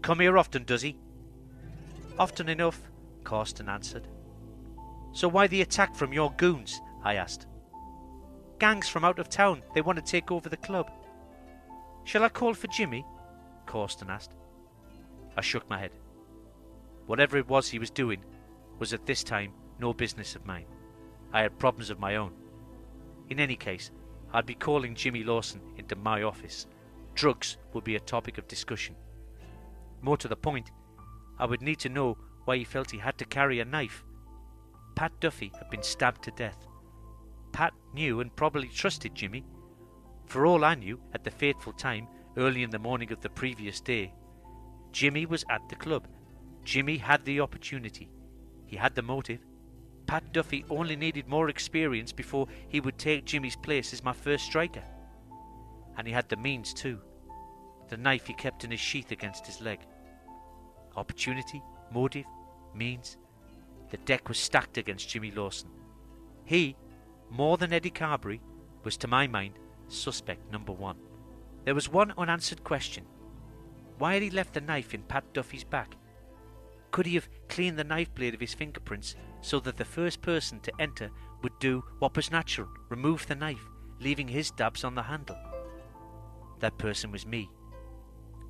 [0.00, 0.96] Come here often, does he?
[2.18, 2.80] Often enough,
[3.22, 4.08] Corsten answered.
[5.12, 6.80] So why the attack from your goons?
[7.04, 7.46] I asked.
[8.58, 10.90] Gangs from out of town, they want to take over the club.
[12.04, 13.04] Shall I call for Jimmy?
[13.66, 14.32] Corsten asked.
[15.36, 15.92] I shook my head.
[17.04, 18.24] Whatever it was he was doing
[18.78, 20.64] was at this time no business of mine.
[21.32, 22.32] I had problems of my own.
[23.28, 23.90] In any case,
[24.32, 26.66] I'd be calling Jimmy Lawson into my office.
[27.14, 28.94] Drugs would be a topic of discussion.
[30.00, 30.70] More to the point,
[31.38, 34.04] I would need to know why he felt he had to carry a knife.
[34.94, 36.66] Pat Duffy had been stabbed to death.
[37.52, 39.44] Pat knew and probably trusted Jimmy.
[40.26, 43.80] For all I knew, at the fateful time, early in the morning of the previous
[43.80, 44.12] day,
[44.92, 46.06] Jimmy was at the club.
[46.64, 48.10] Jimmy had the opportunity.
[48.66, 49.40] He had the motive.
[50.08, 54.46] Pat Duffy only needed more experience before he would take Jimmy's place as my first
[54.46, 54.82] striker.
[55.98, 56.98] And he had the means too.
[57.90, 59.80] The knife he kept in his sheath against his leg.
[60.96, 61.62] Opportunity,
[61.92, 62.24] motive,
[62.74, 63.18] means.
[63.90, 65.68] The deck was stacked against Jimmy Lawson.
[66.46, 66.74] He,
[67.30, 68.40] more than Eddie Carberry,
[68.84, 69.58] was to my mind
[69.88, 70.96] suspect number one.
[71.64, 73.04] There was one unanswered question.
[73.98, 75.96] Why had he left the knife in Pat Duffy's back?
[76.92, 80.60] Could he have cleaned the knife blade of his fingerprints so that the first person
[80.60, 81.10] to enter
[81.42, 83.68] would do what was natural remove the knife,
[84.00, 85.36] leaving his dabs on the handle?
[86.60, 87.50] That person was me.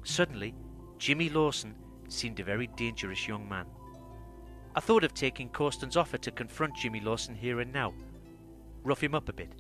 [0.02, 0.55] Suddenly,
[0.98, 1.74] Jimmy Lawson
[2.09, 3.66] seemed a very dangerous young man.
[4.74, 7.94] I thought of taking Corsten's offer to confront Jimmy Lawson here and now,
[8.85, 9.52] rough him up a bit,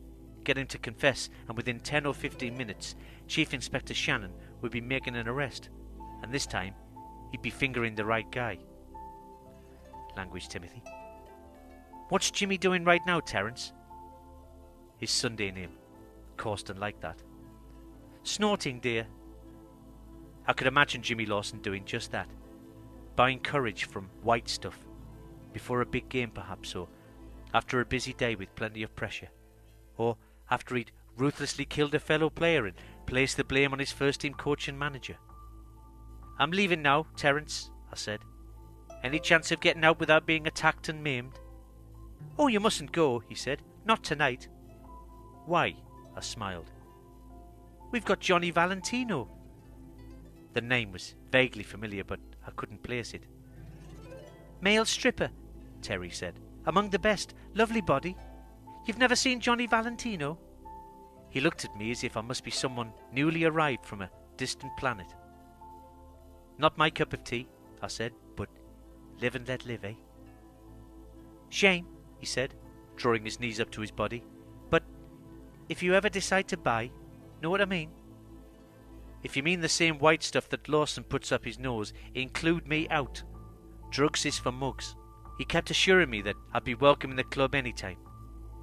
[0.44, 2.94] get him to confess, and within 10 or 15 minutes,
[3.26, 4.32] Chief Inspector Shannon
[4.62, 5.68] would be making an arrest,
[6.22, 6.74] and this time
[7.30, 8.58] he'd be fingering the right guy.
[10.16, 10.82] Language, Timothy.
[12.08, 13.72] What's Jimmy doing right now, Terence?
[14.96, 15.72] His Sunday name.
[16.38, 17.22] Corsten liked that.
[18.22, 19.06] Snorting, dear.
[20.46, 22.28] I could imagine Jimmy Lawson doing just that.
[23.14, 24.78] Buying courage from white stuff.
[25.52, 26.88] Before a big game, perhaps, or
[27.52, 29.28] after a busy day with plenty of pressure.
[29.98, 30.16] Or
[30.50, 34.32] after he'd ruthlessly killed a fellow player and placed the blame on his first team
[34.32, 35.16] coach and manager.
[36.38, 38.20] I'm leaving now, Terence, I said.
[39.02, 41.38] Any chance of getting out without being attacked and maimed?
[42.38, 43.62] Oh, you mustn't go, he said.
[43.84, 44.48] Not tonight.
[45.46, 45.74] Why?
[46.16, 46.70] I smiled.
[47.90, 49.28] We've got Johnny Valentino.
[50.52, 53.24] The name was vaguely familiar, but I couldn't place it.
[54.60, 55.30] Male stripper,
[55.82, 56.38] Terry said.
[56.66, 57.34] Among the best.
[57.54, 58.16] Lovely body.
[58.86, 60.38] You've never seen Johnny Valentino?
[61.30, 64.76] He looked at me as if I must be someone newly arrived from a distant
[64.76, 65.14] planet.
[66.58, 67.46] Not my cup of tea,
[67.82, 68.48] I said, but
[69.20, 69.94] live and let live, eh?
[71.50, 71.86] Shame,
[72.18, 72.54] he said,
[72.96, 74.24] drawing his knees up to his body.
[74.70, 74.82] But
[75.68, 76.90] if you ever decide to buy,
[77.42, 77.90] know what I mean?
[79.22, 82.88] If you mean the same white stuff that Lawson puts up his nose, include me
[82.88, 83.22] out.
[83.90, 84.94] Drugs is for mugs.
[85.38, 87.96] He kept assuring me that I'd be welcome in the club any time.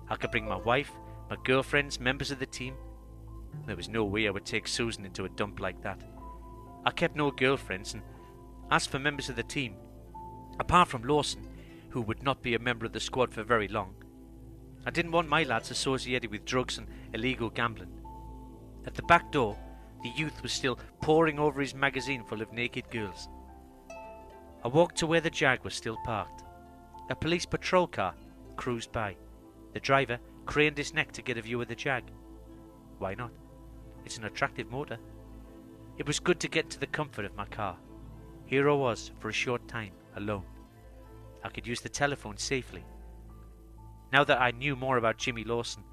[0.10, 0.92] I could bring my wife,
[1.30, 2.76] my girlfriends, members of the team.
[3.66, 6.02] There was no way I would take Susan into a dump like that.
[6.86, 8.04] I kept no girlfriends, and
[8.70, 9.76] as for members of the team,
[10.60, 11.48] apart from Lawson,
[11.96, 13.96] who would not be a member of the squad for very long,
[14.86, 18.02] I didn't want my lads associated with drugs and illegal gambling.
[18.86, 19.58] At the back door,
[20.04, 23.30] the youth was still poring over his magazine full of naked girls.
[24.62, 26.44] I walked to where the Jag was still parked.
[27.10, 28.14] A police patrol car
[28.58, 29.16] cruised by.
[29.72, 32.04] The driver craned his neck to get a view of the Jag.
[33.00, 33.32] Why not?
[34.04, 34.98] It's an attractive motor.
[35.98, 37.78] It was good to get to the comfort of my car.
[38.48, 40.44] Here I was, for a short time, alone.
[41.46, 42.84] I could use the telephone safely.
[44.12, 45.84] Now that I knew more about Jimmy Lawson,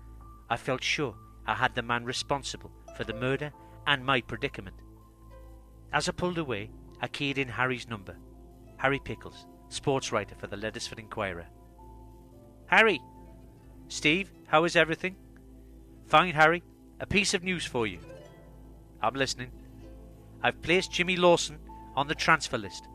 [0.49, 1.15] I felt sure
[1.47, 3.53] I had the man responsible for the murder
[3.87, 4.77] and my predicament.
[5.93, 6.71] As I pulled away,
[7.03, 8.17] I keyed in Harry's number.
[8.79, 11.47] Harry Pickles, sports writer for the Leddersford Inquirer.
[12.67, 13.03] Harry!
[13.89, 15.17] Steve, how is everything?
[16.07, 16.63] Fine, Harry.
[17.01, 17.99] A piece of news for you.
[19.03, 19.51] I'm listening.
[20.43, 21.59] I've placed Jimmy Lawson
[21.95, 22.89] on the transfer list,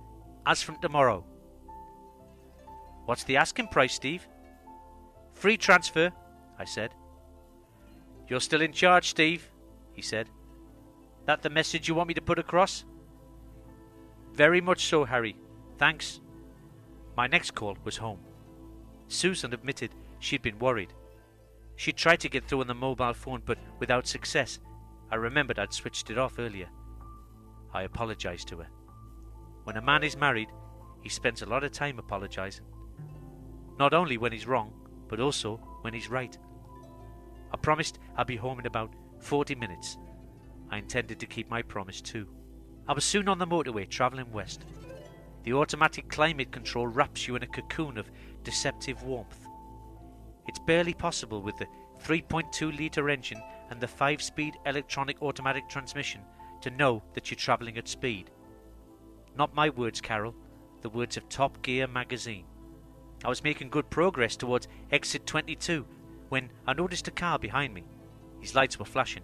[0.48, 1.24] as from tomorrow.
[3.08, 4.28] What's the asking price, Steve?
[5.34, 6.12] Free transfer,
[6.60, 6.94] I said.
[8.28, 9.50] You're still in charge, Steve,
[9.94, 10.30] he said.
[11.26, 12.84] That the message you want me to put across?
[14.34, 15.38] Very much so, Harry.
[15.78, 16.20] Thanks.
[17.16, 18.20] My next call was home.
[19.08, 20.92] Susan admitted she'd been worried.
[21.78, 24.60] She'd tried to get through on the mobile phone, but without success.
[25.10, 26.68] I remembered I'd switched it off earlier.
[27.74, 28.68] I apologized to her.
[29.64, 30.50] When a man is married,
[31.02, 32.66] he spends a lot of time apologizing.
[33.80, 34.74] Not only when he's wrong,
[35.08, 36.38] but also when he's right.
[37.52, 39.98] I promised I'd be home in about 40 minutes.
[40.70, 42.28] I intended to keep my promise too.
[42.88, 44.66] I was soon on the motorway travelling west.
[45.44, 48.12] The automatic climate control wraps you in a cocoon of
[48.44, 49.48] deceptive warmth.
[50.48, 51.68] It's barely possible with the
[52.04, 56.22] 3.2 litre engine and the 5 speed electronic automatic transmission
[56.62, 58.32] to know that you're travelling at speed.
[59.38, 60.36] Not my words, Carol,
[60.82, 62.46] the words of Top Gear magazine.
[63.24, 65.86] I was making good progress towards exit 22
[66.30, 67.84] when I noticed a car behind me.
[68.40, 69.24] His lights were flashing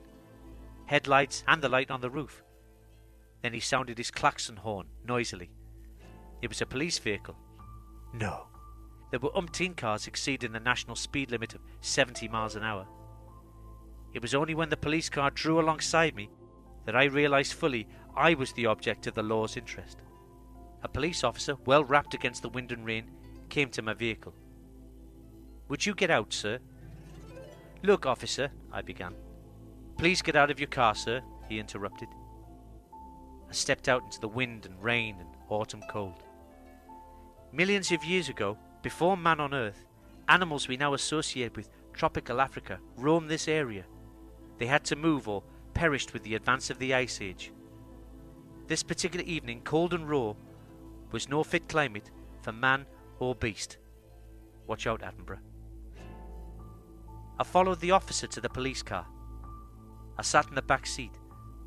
[0.86, 2.44] headlights and the light on the roof.
[3.42, 5.50] Then he sounded his klaxon horn noisily.
[6.42, 7.36] It was a police vehicle.
[8.14, 8.48] No.
[9.12, 12.86] There were umpteen cars exceeding the national speed limit of 70 miles an hour.
[14.14, 16.30] It was only when the police car drew alongside me
[16.86, 19.98] that I realized fully I was the object of the law's interest.
[20.84, 23.10] A police officer, well wrapped against the wind and rain,
[23.54, 24.34] came to my vehicle.
[25.70, 26.58] Would you get out, sir?
[27.84, 29.14] Look, officer, I began.
[29.96, 32.08] Please get out of your car, sir, he interrupted.
[33.48, 36.24] I stepped out into the wind and rain and autumn cold.
[37.52, 39.86] Millions of years ago, before man on Earth,
[40.28, 43.84] animals we now associate with tropical Africa roamed this area.
[44.58, 45.44] They had to move or
[45.76, 47.52] perished with the advance of the Ice Age.
[48.66, 50.34] This particular evening, cold and raw,
[51.12, 52.10] was no fit climate
[52.42, 52.88] for man
[53.24, 53.78] or beast.
[54.68, 55.40] Watch out, Attenborough.
[57.40, 59.06] I followed the officer to the police car.
[60.18, 61.14] I sat in the back seat.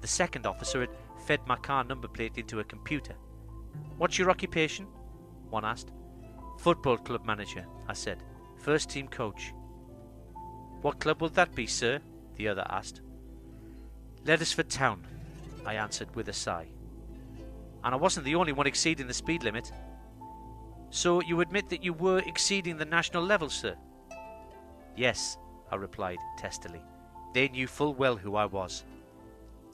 [0.00, 0.90] The second officer had
[1.26, 3.14] fed my car number plate into a computer.
[3.98, 4.86] What's your occupation?
[5.50, 5.92] One asked.
[6.58, 8.22] Football club manager, I said.
[8.56, 9.52] First team coach.
[10.82, 12.00] What club will that be, sir?
[12.36, 13.00] The other asked.
[14.24, 15.06] Leddersford Town,
[15.64, 16.68] I answered with a sigh.
[17.82, 19.72] And I wasn't the only one exceeding the speed limit.
[20.90, 23.76] So you admit that you were exceeding the national level, sir?
[24.96, 25.36] Yes,
[25.70, 26.80] I replied testily.
[27.34, 28.84] They knew full well who I was.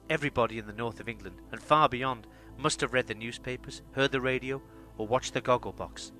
[0.09, 2.27] Everybody in the north of England and far beyond
[2.57, 4.61] must have read the newspapers, heard the radio,
[4.97, 6.11] or watched the Gogglebox.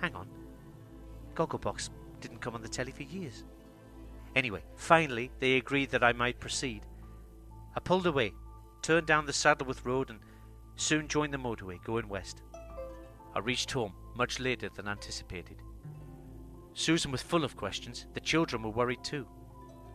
[0.00, 0.28] Hang on.
[1.34, 1.90] Gogglebox
[2.20, 3.44] didn't come on the telly for years.
[4.34, 6.86] Anyway, finally they agreed that I might proceed.
[7.76, 8.32] I pulled away,
[8.82, 10.20] turned down the Saddleworth Road, and
[10.76, 12.42] soon joined the motorway going west.
[13.34, 15.62] I reached home much later than anticipated.
[16.74, 18.06] Susan was full of questions.
[18.14, 19.26] The children were worried too.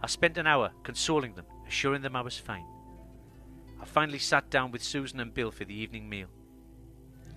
[0.01, 2.65] I spent an hour consoling them, assuring them I was fine.
[3.81, 6.27] I finally sat down with Susan and Bill for the evening meal.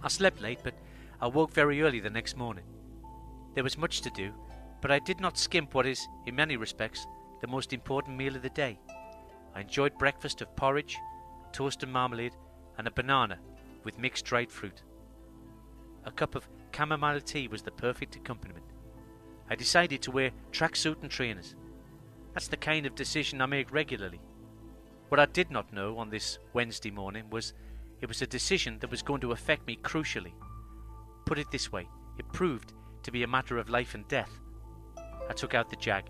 [0.02, 0.74] I slept late, but
[1.20, 2.64] I woke very early the next morning.
[3.54, 4.32] There was much to do,
[4.80, 7.06] but I did not skimp what is, in many respects,
[7.40, 8.78] the most important meal of the day.
[9.54, 10.98] I enjoyed breakfast of porridge,
[11.52, 12.36] toast and marmalade,
[12.78, 13.38] and a banana
[13.82, 14.82] with mixed dried fruit.
[16.06, 18.64] A cup of chamomile tea was the perfect accompaniment.
[19.50, 21.56] I decided to wear tracksuit and trainers.
[22.32, 24.20] That's the kind of decision I make regularly.
[25.08, 27.54] What I did not know on this Wednesday morning was
[28.00, 30.32] it was a decision that was going to affect me crucially.
[31.24, 31.88] Put it this way,
[32.18, 32.72] it proved
[33.02, 34.30] to be a matter of life and death.
[35.28, 36.08] I took out the Jag.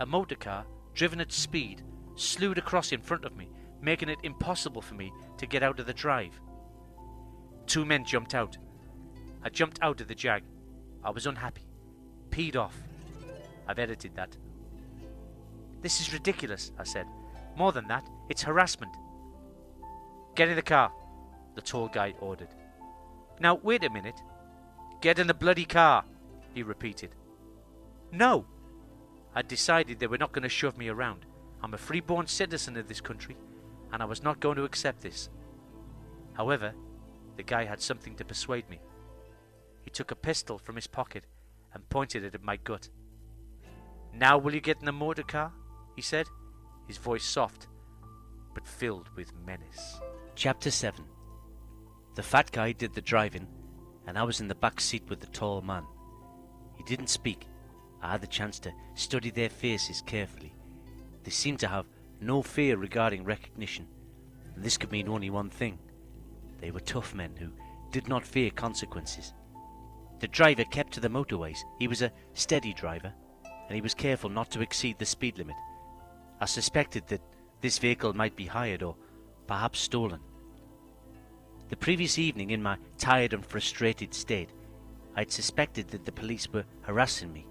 [0.00, 1.82] A motor car, driven at speed,
[2.16, 3.48] slewed across in front of me,
[3.80, 6.38] making it impossible for me to get out of the drive.
[7.66, 8.58] Two men jumped out.
[9.46, 10.42] I jumped out of the Jag.
[11.04, 11.68] I was unhappy,
[12.30, 12.76] peed off.
[13.68, 14.36] I've edited that.
[15.82, 17.06] This is ridiculous, I said.
[17.56, 18.90] More than that, it's harassment.
[20.34, 20.90] Get in the car,
[21.54, 22.48] the tall guy ordered.
[23.38, 24.20] Now, wait a minute.
[25.00, 26.02] Get in the bloody car,
[26.52, 27.14] he repeated.
[28.10, 28.46] No!
[29.32, 31.24] I'd decided they were not going to shove me around.
[31.62, 33.36] I'm a free-born citizen of this country,
[33.92, 35.28] and I was not going to accept this.
[36.32, 36.72] However,
[37.36, 38.80] the guy had something to persuade me.
[39.86, 41.26] He took a pistol from his pocket
[41.72, 42.90] and pointed it at my gut.
[44.12, 45.52] Now will you get in the motor car?
[45.94, 46.26] he said,
[46.88, 47.68] his voice soft,
[48.52, 50.00] but filled with menace.
[50.34, 51.04] Chapter 7
[52.16, 53.46] The fat guy did the driving,
[54.06, 55.84] and I was in the back seat with the tall man.
[56.74, 57.46] He didn't speak.
[58.02, 60.52] I had the chance to study their faces carefully.
[61.22, 61.86] They seemed to have
[62.20, 63.86] no fear regarding recognition,
[64.54, 65.78] and this could mean only one thing.
[66.60, 67.52] They were tough men who
[67.92, 69.32] did not fear consequences.
[70.18, 71.58] The driver kept to the motorways.
[71.78, 73.12] He was a steady driver,
[73.68, 75.56] and he was careful not to exceed the speed limit.
[76.40, 77.22] I suspected that
[77.60, 78.96] this vehicle might be hired or
[79.46, 80.20] perhaps stolen.
[81.68, 84.50] The previous evening, in my tired and frustrated state,
[85.16, 87.46] I had suspected that the police were harassing me.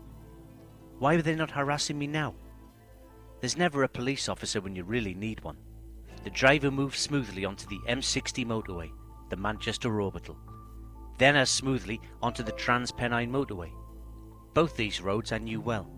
[0.99, 2.35] Why were they not harassing me now?
[3.41, 5.57] There's never a police officer when you really need one.
[6.23, 8.91] The driver moved smoothly onto the M60 motorway,
[9.29, 10.37] the Manchester Orbital,
[11.17, 13.71] then as smoothly onto the Trans Pennine motorway.
[14.53, 15.89] Both these roads I knew well.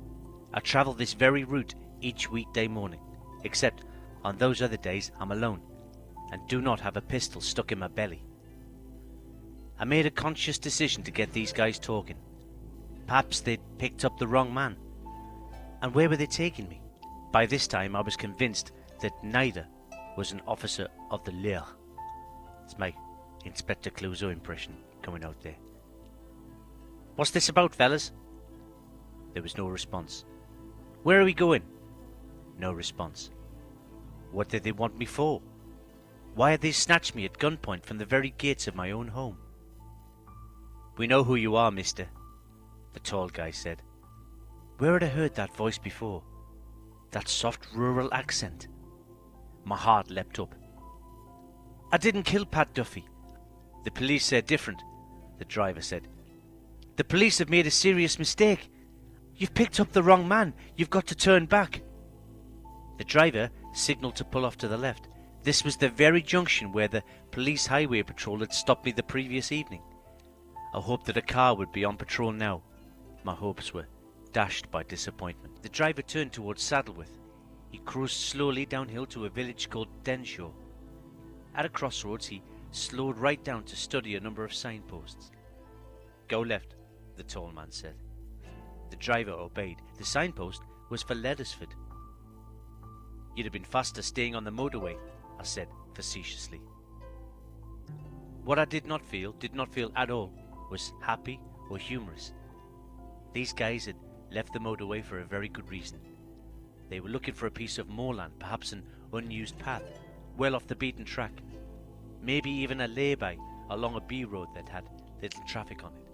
[0.53, 2.99] I travel this very route each weekday morning,
[3.43, 3.83] except
[4.23, 5.61] on those other days I'm alone
[6.31, 8.23] and do not have a pistol stuck in my belly.
[9.79, 12.17] I made a conscious decision to get these guys talking.
[13.05, 14.75] Perhaps they'd picked up the wrong man.
[15.81, 16.81] And where were they taking me?
[17.31, 18.71] By this time, I was convinced
[19.01, 19.67] that neither
[20.17, 21.63] was an officer of the Lear.
[22.65, 22.93] It's my
[23.45, 24.75] Inspector Clouseau impression
[25.07, 25.55] coming out there.
[27.15, 28.11] What's this about, fellas?
[29.33, 30.25] There was no response.
[31.03, 31.63] Where are we going?
[32.59, 33.31] No response.
[34.33, 35.41] What did they want me for?
[36.35, 39.37] Why had they snatched me at gunpoint from the very gates of my own home?
[40.97, 42.09] We know who you are, mister,
[42.91, 43.81] the tall guy said.
[44.77, 46.21] Where had I heard that voice before?
[47.11, 48.67] That soft rural accent.
[49.63, 50.53] My heart leapt up.
[51.93, 53.05] I didn't kill Pat Duffy.
[53.85, 54.83] The police said different,
[55.37, 56.07] the driver said.
[56.95, 58.69] The police have made a serious mistake.
[59.35, 60.53] You've picked up the wrong man.
[60.75, 61.81] You've got to turn back.
[62.97, 65.07] The driver signalled to pull off to the left.
[65.43, 69.51] This was the very junction where the police highway patrol had stopped me the previous
[69.51, 69.81] evening.
[70.73, 72.63] I hoped that a car would be on patrol now.
[73.23, 73.87] My hopes were
[74.33, 75.61] dashed by disappointment.
[75.61, 77.19] The driver turned towards Saddleworth.
[77.71, 80.51] He cruised slowly downhill to a village called Denshaw.
[81.55, 82.41] At a crossroads, he
[82.77, 85.31] slowed right down to study a number of signposts.
[86.27, 86.75] Go left,
[87.15, 87.95] the tall man said.
[88.89, 89.77] The driver obeyed.
[89.97, 91.73] The signpost was for Leddersford.
[93.35, 94.97] You'd have been faster staying on the motorway,
[95.39, 96.61] I said facetiously.
[98.43, 100.31] What I did not feel, did not feel at all,
[100.71, 101.39] was happy
[101.69, 102.33] or humorous.
[103.33, 103.97] These guys had
[104.31, 105.99] left the motorway for a very good reason.
[106.89, 108.83] They were looking for a piece of moorland, perhaps an
[109.13, 109.83] unused path,
[110.37, 111.33] well off the beaten track,
[112.27, 113.37] maybe even a lay-by
[113.69, 114.83] along a B road that had
[115.21, 116.11] little traffic on it.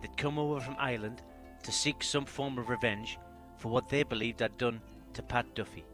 [0.00, 1.20] They'd come over from Ireland
[1.64, 3.18] to seek some form of revenge
[3.58, 4.80] for what they believed I'd done
[5.14, 5.84] to Pat Duffy.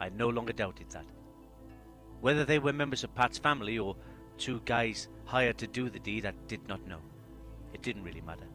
[0.00, 1.06] I no longer doubted that.
[2.20, 3.96] Whether they were members of Pat's family or
[4.36, 7.00] two guys hired to do the deed, I did not know.
[7.72, 8.46] It didn't really matter.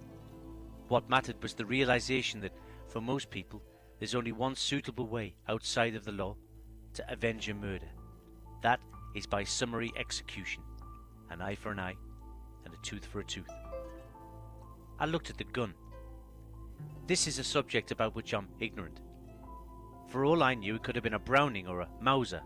[0.89, 2.53] What mattered was the realization that,
[2.87, 3.61] for most people,
[3.99, 6.35] there's only one suitable way outside of the law
[6.95, 7.89] to avenge a murder.
[8.61, 8.79] That
[9.17, 10.61] is by summary execution
[11.31, 11.95] an eye for an eye
[12.63, 13.49] and a tooth for a tooth.
[14.99, 15.73] I looked at the gun.
[17.07, 18.99] This is a subject about which I'm ignorant.
[20.07, 22.41] For all I knew, it could have been a Browning or a Mauser.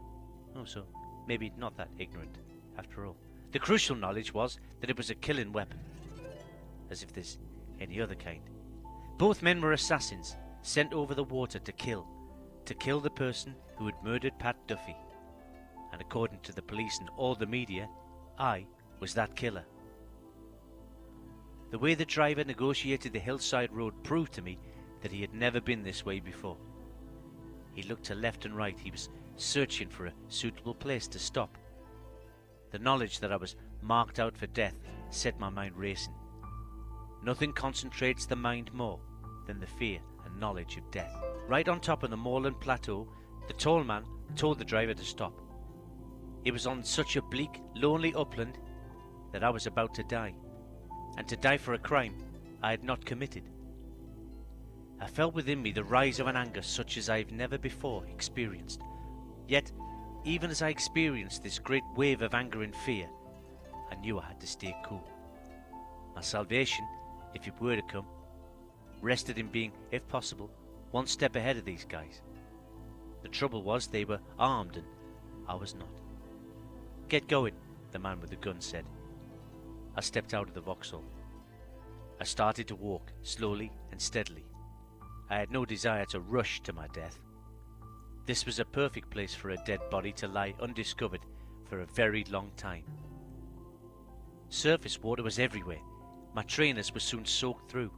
[0.55, 0.85] Oh, so
[1.27, 2.37] maybe not that ignorant,
[2.77, 3.17] after all.
[3.51, 5.79] The crucial knowledge was that it was a killing weapon.
[6.89, 7.37] As if there's
[7.79, 8.41] any other kind.
[9.17, 12.07] Both men were assassins, sent over the water to kill.
[12.65, 14.95] To kill the person who had murdered Pat Duffy.
[15.91, 17.89] And according to the police and all the media,
[18.37, 18.65] I
[18.99, 19.65] was that killer.
[21.71, 24.59] The way the driver negotiated the hillside road proved to me
[25.01, 26.57] that he had never been this way before.
[27.73, 28.77] He looked to left and right.
[28.77, 31.57] He was searching for a suitable place to stop.
[32.71, 34.75] The knowledge that I was marked out for death
[35.09, 36.13] set my mind racing.
[37.23, 38.99] Nothing concentrates the mind more
[39.47, 41.13] than the fear and knowledge of death.
[41.47, 43.07] Right on top of the moorland plateau,
[43.47, 44.03] the tall man
[44.35, 45.40] told the driver to stop.
[46.43, 48.57] It was on such a bleak, lonely upland
[49.31, 50.33] that I was about to die,
[51.17, 52.15] and to die for a crime
[52.63, 53.43] I had not committed.
[54.99, 58.05] I felt within me the rise of an anger such as I have never before
[58.05, 58.81] experienced.
[59.47, 59.71] Yet,
[60.23, 63.07] even as I experienced this great wave of anger and fear,
[63.91, 65.07] I knew I had to stay cool.
[66.15, 66.85] My salvation,
[67.33, 68.05] if it were to come,
[69.01, 70.51] rested in being, if possible,
[70.91, 72.21] one step ahead of these guys.
[73.23, 74.85] The trouble was they were armed and
[75.47, 76.00] I was not.
[77.11, 77.55] Get going,
[77.91, 78.85] the man with the gun said.
[79.97, 81.03] I stepped out of the Vauxhall.
[82.21, 84.45] I started to walk, slowly and steadily.
[85.29, 87.19] I had no desire to rush to my death.
[88.25, 91.19] This was a perfect place for a dead body to lie undiscovered
[91.67, 92.85] for a very long time.
[94.47, 95.81] Surface water was everywhere.
[96.33, 97.91] My trainers were soon soaked through.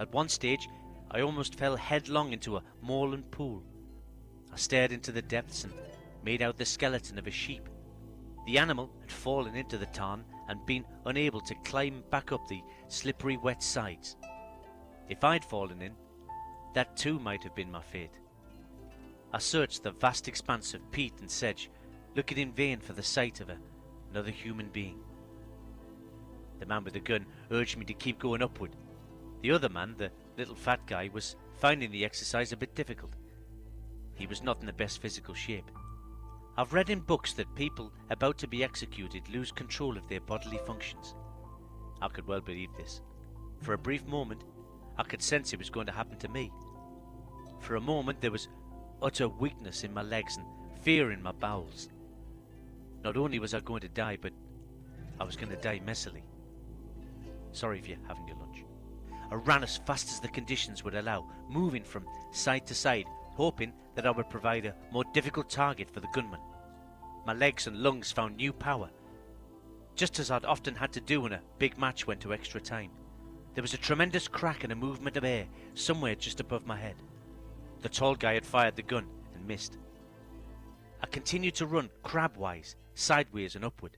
[0.00, 0.68] At one stage,
[1.12, 3.62] I almost fell headlong into a moorland pool.
[4.52, 5.72] I stared into the depths and
[6.24, 7.68] made out the skeleton of a sheep.
[8.50, 12.64] The animal had fallen into the tarn and been unable to climb back up the
[12.88, 14.16] slippery wet sides.
[15.08, 15.94] If I'd fallen in,
[16.74, 18.18] that too might have been my fate.
[19.32, 21.70] I searched the vast expanse of peat and sedge,
[22.16, 23.58] looking in vain for the sight of a,
[24.10, 24.98] another human being.
[26.58, 28.74] The man with the gun urged me to keep going upward.
[29.42, 33.12] The other man, the little fat guy, was finding the exercise a bit difficult.
[34.16, 35.70] He was not in the best physical shape.
[36.60, 40.60] I've read in books that people about to be executed lose control of their bodily
[40.66, 41.14] functions.
[42.02, 43.00] I could well believe this.
[43.62, 44.44] For a brief moment,
[44.98, 46.52] I could sense it was going to happen to me.
[47.60, 48.48] For a moment, there was
[49.00, 50.44] utter weakness in my legs and
[50.82, 51.88] fear in my bowels.
[53.02, 54.34] Not only was I going to die, but
[55.18, 56.24] I was going to die messily.
[57.52, 58.66] Sorry if you're having your lunch.
[59.32, 63.72] I ran as fast as the conditions would allow, moving from side to side, hoping
[63.94, 66.40] that I would provide a more difficult target for the gunman.
[67.26, 68.90] My legs and lungs found new power,
[69.94, 72.90] just as I'd often had to do when a big match went to extra time.
[73.54, 76.96] There was a tremendous crack and a movement of air somewhere just above my head.
[77.82, 79.78] The tall guy had fired the gun and missed.
[81.02, 83.96] I continued to run crabwise, sideways and upward.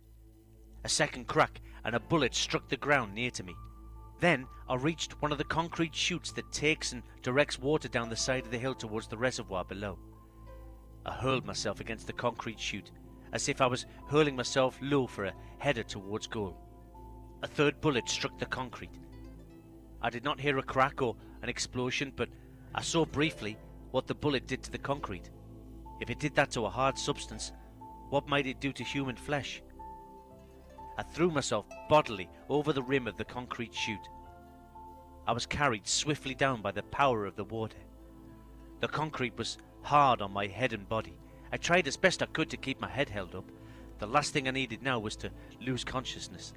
[0.84, 3.54] A second crack and a bullet struck the ground near to me.
[4.20, 8.16] Then I reached one of the concrete chutes that takes and directs water down the
[8.16, 9.98] side of the hill towards the reservoir below.
[11.04, 12.92] I hurled myself against the concrete chute,
[13.32, 16.56] as if I was hurling myself low for a header towards goal.
[17.42, 18.98] A third bullet struck the concrete.
[20.00, 22.28] I did not hear a crack or an explosion, but
[22.74, 23.56] I saw briefly
[23.90, 25.30] what the bullet did to the concrete.
[26.00, 27.52] If it did that to a hard substance,
[28.10, 29.62] what might it do to human flesh?
[30.98, 34.08] I threw myself bodily over the rim of the concrete chute.
[35.26, 37.78] I was carried swiftly down by the power of the water.
[38.80, 41.16] The concrete was hard on my head and body.
[41.52, 43.44] I tried as best I could to keep my head held up.
[43.98, 45.30] The last thing I needed now was to
[45.60, 46.54] lose consciousness.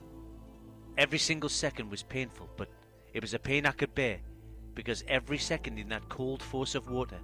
[0.98, 2.70] Every single second was painful, but
[3.14, 4.20] it was a pain I could bear
[4.74, 7.20] because every second in that cold force of water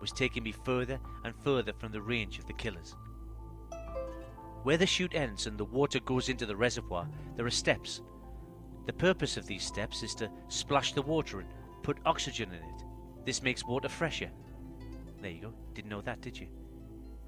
[0.00, 2.94] was taking me further and further from the range of the killers.
[4.62, 8.02] Where the chute ends and the water goes into the reservoir, there are steps.
[8.86, 11.48] The purpose of these steps is to splash the water and
[11.82, 12.84] put oxygen in it.
[13.24, 14.30] This makes water fresher.
[15.20, 15.54] There you go.
[15.74, 16.48] Didn't know that, did you?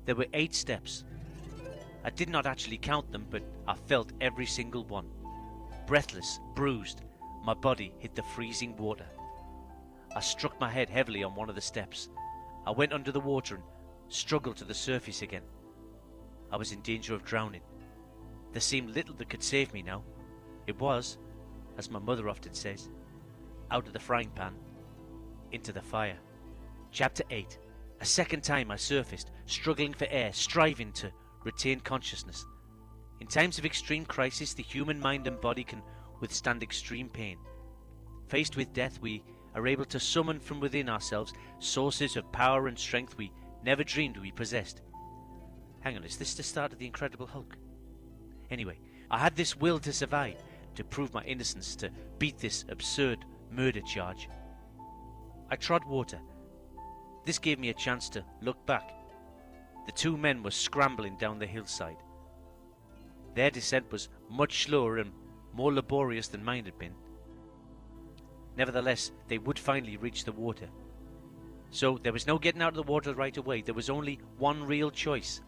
[0.07, 1.05] There were eight steps.
[2.05, 5.11] I did not actually count them, but I felt every single one.
[5.87, 7.03] Breathless, bruised,
[7.45, 9.07] my body hit the freezing water.
[10.15, 12.09] I struck my head heavily on one of the steps.
[12.67, 13.65] I went under the water and
[14.09, 15.43] struggled to the surface again.
[16.53, 17.63] I was in danger of drowning.
[18.53, 20.05] There seemed little that could save me now.
[20.69, 21.19] It was,
[21.79, 22.89] as my mother often says,
[23.73, 24.55] out of the frying pan,
[25.51, 26.19] into the fire.
[26.93, 27.59] Chapter 8
[28.01, 31.11] A second time I surfaced, struggling for air, striving to
[31.45, 32.45] retain consciousness.
[33.21, 35.83] In times of extreme crisis, the human mind and body can
[36.21, 37.39] withstand extreme pain.
[38.29, 39.23] Faced with death, we
[39.55, 43.33] are able to summon from within ourselves sources of power and strength we
[43.65, 44.83] never dreamed we possessed.
[45.81, 47.57] Hang on, is this the start of the Incredible Hulk?
[48.51, 48.79] Anyway,
[49.11, 50.43] I had this will to survive,
[50.75, 54.29] to prove my innocence, to beat this absurd murder charge.
[55.51, 56.21] I trod water.
[57.27, 58.93] This gave me a chance to look back.
[59.85, 61.97] The two men were scrambling down the hillside.
[63.35, 65.13] Their descent was much slower and
[65.53, 66.95] more laborious than mine had been.
[68.57, 70.69] Nevertheless, they would finally reach the water.
[71.71, 73.61] So there was no getting out of the water right away.
[73.61, 75.43] There was only one real choice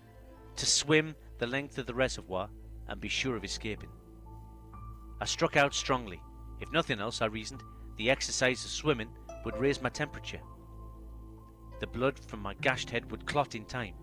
[0.56, 2.50] to swim the length of the reservoir
[2.88, 3.90] and be sure of escaping.
[5.20, 6.20] I struck out strongly.
[6.60, 7.62] If nothing else, I reasoned,
[7.96, 9.10] the exercise of swimming
[9.44, 10.40] would raise my temperature.
[11.80, 13.94] The blood from my gashed head would clot in time.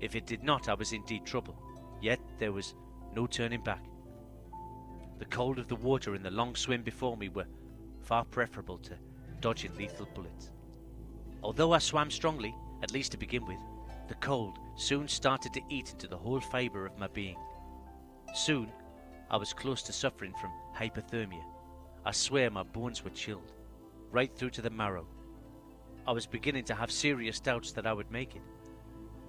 [0.00, 1.60] If it did not, I was in deep trouble.
[2.00, 2.74] Yet there was
[3.14, 3.84] no turning back.
[5.18, 7.46] The cold of the water and the long swim before me were
[8.00, 8.96] far preferable to
[9.40, 10.50] dodging lethal bullets.
[11.42, 13.58] Although I swam strongly, at least to begin with,
[14.08, 17.36] the cold soon started to eat into the whole fibre of my being.
[18.34, 18.72] Soon,
[19.30, 21.44] I was close to suffering from hypothermia.
[22.04, 23.52] I swear my bones were chilled,
[24.10, 25.06] right through to the marrow.
[26.10, 28.42] I was beginning to have serious doubts that I would make it.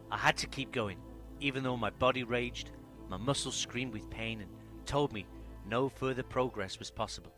[0.09, 0.97] I had to keep going,
[1.39, 2.71] even though my body raged,
[3.07, 4.49] my muscles screamed with pain and
[4.87, 5.27] told me
[5.69, 7.35] no further progress was possible.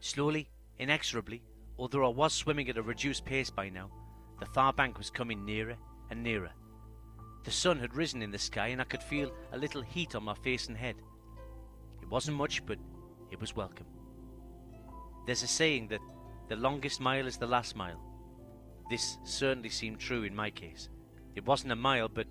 [0.00, 1.42] Slowly, inexorably,
[1.76, 3.90] although I was swimming at a reduced pace by now,
[4.40, 5.76] the far bank was coming nearer
[6.08, 6.52] and nearer.
[7.44, 10.24] The sun had risen in the sky, and I could feel a little heat on
[10.24, 10.96] my face and head.
[12.00, 12.78] It wasn't much, but
[13.30, 13.86] it was welcome.
[15.26, 16.00] There's a saying that
[16.48, 18.00] the longest mile is the last mile.
[18.92, 20.90] This certainly seemed true in my case.
[21.34, 22.26] It wasn't a mile, but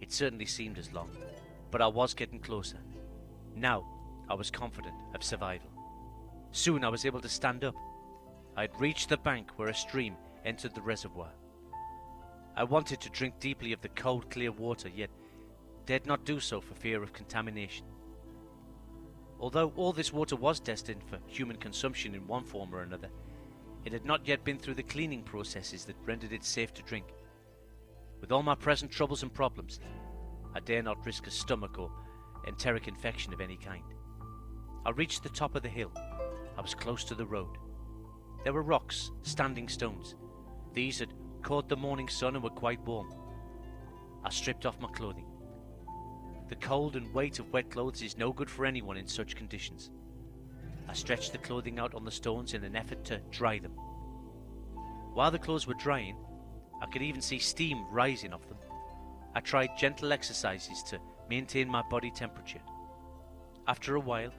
[0.00, 1.10] it certainly seemed as long.
[1.72, 2.78] But I was getting closer.
[3.56, 3.84] Now
[4.30, 5.68] I was confident of survival.
[6.52, 7.74] Soon I was able to stand up.
[8.56, 10.14] I had reached the bank where a stream
[10.44, 11.32] entered the reservoir.
[12.54, 15.10] I wanted to drink deeply of the cold, clear water, yet
[15.84, 17.86] dared not do so for fear of contamination.
[19.40, 23.10] Although all this water was destined for human consumption in one form or another,
[23.88, 27.06] it had not yet been through the cleaning processes that rendered it safe to drink.
[28.20, 29.80] With all my present troubles and problems,
[30.54, 31.90] I dare not risk a stomach or
[32.46, 33.84] enteric infection of any kind.
[34.84, 35.90] I reached the top of the hill.
[35.96, 37.56] I was close to the road.
[38.44, 40.16] There were rocks, standing stones.
[40.74, 43.10] These had caught the morning sun and were quite warm.
[44.22, 45.24] I stripped off my clothing.
[46.50, 49.90] The cold and weight of wet clothes is no good for anyone in such conditions.
[50.88, 53.72] I stretched the clothing out on the stones in an effort to dry them.
[55.12, 56.16] While the clothes were drying,
[56.80, 58.58] I could even see steam rising off them.
[59.34, 60.98] I tried gentle exercises to
[61.28, 62.62] maintain my body temperature.
[63.66, 64.32] After a while,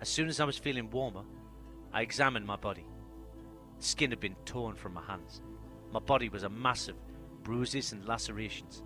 [0.00, 1.22] as soon as I was feeling warmer,
[1.92, 2.86] I examined my body.
[3.78, 5.40] The skin had been torn from my hands.
[5.92, 6.96] My body was a mass of
[7.42, 8.82] bruises and lacerations.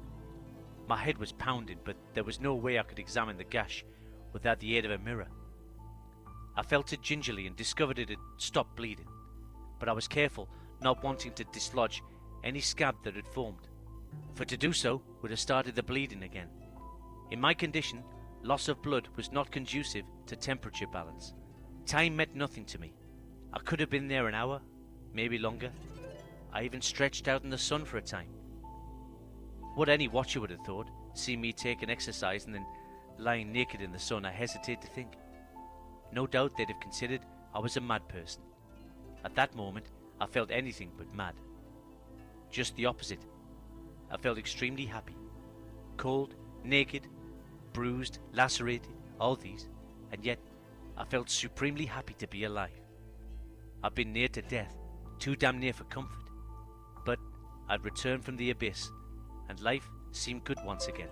[0.86, 3.84] My head was pounding, but there was no way I could examine the gash
[4.32, 5.28] without the aid of a mirror.
[6.56, 9.08] I felt it gingerly and discovered it had stopped bleeding,
[9.78, 10.48] but I was careful,
[10.80, 12.02] not wanting to dislodge
[12.44, 13.68] any scab that had formed,
[14.34, 16.48] for to do so would have started the bleeding again.
[17.30, 18.02] In my condition,
[18.42, 21.34] loss of blood was not conducive to temperature balance.
[21.84, 22.94] Time meant nothing to me.
[23.52, 24.60] I could have been there an hour,
[25.12, 25.70] maybe longer.
[26.52, 28.28] I even stretched out in the sun for a time.
[29.74, 32.66] What any watcher would have thought, seeing me take an exercise and then
[33.18, 35.12] lying naked in the sun, I hesitate to think.
[36.12, 37.20] No doubt they'd have considered
[37.54, 38.42] I was a mad person.
[39.24, 39.86] At that moment,
[40.20, 41.34] I felt anything but mad.
[42.50, 43.24] Just the opposite.
[44.10, 45.16] I felt extremely happy.
[45.96, 46.34] Cold,
[46.64, 47.08] naked,
[47.72, 49.68] bruised, lacerated, all these,
[50.12, 50.38] and yet
[50.96, 52.80] I felt supremely happy to be alive.
[53.82, 54.74] I'd been near to death,
[55.18, 56.30] too damn near for comfort,
[57.04, 57.18] but
[57.68, 58.90] I'd returned from the abyss
[59.48, 61.10] and life seemed good once again.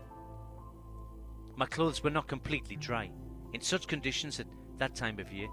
[1.57, 3.11] My clothes were not completely dry.
[3.53, 4.47] In such conditions at
[4.79, 5.49] that time of year,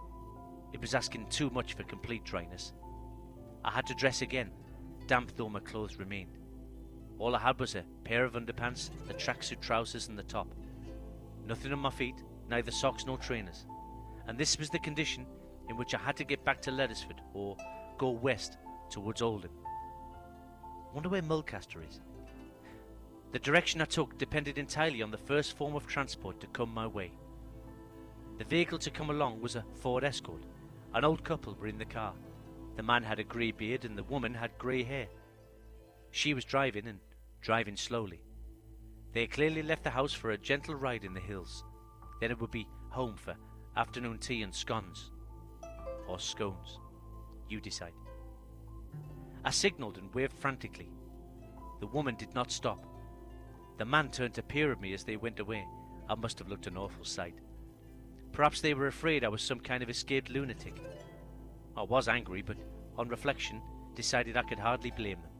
[0.74, 2.74] it was asking too much for complete dryness.
[3.64, 4.52] I had to dress again,
[5.08, 6.38] damp though my clothes remained.
[7.20, 10.48] All I had was a pair of underpants, the tracksuit trousers, and the top.
[11.46, 12.16] Nothing on my feet,
[12.50, 13.66] neither socks nor trainers.
[14.28, 15.26] And this was the condition
[15.70, 17.58] in which I had to get back to Leddersford or
[17.98, 18.58] go west
[18.90, 19.52] towards Oldham.
[20.94, 22.02] Wonder where Mulcaster is.
[23.32, 26.88] The direction I took depended entirely on the first form of transport to come my
[26.88, 27.12] way.
[28.42, 30.42] The vehicle to come along was a Ford Escort.
[30.96, 32.16] An old couple were in the car.
[32.76, 35.06] The man had a grey beard and the woman had grey hair.
[36.10, 36.98] She was driving and
[37.42, 38.20] driving slowly.
[39.14, 41.64] They had clearly left the house for a gentle ride in the hills.
[42.20, 43.36] Then it would be home for
[43.78, 45.12] afternoon tea and scones.
[46.08, 46.80] Or scones.
[47.48, 47.94] You decide.
[49.46, 50.90] I signalled and waved frantically.
[51.80, 52.84] The woman did not stop.
[53.78, 55.64] The man turned to peer at me as they went away.
[56.10, 57.36] I must have looked an awful sight.
[58.34, 60.82] Perhaps they were afraid I was some kind of escaped lunatic.
[61.76, 62.58] I was angry, but
[62.98, 63.62] on reflection,
[63.96, 65.32] decided I could hardly blame them.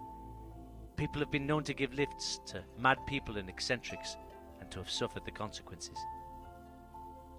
[0.98, 4.18] People have been known to give lifts to mad people and eccentrics,
[4.60, 5.98] and to have suffered the consequences.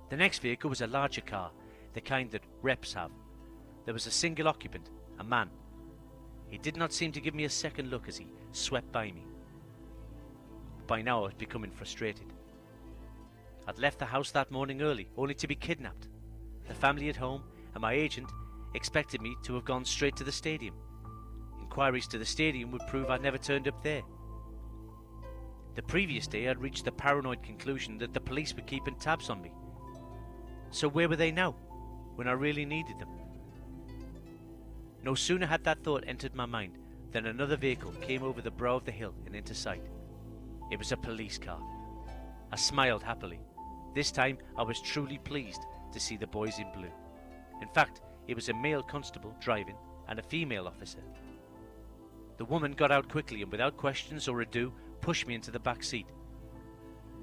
[0.09, 1.51] The next vehicle was a larger car,
[1.95, 3.11] the kind that reps have.
[3.85, 5.51] There was a single occupant, a man.
[6.49, 9.27] He did not seem to give me a second look as he swept by me.
[10.87, 12.27] By now I was becoming frustrated.
[13.67, 16.09] I'd left the house that morning early, only to be kidnapped.
[16.69, 17.43] The family at home
[17.75, 18.29] and my agent
[18.75, 20.75] expected me to have gone straight to the stadium.
[21.61, 24.03] Inquiries to the stadium would prove I'd never turned up there.
[25.75, 29.41] The previous day I'd reached the paranoid conclusion that the police were keeping tabs on
[29.41, 29.53] me.
[30.71, 31.53] So where were they now,
[32.17, 33.09] when I really needed them?
[35.03, 36.79] No sooner had that thought entered my mind
[37.11, 39.83] than another vehicle came over the brow of the hill and into sight.
[40.71, 41.61] It was a police car.
[42.51, 43.41] I smiled happily.
[43.95, 45.63] This time I was truly pleased
[45.93, 46.93] to see the boys in blue.
[47.61, 49.77] In fact, it was a male constable driving
[50.09, 51.03] and a female officer.
[52.39, 55.83] The woman got out quickly and without questions or ado pushed me into the back
[55.83, 56.07] seat.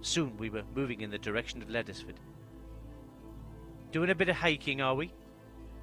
[0.01, 2.19] Soon we were moving in the direction of Leddersford.
[3.91, 5.11] Doing a bit of hiking, are we?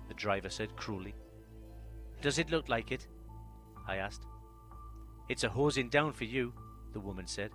[0.08, 1.14] The driver said cruelly.
[2.22, 3.08] Does it look like it?
[3.88, 4.24] I asked.
[5.28, 6.52] It's a hosing down for you,
[6.92, 7.50] the woman said.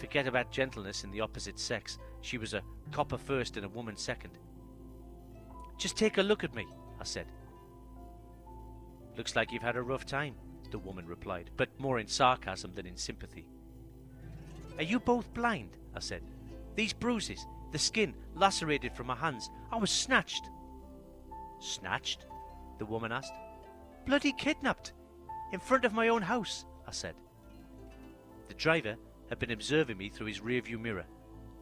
[0.00, 1.98] Forget about gentleness in the opposite sex.
[2.22, 4.38] She was a copper first and a woman second.
[5.76, 6.66] Just take a look at me,
[6.98, 7.26] I said.
[9.18, 10.36] Looks like you've had a rough time,
[10.70, 13.46] the woman replied, but more in sarcasm than in sympathy.
[14.78, 15.76] Are you both blind?
[15.94, 16.22] I said.
[16.76, 19.50] These bruises, the skin lacerated from my hands.
[19.70, 20.48] I was snatched.
[21.60, 22.24] Snatched?
[22.78, 23.34] the woman asked.
[24.06, 24.94] Bloody kidnapped!
[25.52, 27.16] In front of my own house, I said.
[28.48, 28.96] The driver
[29.30, 31.06] had been observing me through his rearview mirror.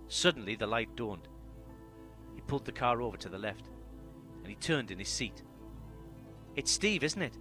[0.09, 1.29] Suddenly the light dawned.
[2.35, 3.69] He pulled the car over to the left,
[4.41, 5.43] and he turned in his seat.
[6.57, 7.37] It's Steve, isn't it?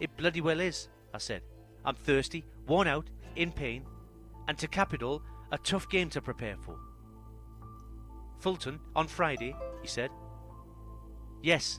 [0.00, 1.42] It bloody well is, I said.
[1.84, 3.84] I'm thirsty, worn out, in pain,
[4.48, 5.22] and to cap it all,
[5.52, 6.76] a tough game to prepare for.
[8.40, 10.10] Fulton, on Friday, he said.
[11.42, 11.78] Yes,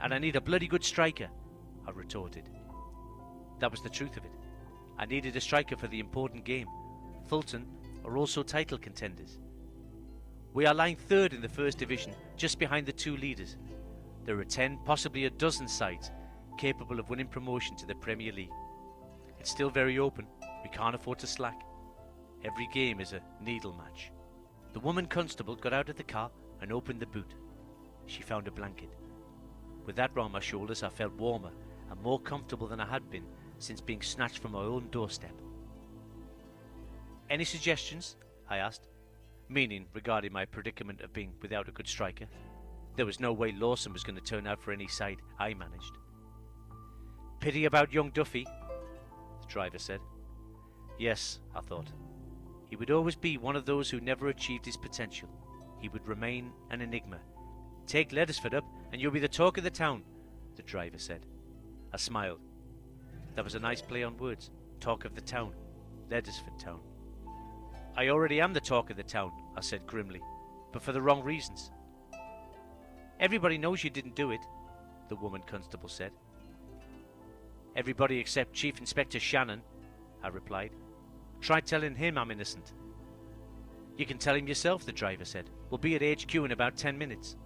[0.00, 1.28] and I need a bloody good striker,
[1.86, 2.48] I retorted.
[3.60, 4.32] That was the truth of it.
[4.98, 6.68] I needed a striker for the important game.
[7.26, 7.66] Fulton
[8.04, 9.38] are also title contenders.
[10.52, 13.56] We are lying third in the First Division, just behind the two leaders.
[14.24, 16.10] There are ten, possibly a dozen sides
[16.58, 18.52] capable of winning promotion to the Premier League.
[19.40, 20.26] It's still very open.
[20.62, 21.60] We can't afford to slack.
[22.44, 24.12] Every game is a needle match.
[24.72, 26.30] The woman constable got out of the car
[26.60, 27.34] and opened the boot.
[28.06, 28.90] She found a blanket.
[29.86, 31.50] With that round my shoulders, I felt warmer
[31.90, 33.26] and more comfortable than I had been
[33.64, 35.32] since being snatched from my own doorstep.
[37.30, 38.16] Any suggestions?
[38.48, 38.88] I asked,
[39.48, 42.26] meaning regarding my predicament of being without a good striker.
[42.96, 45.98] There was no way Lawson was going to turn out for any side I managed.
[47.40, 50.00] Pity about young Duffy, the driver said.
[50.98, 51.88] Yes, I thought.
[52.68, 55.28] He would always be one of those who never achieved his potential.
[55.80, 57.18] He would remain an enigma.
[57.86, 60.04] Take Leddersford up, and you'll be the talk of the town,
[60.56, 61.26] the driver said.
[61.92, 62.40] I smiled.
[63.34, 64.50] That was a nice play on words.
[64.80, 65.52] Talk of the town.
[66.10, 66.80] Leddersford Town.
[67.96, 70.20] I already am the talk of the town, I said grimly,
[70.72, 71.70] but for the wrong reasons.
[73.20, 74.40] Everybody knows you didn't do it,
[75.08, 76.10] the woman constable said.
[77.76, 79.62] Everybody except Chief Inspector Shannon,
[80.22, 80.72] I replied.
[81.40, 82.72] Try telling him I'm innocent.
[83.96, 85.50] You can tell him yourself, the driver said.
[85.70, 87.36] We'll be at HQ in about ten minutes.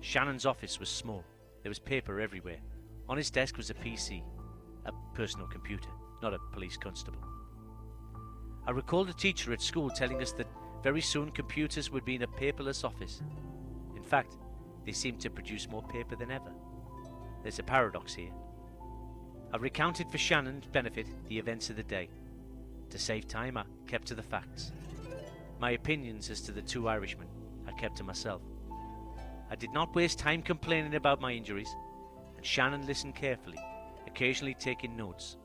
[0.00, 1.24] Shannon's office was small.
[1.62, 2.60] There was paper everywhere.
[3.08, 4.22] On his desk was a PC,
[4.86, 5.88] a personal computer,
[6.22, 7.18] not a police constable.
[8.66, 10.46] I recalled a teacher at school telling us that
[10.82, 13.22] very soon computers would be in a paperless office.
[13.96, 14.36] In fact,
[14.84, 16.52] they seem to produce more paper than ever.
[17.42, 18.32] There's a paradox here.
[19.52, 22.08] I recounted for Shannon's benefit the events of the day.
[22.90, 24.72] To save time, I kept to the facts.
[25.60, 27.28] My opinions as to the two Irishmen
[27.66, 28.42] I kept to myself.
[29.50, 31.68] I did not waste time complaining about my injuries,
[32.36, 33.58] and Shannon listened carefully,
[34.12, 35.36] occasionally taking notes.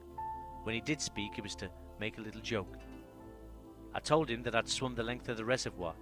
[0.64, 1.70] When he did speak, it was to
[2.00, 2.76] make a little joke.
[3.94, 5.94] I told him that I'd swum the length of the reservoir.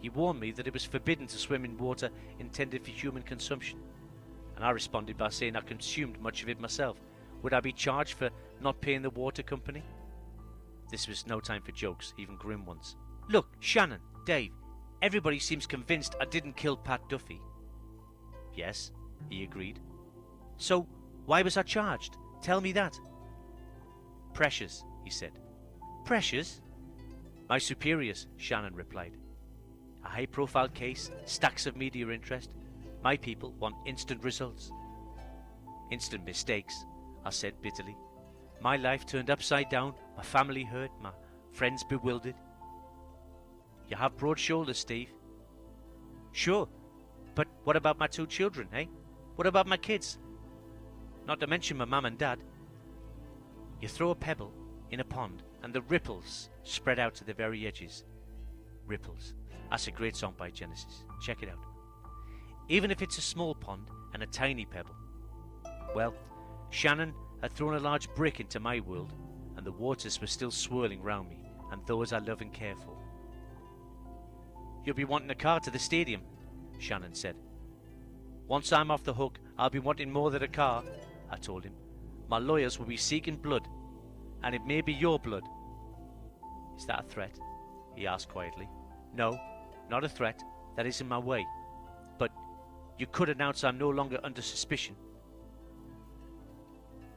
[0.00, 2.10] He warned me that it was forbidden to swim in water
[2.40, 3.78] intended for human consumption,
[4.56, 6.98] and I responded by saying I consumed much of it myself.
[7.42, 9.84] Would I be charged for not paying the water company?
[10.90, 12.96] This was no time for jokes, even grim ones.
[13.28, 14.52] Look, Shannon, Dave,
[15.00, 17.40] everybody seems convinced I didn't kill Pat Duffy.
[18.54, 18.90] Yes,
[19.30, 19.78] he agreed.
[20.56, 20.86] So,
[21.26, 22.16] why was I charged?
[22.42, 22.98] Tell me that.
[24.32, 25.32] Pressures, he said.
[26.04, 26.60] Pressures?
[27.48, 29.16] My superiors, Shannon replied.
[30.04, 32.50] A high profile case, stacks of media interest.
[33.02, 34.70] My people want instant results.
[35.90, 36.84] Instant mistakes,
[37.24, 37.96] I said bitterly.
[38.60, 41.10] My life turned upside down, my family hurt, my
[41.52, 42.34] friends bewildered.
[43.88, 45.10] You have broad shoulders, Steve.
[46.32, 46.68] Sure,
[47.34, 48.86] but what about my two children, eh?
[49.36, 50.18] What about my kids?
[51.26, 52.38] Not to mention my mum and dad.
[53.80, 54.52] You throw a pebble
[54.90, 58.04] in a pond and the ripples spread out to the very edges.
[58.86, 59.34] Ripples.
[59.70, 61.04] That's a great song by Genesis.
[61.22, 61.58] Check it out.
[62.68, 64.94] Even if it's a small pond and a tiny pebble.
[65.94, 66.14] Well,
[66.70, 69.12] Shannon had thrown a large brick into my world,
[69.56, 72.96] and the waters were still swirling round me and those I love and care for.
[74.84, 76.22] You'll be wanting a car to the stadium,
[76.78, 77.36] Shannon said.
[78.46, 80.84] Once I'm off the hook, I'll be wanting more than a car,
[81.30, 81.74] I told him.
[82.28, 83.68] My lawyers will be seeking blood,
[84.42, 85.44] and it may be your blood.
[86.76, 87.38] Is that a threat?
[87.94, 88.68] he asked quietly.
[89.14, 89.38] No,
[89.88, 90.42] not a threat.
[90.76, 91.46] That is in my way.
[92.18, 92.32] But
[92.98, 94.96] you could announce I'm no longer under suspicion.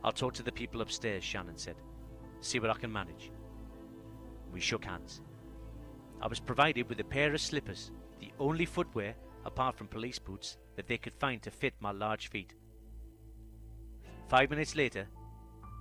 [0.04, 1.76] I'll talk to the people upstairs, Shannon said.
[2.42, 3.32] See what I can manage.
[4.54, 5.22] We shook hands.
[6.22, 9.16] I was provided with a pair of slippers, the only footwear,
[9.46, 12.54] apart from police boots, that they could find to fit my large feet.
[14.28, 15.08] Five minutes later,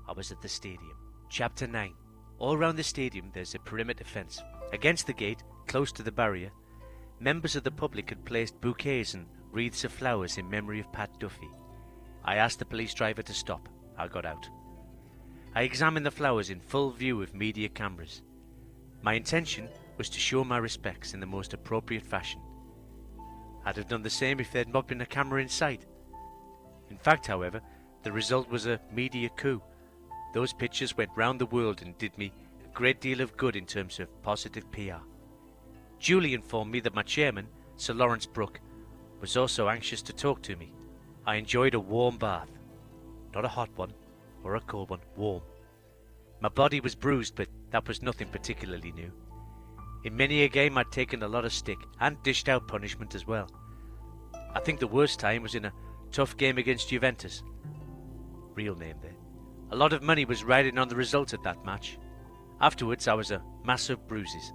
[0.09, 0.97] I was at the stadium.
[1.28, 1.93] Chapter 9
[2.39, 4.40] All round the stadium there's a perimeter fence.
[4.73, 6.52] Against the gate, close to the barrier,
[7.18, 11.18] members of the public had placed bouquets and wreaths of flowers in memory of Pat
[11.18, 11.51] Duffy.
[12.24, 13.68] I asked the police driver to stop.
[13.98, 14.48] I got out.
[15.56, 18.23] I examined the flowers in full view of media cameras.
[19.02, 19.68] My intention
[19.98, 22.40] was to show my respects in the most appropriate fashion.
[23.64, 25.85] I'd have done the same if there had not been a camera in sight.
[26.90, 27.60] In fact, however,
[28.07, 29.61] the result was a media coup.
[30.33, 32.33] Those pictures went round the world and did me
[32.65, 35.03] a great deal of good in terms of positive PR.
[35.99, 38.61] Julie informed me that my chairman, Sir Lawrence Brooke,
[39.20, 40.73] was also anxious to talk to me.
[41.27, 42.49] I enjoyed a warm bath.
[43.35, 43.93] Not a hot one,
[44.45, 45.43] or a cold one, warm.
[46.39, 49.11] My body was bruised, but that was nothing particularly new.
[50.05, 53.27] In many a game I'd taken a lot of stick, and dished out punishment as
[53.27, 53.51] well.
[54.55, 55.73] I think the worst time was in a
[56.12, 57.43] tough game against Juventus.
[58.57, 59.15] Real name there.
[59.70, 61.99] A lot of money was riding on the result of that match.
[62.61, 64.53] Afterwards, I was a mass of bruises.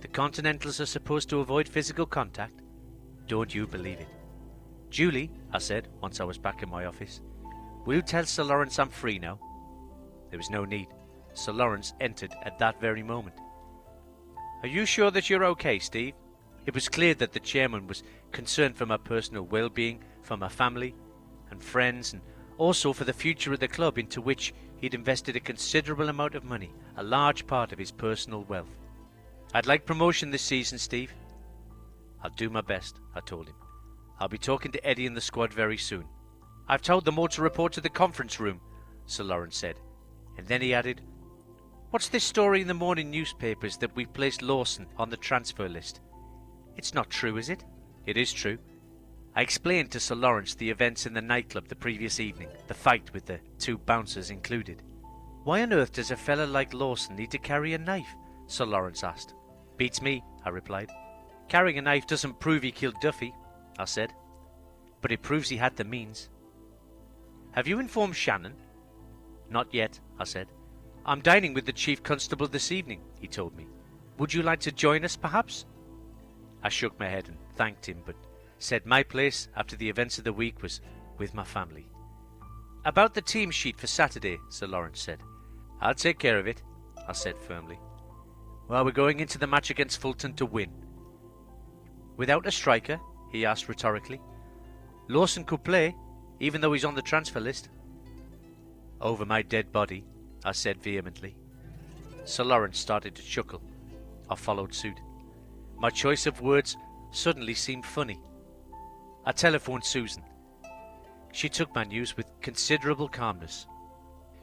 [0.00, 2.62] The Continentals are supposed to avoid physical contact.
[3.26, 4.08] Don't you believe it?
[4.88, 7.20] Julie, I said, once I was back in my office,
[7.84, 9.40] will you tell Sir Lawrence I'm free now?
[10.30, 10.86] There was no need.
[11.34, 13.34] Sir Lawrence entered at that very moment.
[14.62, 16.14] Are you sure that you're okay, Steve?
[16.66, 20.48] It was clear that the chairman was concerned for my personal well being, for my
[20.48, 20.94] family
[21.50, 22.22] and friends, and
[22.58, 26.44] also for the future of the club into which he'd invested a considerable amount of
[26.44, 28.76] money, a large part of his personal wealth.
[29.54, 31.12] I'd like promotion this season, Steve.
[32.22, 33.54] I'll do my best, I told him.
[34.18, 36.04] I'll be talking to Eddie and the squad very soon.
[36.68, 38.60] I've told them all to report to the conference room,
[39.06, 39.76] Sir Lawrence said.
[40.36, 41.00] And then he added,
[41.90, 46.00] What's this story in the morning newspapers that we've placed Lawson on the transfer list?
[46.76, 47.64] It's not true, is it?
[48.06, 48.58] It is true.
[49.36, 53.12] I explained to Sir Lawrence the events in the nightclub the previous evening, the fight
[53.12, 54.82] with the two bouncers included.
[55.44, 58.08] Why on earth does a fellow like Lawson need to carry a knife?
[58.46, 59.34] Sir Lawrence asked.
[59.76, 60.90] Beats me, I replied.
[61.48, 63.34] Carrying a knife doesn't prove he killed Duffy,
[63.78, 64.14] I said.
[65.02, 66.30] But it proves he had the means.
[67.52, 68.54] Have you informed Shannon?
[69.50, 70.48] Not yet, I said.
[71.04, 73.66] I'm dining with the Chief Constable this evening, he told me.
[74.16, 75.66] Would you like to join us, perhaps?
[76.62, 78.16] I shook my head and thanked him, but
[78.58, 80.80] said my place after the events of the week was
[81.18, 81.86] with my family.
[82.84, 85.18] About the team sheet for Saturday, Sir Lawrence said.
[85.80, 86.62] I'll take care of it,
[87.08, 87.78] I said firmly.
[88.68, 90.70] Well, we're going into the match against Fulton to win.
[92.16, 93.00] Without a striker?
[93.30, 94.20] he asked rhetorically.
[95.08, 95.94] Lawson could play,
[96.40, 97.68] even though he's on the transfer list.
[99.00, 100.04] Over my dead body,
[100.44, 101.36] I said vehemently.
[102.24, 103.62] Sir Lawrence started to chuckle.
[104.30, 104.98] I followed suit.
[105.76, 106.76] My choice of words
[107.10, 108.20] suddenly seemed funny.
[109.26, 110.22] I telephoned Susan.
[111.32, 113.66] She took my news with considerable calmness.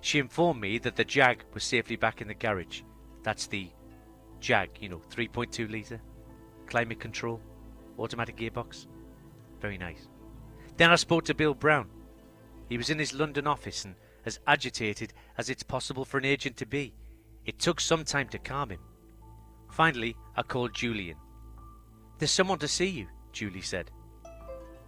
[0.02, 2.82] She informed me that the Jag was safely back in the garage.
[3.24, 3.72] That's the
[4.42, 6.02] Jag, you know, 3.2 litre,
[6.68, 7.40] climate control,
[7.98, 8.88] automatic gearbox.
[9.62, 10.10] Very nice.
[10.76, 11.90] Then I spoke to Bill Brown.
[12.68, 13.96] He was in his London office and
[14.26, 16.94] as agitated as it's possible for an agent to be.
[17.46, 18.82] It took some time to calm him.
[19.70, 21.18] Finally, I called Julian.
[22.20, 23.90] There's someone to see you, Julie said.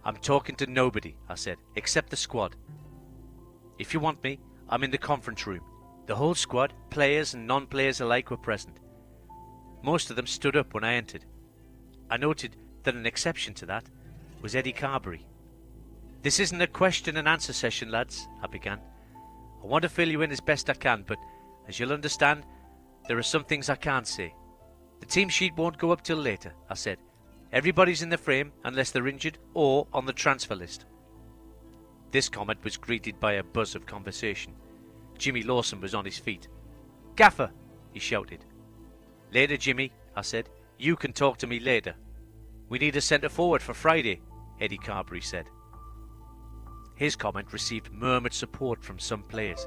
[0.06, 2.54] I'm talking to nobody, I said, except the squad.
[3.76, 4.38] If you want me,
[4.68, 5.62] I'm in the conference room.
[6.06, 8.78] The whole squad, players and non players alike, were present.
[9.82, 11.24] Most of them stood up when I entered.
[12.08, 12.54] I noted
[12.84, 13.90] that an exception to that
[14.42, 15.26] was Eddie Carberry.
[16.22, 18.78] This isn't a question and answer session, lads, I began.
[19.60, 21.18] I want to fill you in as best I can, but
[21.66, 22.44] as you'll understand,
[23.08, 24.32] there are some things I can't say.
[25.00, 26.98] The team sheet won't go up till later, I said,
[27.52, 30.84] Everybody's in the frame unless they're injured or on the transfer list.
[32.10, 34.52] This comment was greeted by a buzz of conversation.
[35.18, 36.48] Jimmy Lawson was on his feet.
[37.14, 37.50] Gaffer,
[37.92, 38.44] he shouted.
[39.32, 40.48] Later, Jimmy, I said.
[40.78, 41.94] You can talk to me later.
[42.68, 44.20] We need a centre forward for Friday,
[44.60, 45.48] Eddie Carberry said.
[46.96, 49.66] His comment received murmured support from some players.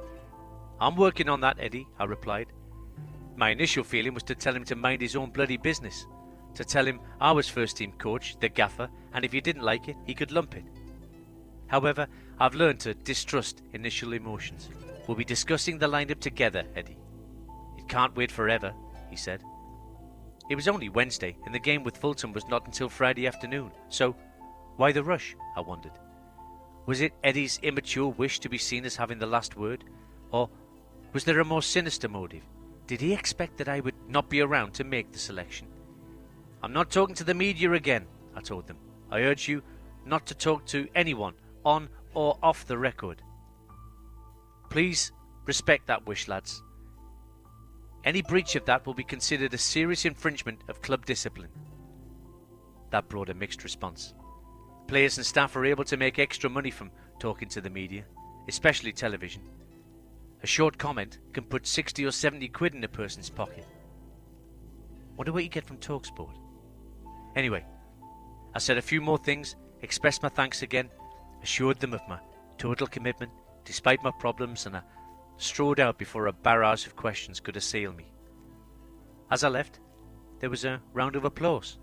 [0.79, 2.47] I'm working on that, Eddie, I replied.
[3.35, 6.05] My initial feeling was to tell him to mind his own bloody business
[6.55, 9.87] to tell him I was first team coach, the gaffer, and if he didn't like
[9.87, 10.65] it, he could lump it.
[11.67, 12.07] However,
[12.39, 14.69] I've learned to distrust initial emotions.
[15.07, 16.97] We'll be discussing the lineup together, Eddie.
[17.77, 18.73] It can't wait forever,
[19.09, 19.43] he said.
[20.49, 24.15] It was only Wednesday, and the game with Fulton was not until Friday afternoon, so
[24.77, 25.35] why the rush?
[25.55, 25.91] I wondered.
[26.85, 29.83] Was it Eddie's immature wish to be seen as having the last word?
[30.31, 30.49] Or
[31.13, 32.43] was there a more sinister motive?
[32.87, 35.67] Did he expect that I would not be around to make the selection?
[36.61, 38.05] I'm not talking to the media again,
[38.35, 38.77] I told them.
[39.11, 39.63] I urge you
[40.05, 41.33] not to talk to anyone
[41.63, 43.21] on or off the record.
[44.69, 45.11] Please
[45.45, 46.61] respect that wish, lads.
[48.03, 51.49] Any breach of that will be considered a serious infringement of club discipline.
[52.91, 54.13] That brought a mixed response.
[54.87, 58.05] Players and staff are able to make extra money from talking to the media,
[58.47, 59.43] especially television.
[60.41, 63.65] A short comment can put 60 or 70 quid in a person's pocket.
[65.17, 66.37] Wonder what you get from Talksport.
[67.35, 67.65] Anyway,
[68.53, 70.89] I said a few more things, expressed my thanks again,
[71.43, 72.19] assured them of my
[72.57, 73.31] total commitment
[73.65, 74.81] despite my problems, and I
[75.37, 78.11] strode out before a barrage of questions could assail me.
[79.29, 79.79] As I left,
[80.39, 81.77] there was a round of applause.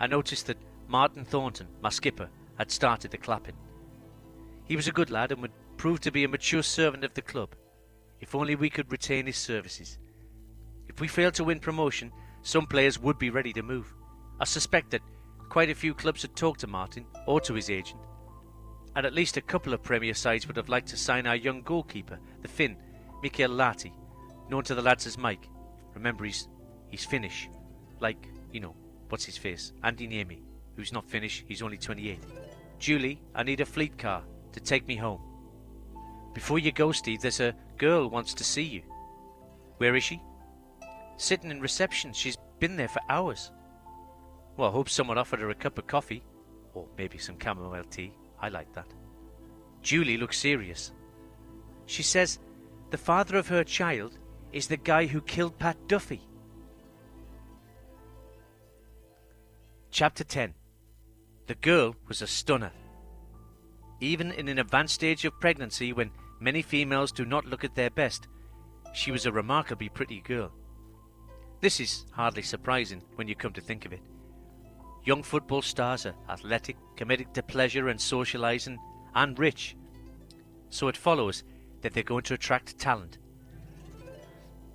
[0.00, 2.28] I noticed that Martin Thornton, my skipper,
[2.58, 3.56] had started the clapping.
[4.64, 7.22] He was a good lad and would prove to be a mature servant of the
[7.22, 7.54] club,
[8.20, 9.98] if only we could retain his services.
[10.88, 13.94] If we failed to win promotion, some players would be ready to move.
[14.40, 15.02] I suspect that
[15.48, 18.00] quite a few clubs had talked to Martin or to his agent,
[18.96, 21.62] and at least a couple of Premier sides would have liked to sign our young
[21.62, 22.76] goalkeeper, the Finn,
[23.22, 23.92] Mikael Lahti,
[24.50, 25.48] known to the lads as Mike.
[25.94, 26.48] Remember, he's
[26.88, 27.48] he's Finnish,
[28.00, 28.74] like you know
[29.08, 30.40] what's his face, Andy Niemi,
[30.76, 31.44] who's not Finnish.
[31.46, 32.18] He's only 28.
[32.78, 35.20] Julie, I need a fleet car to take me home.
[36.34, 38.82] Before you go, Steve, there's a girl wants to see you.
[39.78, 40.20] Where is she?
[41.16, 42.12] Sitting in reception.
[42.12, 43.52] She's been there for hours.
[44.56, 46.22] Well, I hope someone offered her a cup of coffee.
[46.74, 48.12] Or maybe some chamomile tea.
[48.40, 48.88] I like that.
[49.82, 50.92] Julie looks serious.
[51.86, 52.38] She says
[52.90, 54.18] the father of her child
[54.52, 56.20] is the guy who killed Pat Duffy.
[59.90, 60.54] Chapter 10
[61.46, 62.72] The girl was a stunner.
[64.00, 66.10] Even in an advanced stage of pregnancy, when
[66.40, 68.28] many females do not look at their best,
[68.92, 70.52] she was a remarkably pretty girl.
[71.60, 74.02] This is hardly surprising when you come to think of it.
[75.04, 78.78] Young football stars are athletic, committed to pleasure and socializing,
[79.14, 79.76] and rich.
[80.70, 81.44] So it follows
[81.82, 83.18] that they're going to attract talent.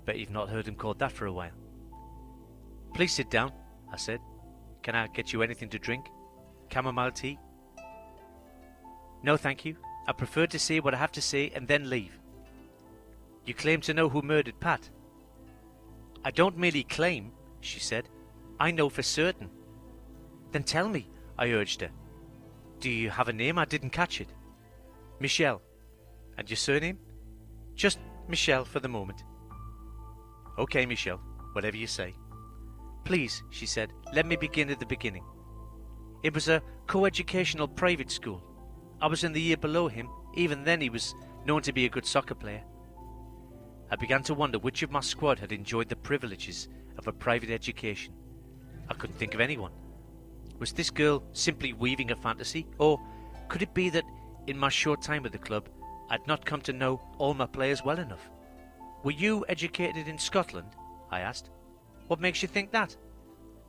[0.05, 1.51] Bet you've not heard him called that for a while.
[2.93, 3.51] Please sit down,
[3.91, 4.19] I said.
[4.83, 6.05] Can I get you anything to drink?
[6.71, 7.39] Chamomile tea?
[9.23, 9.75] No, thank you.
[10.07, 12.19] I prefer to say what I have to say and then leave.
[13.45, 14.89] You claim to know who murdered Pat?
[16.23, 17.31] I don't merely claim,
[17.61, 18.09] she said.
[18.59, 19.49] I know for certain.
[20.51, 21.89] Then tell me, I urged her.
[22.79, 23.57] Do you have a name?
[23.57, 24.29] I didn't catch it.
[25.19, 25.61] Michelle.
[26.37, 26.97] And your surname?
[27.75, 29.23] Just Michelle for the moment.
[30.57, 31.21] Okay, Michelle,
[31.53, 32.13] whatever you say.
[33.05, 35.23] Please, she said, let me begin at the beginning.
[36.23, 38.43] It was a co-educational private school.
[39.01, 40.09] I was in the year below him.
[40.35, 41.15] Even then he was
[41.45, 42.63] known to be a good soccer player.
[43.91, 46.67] I began to wonder which of my squad had enjoyed the privileges
[46.97, 48.13] of a private education.
[48.89, 49.71] I couldn't think of anyone.
[50.59, 52.67] Was this girl simply weaving a fantasy?
[52.77, 52.99] Or
[53.47, 54.03] could it be that
[54.47, 55.69] in my short time at the club
[56.09, 58.29] I'd not come to know all my players well enough?
[59.03, 60.75] Were you educated in Scotland?
[61.09, 61.49] I asked.
[62.07, 62.95] What makes you think that?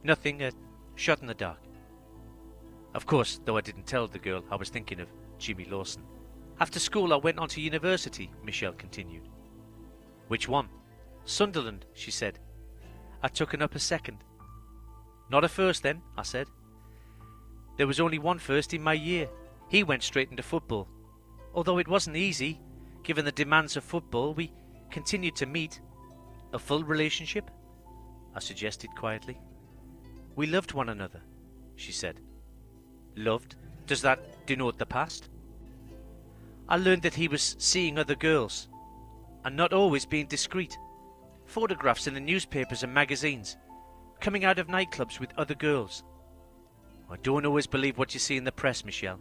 [0.03, 0.51] Nothing, a
[0.97, 1.59] shot in the dark.
[2.95, 6.03] Of course, though I didn't tell the girl I was thinking of Jimmy Lawson.
[6.59, 9.29] After school I went on to university, Michelle continued.
[10.29, 10.69] Which one?
[11.25, 12.39] Sunderland, she said.
[13.23, 14.25] I took an upper second.
[15.31, 16.49] Not a first then, I said.
[17.77, 19.29] There was only one first in my year.
[19.69, 20.89] He went straight into football.
[21.55, 22.61] Although it wasn't easy,
[23.03, 24.53] given the demands of football, we
[24.91, 25.81] continued to meet.
[26.53, 27.51] A full relationship?
[28.35, 29.39] I suggested quietly.
[30.37, 31.21] We loved one another,
[31.77, 32.21] she said.
[33.17, 33.57] Loved?
[33.87, 35.29] Does that denote the past?
[36.69, 38.69] I learned that he was seeing other girls,
[39.45, 40.77] and not always being discreet.
[41.47, 43.57] Photographs in the newspapers and magazines,
[44.21, 46.05] coming out of nightclubs with other girls.
[47.11, 49.19] I don't always believe what you see in the press, Michelle.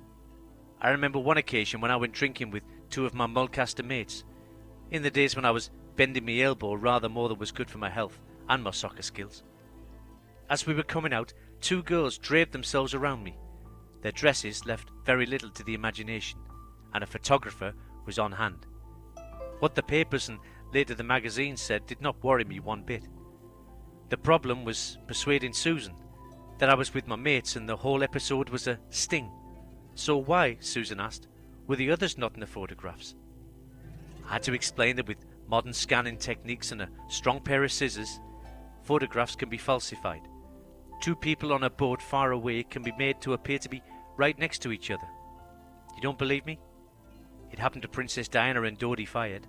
[0.79, 4.23] I remember one occasion when I went drinking with two of my Mulcaster mates,
[4.91, 7.79] in the days when I was bending my elbow rather more than was good for
[7.79, 9.43] my health and my soccer skills.
[10.49, 13.37] As we were coming out, two girls draped themselves around me.
[14.01, 16.39] Their dresses left very little to the imagination,
[16.93, 17.73] and a photographer
[18.05, 18.67] was on hand.
[19.59, 20.39] What the papers and
[20.73, 23.07] later the magazines said did not worry me one bit.
[24.09, 25.95] The problem was persuading Susan
[26.59, 29.31] that I was with my mates and the whole episode was a sting.
[29.95, 31.27] So why, Susan asked,
[31.67, 33.15] were the others not in the photographs?
[34.27, 38.19] I had to explain that with modern scanning techniques and a strong pair of scissors,
[38.83, 40.27] photographs can be falsified.
[41.01, 43.81] Two people on a boat far away can be made to appear to be
[44.17, 45.07] right next to each other.
[45.95, 46.59] You don't believe me?
[47.51, 49.47] It happened to Princess Diana and Dodi Fayed.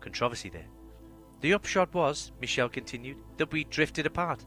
[0.00, 0.66] Controversy there.
[1.40, 4.44] The upshot was, Michelle continued, that we drifted apart.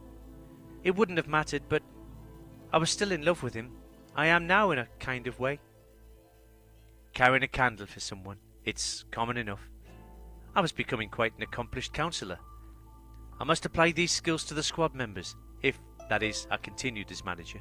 [0.84, 1.84] It wouldn't have mattered, but
[2.74, 3.72] I was still in love with him.
[4.16, 5.60] I am now in a kind of way.
[7.14, 9.70] Carrying a candle for someone, it's common enough.
[10.56, 12.40] I was becoming quite an accomplished counsellor.
[13.40, 15.80] I must apply these skills to the squad members, if,
[16.10, 17.60] that is, I continued as manager.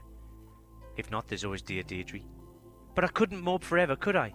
[0.96, 2.20] If not, there's always dear Deirdre.
[2.94, 4.34] But I couldn't mope forever, could I?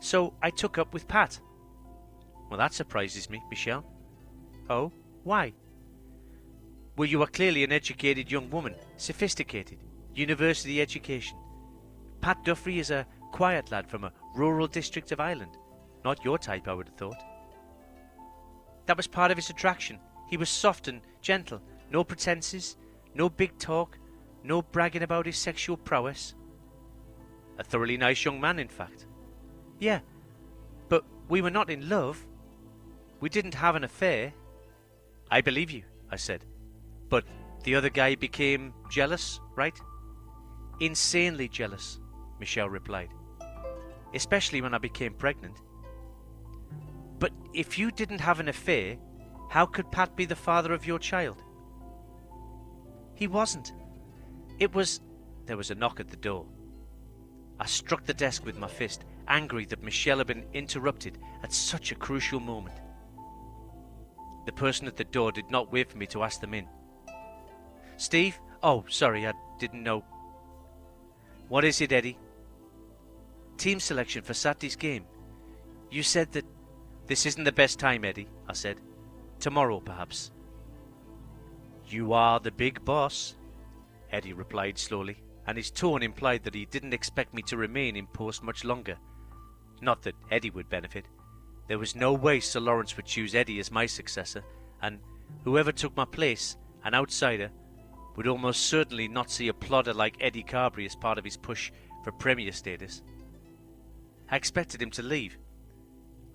[0.00, 1.40] So I took up with Pat.
[2.48, 3.84] Well, that surprises me, Michelle.
[4.68, 4.92] Oh,
[5.24, 5.52] why?
[6.96, 9.78] Well, you are clearly an educated young woman, sophisticated,
[10.14, 11.36] university education.
[12.22, 15.58] Pat Duffy is a quiet lad from a rural district of Ireland.
[16.04, 17.22] Not your type, I would have thought.
[18.86, 19.98] That was part of his attraction.
[20.30, 21.60] He was soft and gentle,
[21.90, 22.78] no pretences,
[23.14, 23.98] no big talk,
[24.42, 26.34] no bragging about his sexual prowess.
[27.58, 29.06] A thoroughly nice young man, in fact.
[29.80, 30.00] Yeah,
[30.88, 32.26] but we were not in love.
[33.20, 34.32] We didn't have an affair.
[35.30, 36.44] I believe you, I said.
[37.08, 37.24] But
[37.64, 39.78] the other guy became jealous, right?
[40.80, 42.00] Insanely jealous,
[42.38, 43.10] Michelle replied.
[44.14, 45.56] Especially when I became pregnant.
[47.18, 48.98] But if you didn't have an affair,
[49.48, 51.42] How could Pat be the father of your child?
[53.14, 53.72] He wasn't.
[54.58, 55.00] It was.
[55.46, 56.46] There was a knock at the door.
[57.58, 61.90] I struck the desk with my fist, angry that Michelle had been interrupted at such
[61.90, 62.76] a crucial moment.
[64.44, 66.68] The person at the door did not wait for me to ask them in.
[67.96, 68.38] Steve?
[68.62, 70.04] Oh, sorry, I didn't know.
[71.48, 72.18] What is it, Eddie?
[73.56, 75.04] Team selection for Saturday's game.
[75.90, 76.44] You said that.
[77.06, 78.80] This isn't the best time, Eddie, I said.
[79.38, 80.32] Tomorrow, perhaps.
[81.86, 83.36] You are the big boss,
[84.10, 88.08] Eddie replied slowly, and his tone implied that he didn't expect me to remain in
[88.08, 88.96] post much longer.
[89.80, 91.06] Not that Eddie would benefit.
[91.68, 94.42] There was no way Sir Lawrence would choose Eddie as my successor,
[94.82, 94.98] and
[95.44, 97.50] whoever took my place, an outsider,
[98.16, 101.70] would almost certainly not see a plodder like Eddie Carberry as part of his push
[102.02, 103.02] for Premier status.
[104.30, 105.38] I expected him to leave.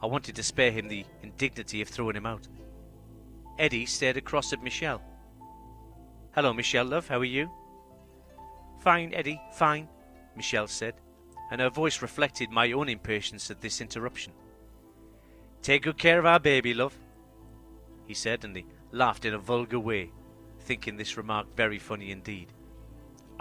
[0.02, 2.48] I wanted to spare him the indignity of throwing him out.
[3.60, 5.02] Eddie stared across at Michelle.
[6.34, 7.50] Hello, Michelle, love, how are you?
[8.80, 9.88] Fine, Eddie, fine,
[10.36, 10.96] Michelle said,
[11.52, 14.34] and her voice reflected my own impatience at this interruption.
[15.62, 16.98] Take good care of our baby, love,
[18.08, 20.12] he said, and he laughed in a vulgar way,
[20.72, 22.54] thinking this remark very funny indeed.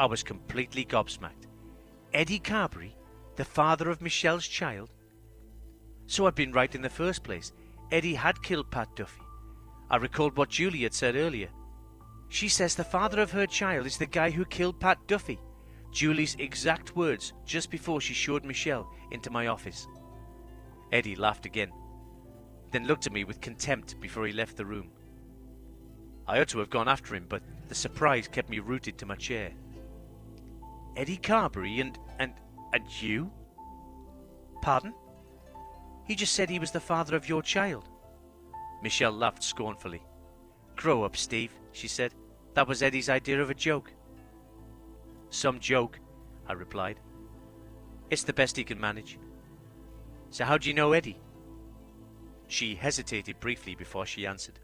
[0.00, 1.46] I was completely gobsmacked.
[2.12, 2.96] Eddie Carberry,
[3.36, 4.90] the father of Michelle's child?
[6.08, 7.52] So I'd been right in the first place.
[7.92, 9.22] Eddie had killed Pat Duffy.
[9.88, 11.50] I recalled what Julie had said earlier.
[12.30, 15.38] She says the father of her child is the guy who killed Pat Duffy.
[15.92, 19.86] Julie's exact words just before she showed Michelle into my office.
[20.90, 21.70] Eddie laughed again,
[22.72, 24.90] then looked at me with contempt before he left the room.
[26.26, 29.16] I ought to have gone after him, but the surprise kept me rooted to my
[29.16, 29.52] chair.
[30.96, 32.32] Eddie Carberry and and
[32.72, 33.30] and you?
[34.62, 34.94] Pardon?
[36.06, 37.88] He just said he was the father of your child.
[38.82, 40.02] Michelle laughed scornfully.
[40.76, 42.14] Grow up, Steve, she said.
[42.54, 43.92] That was Eddie's idea of a joke.
[45.30, 45.98] Some joke,
[46.48, 46.98] I replied.
[48.10, 49.18] It's the best he can manage.
[50.30, 51.20] So how do you know Eddie?
[52.48, 54.58] She hesitated briefly before she answered.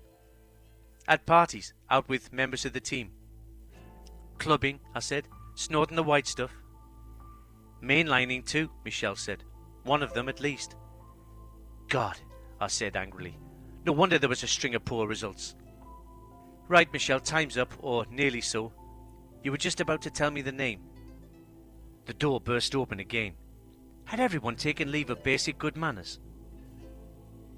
[1.08, 3.12] At parties, out with members of the team.
[4.38, 6.52] Clubbing, I said, snorting the white stuff.
[7.82, 9.44] Mainlining too, Michelle said.
[9.84, 10.74] One of them at least.
[11.88, 12.18] God,
[12.60, 13.38] I said angrily.
[13.84, 15.54] No wonder there was a string of poor results.
[16.68, 18.72] Right, Michelle, time's up, or nearly so.
[19.44, 20.80] You were just about to tell me the name.
[22.06, 23.34] The door burst open again.
[24.04, 26.18] Had everyone taken leave of basic good manners?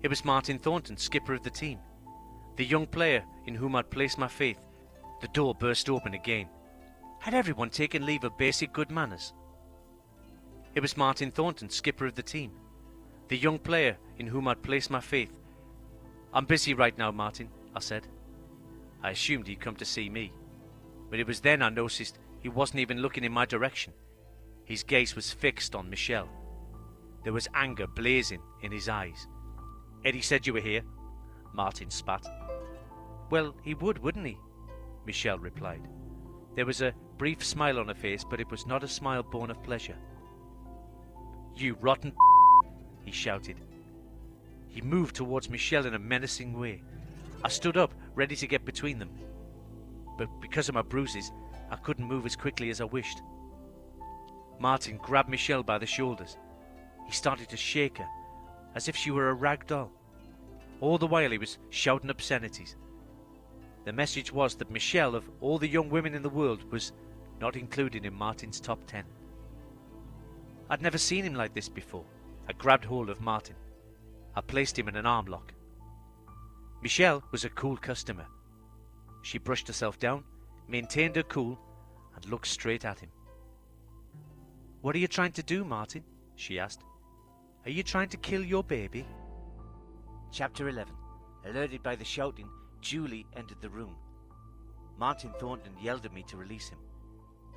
[0.02, 1.78] It was Martin Thornton, skipper of the team.
[2.58, 4.58] The young player in whom I'd placed my faith.
[5.20, 6.48] The door burst open again.
[7.20, 9.32] Had everyone taken leave of basic good manners?
[10.74, 12.50] It was Martin Thornton, skipper of the team.
[13.28, 15.30] The young player in whom I'd placed my faith.
[16.34, 18.08] I'm busy right now, Martin, I said.
[19.04, 20.32] I assumed he'd come to see me.
[21.10, 23.92] But it was then I noticed he wasn't even looking in my direction.
[24.64, 26.28] His gaze was fixed on Michelle.
[27.22, 29.28] There was anger blazing in his eyes.
[30.04, 30.82] Eddie said you were here.
[31.54, 32.26] Martin spat.
[33.30, 34.38] Well, he would, wouldn't he?
[35.06, 35.88] Michelle replied.
[36.54, 39.50] There was a brief smile on her face, but it was not a smile born
[39.50, 39.96] of pleasure.
[41.54, 42.12] You rotten
[43.04, 43.60] he shouted.
[44.68, 46.82] He moved towards Michelle in a menacing way.
[47.44, 49.10] I stood up, ready to get between them.
[50.16, 51.32] But because of my bruises,
[51.70, 53.22] I couldn't move as quickly as I wished.
[54.58, 56.36] Martin grabbed Michelle by the shoulders.
[57.06, 58.08] He started to shake her,
[58.74, 59.92] as if she were a rag doll.
[60.80, 62.76] All the while he was shouting obscenities.
[63.88, 66.92] The message was that Michelle, of all the young women in the world, was
[67.40, 69.06] not included in Martin's top ten.
[70.68, 72.04] I'd never seen him like this before.
[72.46, 73.56] I grabbed hold of Martin.
[74.36, 75.54] I placed him in an arm lock.
[76.82, 78.26] Michelle was a cool customer.
[79.22, 80.22] She brushed herself down,
[80.68, 81.58] maintained her cool,
[82.14, 83.08] and looked straight at him.
[84.82, 86.04] What are you trying to do, Martin?
[86.36, 86.84] she asked.
[87.64, 89.06] Are you trying to kill your baby?
[90.30, 90.92] Chapter 11
[91.46, 92.50] Alerted by the shouting,
[92.80, 93.96] Julie entered the room.
[94.98, 96.78] Martin Thornton yelled at me to release him.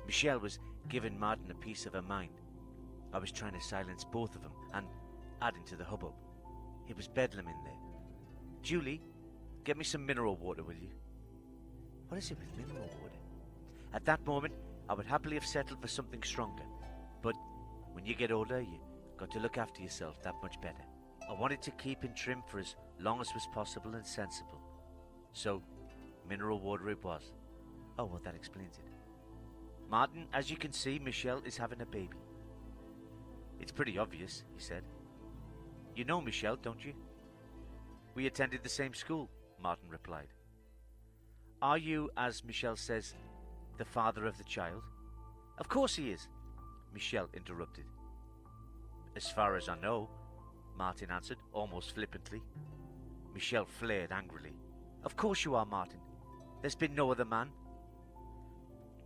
[0.06, 0.58] Michelle was
[0.88, 2.40] giving Martin a piece of her mind.
[3.12, 4.86] I was trying to silence both of them and
[5.40, 6.14] adding to the hubbub.
[6.88, 7.72] It was bedlam in there.
[8.62, 9.02] Julie,
[9.64, 10.90] Get me some mineral water, will you?
[12.08, 13.14] What is it with mineral water?
[13.94, 14.54] At that moment,
[14.88, 16.64] I would happily have settled for something stronger.
[17.22, 17.36] But
[17.92, 18.80] when you get older, you
[19.16, 20.82] got to look after yourself that much better.
[21.30, 24.60] I wanted to keep in trim for as long as was possible and sensible.
[25.32, 25.62] So,
[26.28, 27.32] mineral water it was.
[27.98, 28.84] Oh, well, that explains it.
[29.90, 32.16] Martin, as you can see, Michelle is having a baby.
[33.60, 34.82] It's pretty obvious, he said.
[35.94, 36.94] You know Michelle, don't you?
[38.14, 39.28] We attended the same school.
[39.62, 40.28] Martin replied.
[41.60, 43.14] Are you, as Michelle says,
[43.78, 44.82] the father of the child?
[45.58, 46.28] Of course he is,
[46.92, 47.84] Michelle interrupted.
[49.14, 50.08] As far as I know,
[50.76, 52.42] Martin answered, almost flippantly.
[53.34, 54.56] Michelle flared angrily.
[55.04, 55.98] Of course you are, Martin.
[56.60, 57.50] There's been no other man.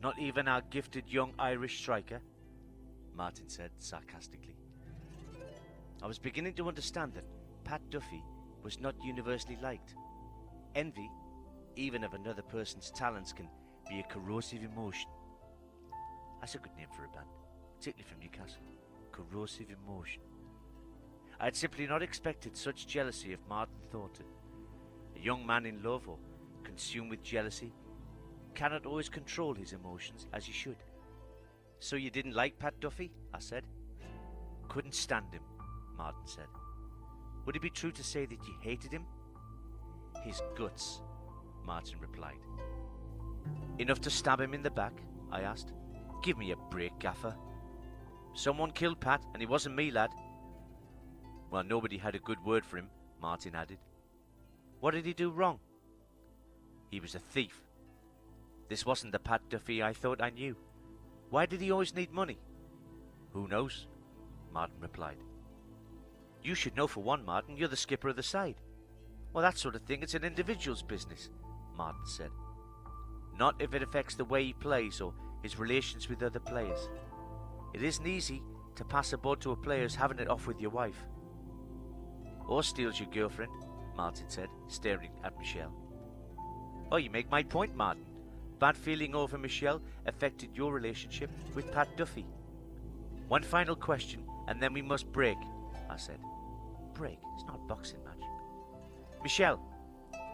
[0.02, 2.20] Not even our gifted young Irish striker,
[3.14, 4.56] Martin said sarcastically.
[6.02, 7.24] I was beginning to understand that
[7.64, 8.22] Pat Duffy
[8.62, 9.94] was not universally liked.
[10.74, 11.10] Envy,
[11.76, 13.48] even of another person's talents, can
[13.88, 15.08] be a corrosive emotion.
[16.40, 17.26] That's a good name for a band,
[17.78, 18.62] particularly from Newcastle.
[19.12, 20.20] Corrosive emotion.
[21.40, 24.26] I had simply not expected such jealousy of Martin Thornton.
[25.16, 26.18] A young man in love or
[26.62, 27.72] consumed with jealousy
[28.54, 30.76] cannot always control his emotions as he should.
[31.78, 33.12] So you didn't like Pat Duffy?
[33.32, 33.64] I said.
[34.68, 35.42] Couldn't stand him,
[35.96, 36.46] Martin said.
[37.44, 39.04] Would it be true to say that you hated him?
[40.24, 41.02] His guts,
[41.64, 42.40] Martin replied.
[43.78, 44.92] Enough to stab him in the back?
[45.30, 45.72] I asked.
[46.22, 47.36] Give me a break, Gaffer.
[48.34, 50.10] Someone killed Pat, and it wasn't me, lad.
[51.50, 52.88] Well, nobody had a good word for him,
[53.20, 53.78] Martin added.
[54.80, 55.58] What did he do wrong?
[56.90, 57.60] He was a thief.
[58.68, 60.56] This wasn't the Pat Duffy I thought I knew.
[61.30, 62.38] Why did he always need money?
[63.32, 63.86] Who knows?
[64.52, 65.18] Martin replied.
[66.42, 67.56] You should know for one, Martin.
[67.56, 68.56] You're the skipper of the side.
[69.32, 71.30] Well, that sort of thing, it's an individual's business,
[71.76, 72.30] Martin said.
[73.38, 75.12] Not if it affects the way he plays or
[75.42, 76.88] his relations with other players.
[77.74, 78.42] It isn't easy
[78.76, 81.04] to pass a boat to a player's having it off with your wife.
[82.46, 83.52] Or steals your girlfriend,
[83.96, 85.72] Martin said, staring at Michelle.
[86.92, 88.04] Oh, you make my point, Martin.
[88.58, 92.26] Bad feeling over Michelle affected your relationship with Pat Duffy.
[93.28, 95.36] One final question, and then we must break,
[95.90, 96.20] I said.
[96.94, 97.18] Break?
[97.34, 98.22] It's not a boxing match.
[99.22, 99.60] Michelle!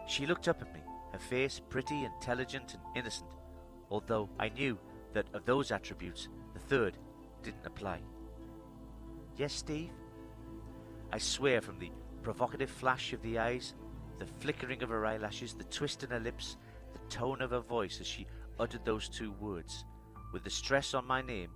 [0.07, 3.29] She looked up at me, her face pretty, intelligent, and innocent,
[3.89, 4.77] although I knew
[5.13, 6.97] that of those attributes, the third
[7.41, 7.99] didn't apply.
[9.37, 9.91] Yes, Steve?
[11.11, 11.91] I swear from the
[12.23, 13.73] provocative flash of the eyes,
[14.17, 16.57] the flickering of her eyelashes, the twist in her lips,
[16.93, 18.25] the tone of her voice as she
[18.59, 19.85] uttered those two words,
[20.31, 21.49] with the stress on my name,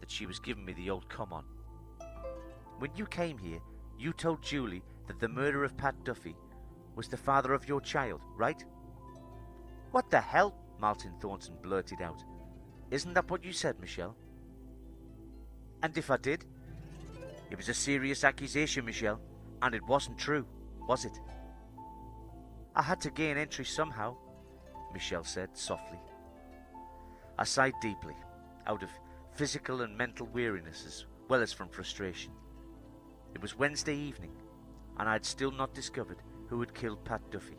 [0.00, 1.44] that she was giving me the old come on.
[2.78, 3.60] When you came here,
[3.98, 6.34] you told Julie that the murder of Pat Duffy
[6.96, 8.64] was the father of your child, right?
[9.90, 10.54] What the hell?
[10.80, 12.24] Martin Thornton blurted out.
[12.90, 14.16] Isn't that what you said, Michelle?
[15.82, 16.44] And if I did?
[17.50, 19.20] It was a serious accusation, Michelle,
[19.62, 20.44] and it wasn't true,
[20.88, 21.18] was it?
[22.74, 24.16] I had to gain entry somehow,
[24.92, 25.98] Michelle said softly.
[27.38, 28.16] I sighed deeply,
[28.66, 28.90] out of
[29.34, 32.32] physical and mental weariness as well as from frustration.
[33.34, 34.32] It was Wednesday evening,
[34.98, 37.56] and I had still not discovered who had killed Pat Duffy.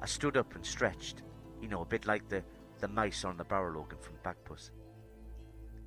[0.00, 1.22] I stood up and stretched,
[1.60, 2.44] you know, a bit like the,
[2.78, 4.70] the mice on the barrel organ from Bagpuss.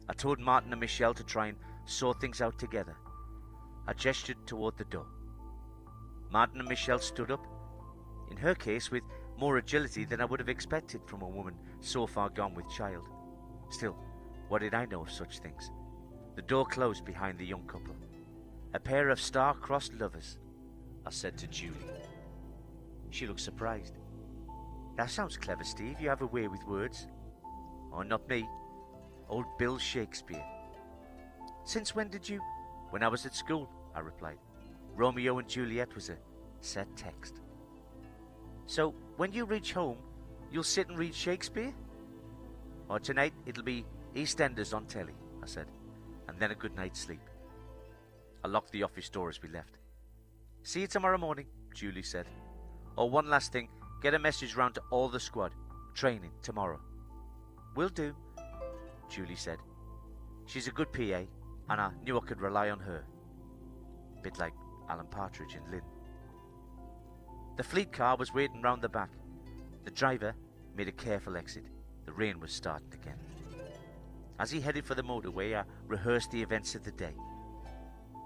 [0.10, 2.95] I told Martin and Michelle to try and sort things out together.
[3.88, 5.05] I gestured toward the door.
[6.31, 7.45] Martin and Michelle stood up,
[8.31, 9.03] in her case with
[9.38, 13.07] more agility than I would have expected from a woman so far gone with child.
[13.69, 13.95] Still,
[14.47, 15.72] what did I know of such things?
[16.35, 17.95] The door closed behind the young couple.
[18.73, 20.38] A pair of star-crossed lovers,
[21.05, 21.75] I said to Julie.
[23.09, 23.97] She looked surprised.
[24.97, 26.01] That sounds clever, Steve.
[26.01, 27.07] You have a way with words.
[27.93, 28.47] Oh, not me.
[29.30, 30.43] Old Bill Shakespeare.
[31.64, 32.41] Since when did you?
[32.89, 34.38] When I was at school, I replied.
[34.95, 36.17] Romeo and Juliet was a
[36.61, 37.41] set text.
[38.65, 39.98] So, when you reach home,
[40.51, 41.74] you'll sit and read Shakespeare?
[42.90, 45.67] Or tonight it'll be EastEnders on telly, I said,
[46.27, 47.22] and then a good night's sleep.
[48.43, 49.77] I locked the office door as we left.
[50.64, 52.27] See you tomorrow morning, Julie said.
[52.98, 53.69] Oh, one last thing.
[54.01, 55.51] Get a message round to all the squad.
[55.93, 56.80] Training tomorrow.
[57.75, 58.15] Will do,
[59.09, 59.59] Julie said.
[60.45, 61.24] She's a good PA,
[61.69, 63.03] and I knew I could rely on her.
[64.26, 64.56] Bit like
[64.90, 65.84] Alan Partridge in Lynn.
[67.58, 69.12] The fleet car was waiting round the back.
[69.84, 70.34] The driver
[70.76, 71.66] made a careful exit.
[72.08, 73.20] The rain was starting again.
[74.40, 77.14] As he headed for the motorway, I rehearsed the events of the day.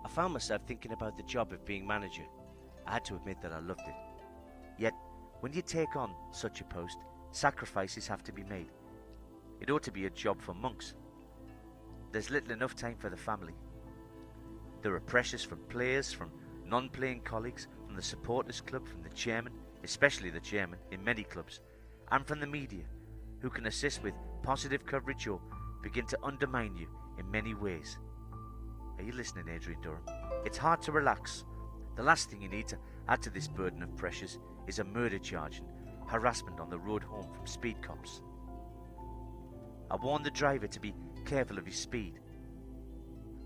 [0.06, 2.24] I found myself thinking about the job of being manager.
[2.88, 3.96] I had to admit that I loved it.
[4.78, 4.94] Yet,
[5.42, 7.00] when you take on such a post,
[7.32, 8.72] sacrifices have to be made.
[9.60, 10.94] It ought to be a job for monks.
[12.14, 13.56] There's little enough time for the family.
[14.82, 16.32] There are pressures from players, from
[16.66, 21.24] non playing colleagues, from the supporters club, from the chairman, especially the chairman in many
[21.24, 21.60] clubs,
[22.12, 22.86] and from the media,
[23.42, 25.42] who can assist with positive coverage or
[25.82, 27.98] begin to undermine you in many ways.
[28.98, 30.04] Are you listening, Adrian Durham?
[30.46, 31.44] It's hard to relax.
[31.96, 32.78] The last thing you need to
[33.08, 37.04] add to this burden of pressures is a murder charge and harassment on the road
[37.04, 38.22] home from speed cops.
[39.92, 40.94] I warned the driver to be
[41.26, 42.20] careful of his speed.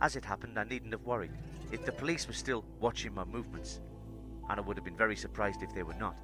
[0.01, 1.31] As it happened, I needn't have worried
[1.71, 3.79] if the police were still watching my movements,
[4.49, 6.15] and I would have been very surprised if they were not.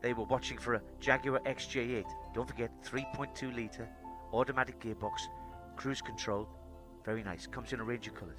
[0.00, 2.06] They were watching for a Jaguar XJ8.
[2.34, 3.88] Don't forget, 3.2 litre,
[4.32, 5.28] automatic gearbox,
[5.76, 6.48] cruise control.
[7.04, 7.46] Very nice.
[7.46, 8.38] Comes in a range of colours.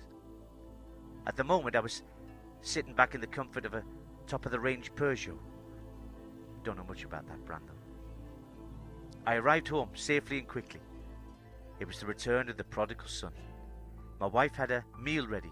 [1.26, 2.04] At the moment, I was
[2.62, 3.84] sitting back in the comfort of a
[4.28, 5.38] top of the range Peugeot.
[6.64, 7.74] Don't know much about that brand though.
[9.26, 10.82] I arrived home safely and quickly.
[11.80, 13.32] It was the return of the prodigal son.
[14.24, 15.52] My wife had a meal ready,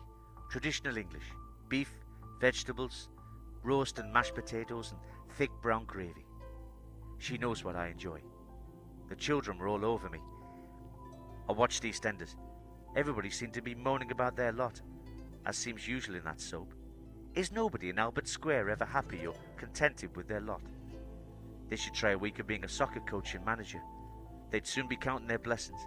[0.49, 1.25] traditional English
[1.67, 1.93] beef,
[2.39, 3.09] vegetables,
[3.63, 5.01] roast and mashed potatoes, and
[5.35, 6.25] thick brown gravy.
[7.17, 8.21] She knows what I enjoy.
[9.09, 10.19] The children were all over me.
[11.49, 12.37] I watched EastEnders.
[12.95, 14.81] Everybody seemed to be moaning about their lot,
[15.45, 16.73] as seems usual in that soap.
[17.35, 20.61] Is nobody in Albert Square ever happy or contented with their lot?
[21.67, 23.81] They should try a week of being a soccer coach and manager.
[24.49, 25.81] They'd soon be counting their blessings.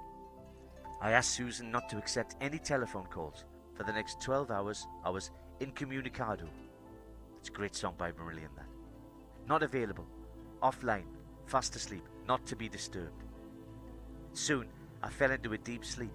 [1.04, 3.44] I asked Susan not to accept any telephone calls.
[3.74, 6.48] For the next 12 hours, I was incommunicado.
[7.38, 8.64] It's a great song by Marillion, that.
[9.46, 10.06] Not available,
[10.62, 11.04] offline,
[11.44, 13.22] fast asleep, not to be disturbed.
[14.32, 14.66] Soon,
[15.02, 16.14] I fell into a deep sleep.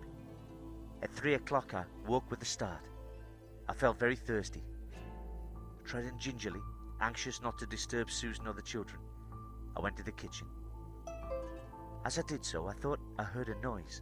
[1.04, 2.90] At three o'clock, I woke with a start.
[3.68, 4.64] I felt very thirsty.
[5.86, 6.62] Treading gingerly,
[7.00, 9.00] anxious not to disturb Susan or the children,
[9.78, 10.48] I went to the kitchen.
[12.04, 14.02] As I did so, I thought I heard a noise.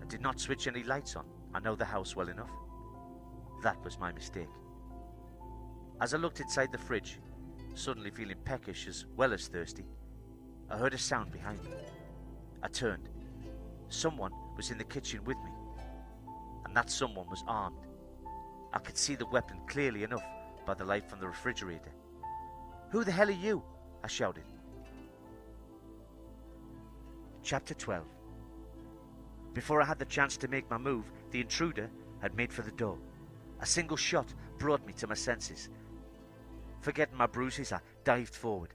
[0.00, 1.24] I did not switch any lights on.
[1.54, 2.50] I know the house well enough.
[3.62, 4.48] That was my mistake.
[6.00, 7.20] As I looked inside the fridge,
[7.74, 9.84] suddenly feeling peckish as well as thirsty,
[10.70, 11.70] I heard a sound behind me.
[12.62, 13.08] I turned.
[13.88, 15.50] Someone was in the kitchen with me,
[16.64, 17.86] and that someone was armed.
[18.72, 20.24] I could see the weapon clearly enough
[20.66, 21.92] by the light from the refrigerator.
[22.90, 23.62] Who the hell are you?
[24.02, 24.44] I shouted.
[27.42, 28.04] Chapter 12
[29.54, 31.90] Before I had the chance to make my move, the intruder
[32.20, 32.98] had made for the door.
[33.60, 35.68] A single shot brought me to my senses.
[36.80, 38.74] Forgetting my bruises, I dived forward.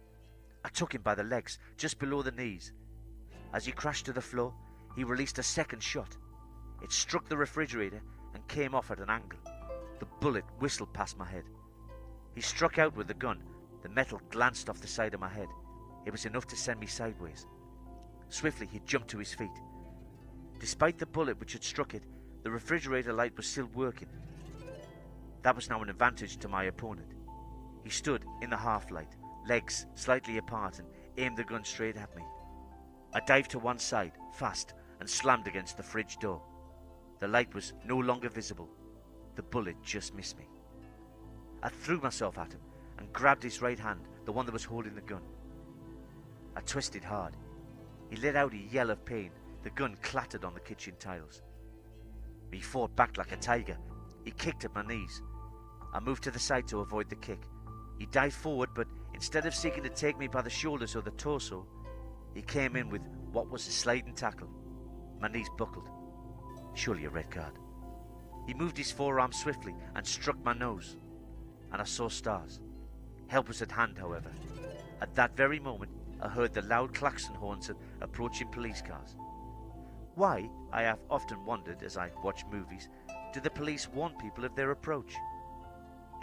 [0.64, 2.74] I took him by the legs, just below the knees.
[3.54, 4.54] As he crashed to the floor,
[4.96, 6.16] he released a second shot.
[6.82, 8.02] It struck the refrigerator
[8.34, 9.40] and came off at an angle.
[10.00, 11.46] The bullet whistled past my head.
[12.36, 13.42] He struck out with the gun.
[13.82, 15.48] The metal glanced off the side of my head.
[16.06, 17.48] It was enough to send me sideways.
[18.30, 19.50] Swiftly, he jumped to his feet.
[20.60, 22.04] Despite the bullet which had struck it,
[22.44, 24.08] the refrigerator light was still working.
[25.44, 27.14] That was now an advantage to my opponent.
[27.84, 29.16] He stood in the half light,
[29.48, 30.88] legs slightly apart, and
[31.18, 32.24] aimed the gun straight at me.
[33.14, 36.42] I dived to one side, fast, and slammed against the fridge door.
[37.20, 38.70] The light was no longer visible.
[39.36, 40.48] The bullet just missed me.
[41.64, 42.62] I threw myself at him
[42.98, 45.22] and grabbed his right hand, the one that was holding the gun.
[46.56, 47.36] I twisted hard.
[48.10, 49.32] He let out a yell of pain.
[49.64, 51.42] The gun clattered on the kitchen tiles.
[52.52, 53.78] He fought back like a tiger.
[54.24, 55.22] He kicked at my knees.
[55.94, 57.42] I moved to the side to avoid the kick.
[57.98, 61.12] He dived forward, but instead of seeking to take me by the shoulders or the
[61.12, 61.66] torso,
[62.34, 64.50] he came in with what was a sliding tackle.
[65.20, 65.90] My knees buckled.
[66.76, 67.54] Surely a red card.
[68.46, 70.96] He moved his forearm swiftly and struck my nose,
[71.72, 72.62] and I saw stars.
[73.28, 74.32] Help was at hand, however.
[75.02, 79.16] At that very moment, I heard the loud klaxon horns of approaching police cars.
[80.18, 82.90] Why, I have often wondered as I watch movies,
[83.34, 85.14] do the police warn people of their approach?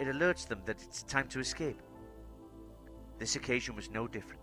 [0.01, 1.81] It alerts them that it's time to escape.
[3.19, 4.41] This occasion was no different.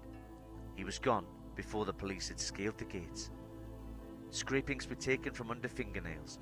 [0.75, 3.31] He was gone before the police had scaled the gates.
[4.31, 6.39] Scrapings were taken from under fingernails.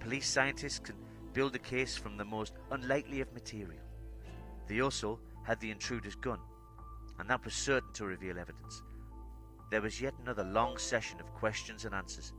[0.00, 0.96] Police scientists can
[1.34, 3.84] build a case from the most unlikely of material.
[4.66, 6.38] They also had the intruder's gun,
[7.18, 8.82] and that was certain to reveal evidence.
[9.70, 12.32] There was yet another long session of questions and answers.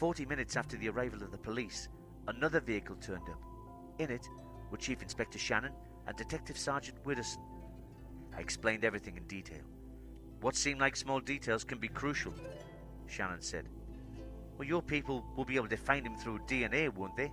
[0.00, 1.90] Forty minutes after the arrival of the police,
[2.26, 3.38] another vehicle turned up.
[3.98, 4.26] In it
[4.70, 5.72] were Chief Inspector Shannon
[6.06, 7.42] and Detective Sergeant Widdowson.
[8.34, 9.60] I explained everything in detail.
[10.40, 12.32] What seemed like small details can be crucial,
[13.08, 13.68] Shannon said.
[14.56, 17.30] Well, your people will be able to find him through DNA, won't they?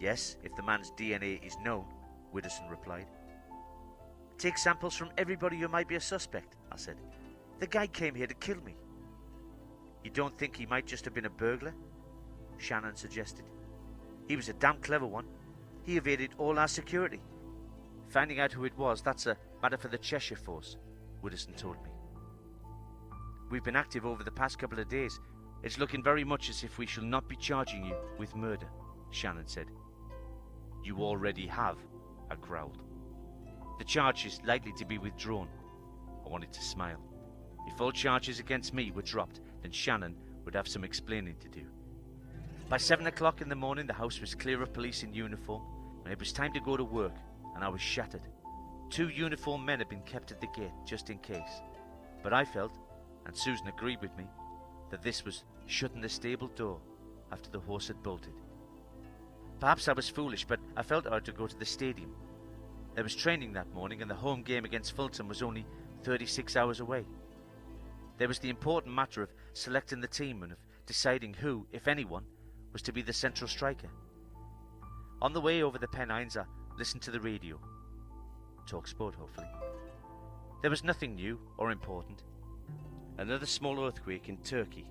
[0.00, 1.84] Yes, if the man's DNA is known,
[2.34, 3.06] Widdowson replied.
[4.38, 6.96] Take samples from everybody who might be a suspect, I said.
[7.60, 8.74] The guy came here to kill me.
[10.04, 11.74] You don't think he might just have been a burglar?
[12.58, 13.46] Shannon suggested.
[14.28, 15.26] He was a damn clever one.
[15.82, 17.20] He evaded all our security.
[18.08, 20.76] Finding out who it was, that's a matter for the Cheshire Force,
[21.22, 21.90] Widdowson told me.
[23.50, 25.20] We've been active over the past couple of days.
[25.62, 28.66] It's looking very much as if we shall not be charging you with murder,
[29.10, 29.66] Shannon said.
[30.82, 31.78] You already have,
[32.30, 32.78] I growled.
[33.78, 35.48] The charge is likely to be withdrawn.
[36.24, 37.00] I wanted to smile.
[37.66, 41.62] If all charges against me were dropped, then Shannon would have some explaining to do.
[42.68, 45.62] By seven o'clock in the morning, the house was clear of police in uniform,
[46.04, 47.14] and it was time to go to work,
[47.54, 48.28] and I was shattered.
[48.90, 51.62] Two uniformed men had been kept at the gate just in case.
[52.22, 52.76] But I felt,
[53.24, 54.26] and Susan agreed with me,
[54.90, 56.78] that this was shutting the stable door
[57.32, 58.34] after the horse had bolted.
[59.60, 62.14] Perhaps I was foolish, but I felt I ought to go to the stadium.
[62.94, 65.64] There was training that morning, and the home game against Fulton was only
[66.02, 67.06] 36 hours away.
[68.18, 72.24] There was the important matter of selecting the team and of deciding who, if anyone,
[72.72, 73.88] was to be the central striker.
[75.22, 76.44] On the way over the Pennines, I
[76.76, 77.58] listened to the radio.
[78.66, 79.46] Talk sport, hopefully.
[80.60, 82.24] There was nothing new or important.
[83.16, 84.86] Another small earthquake in Turkey.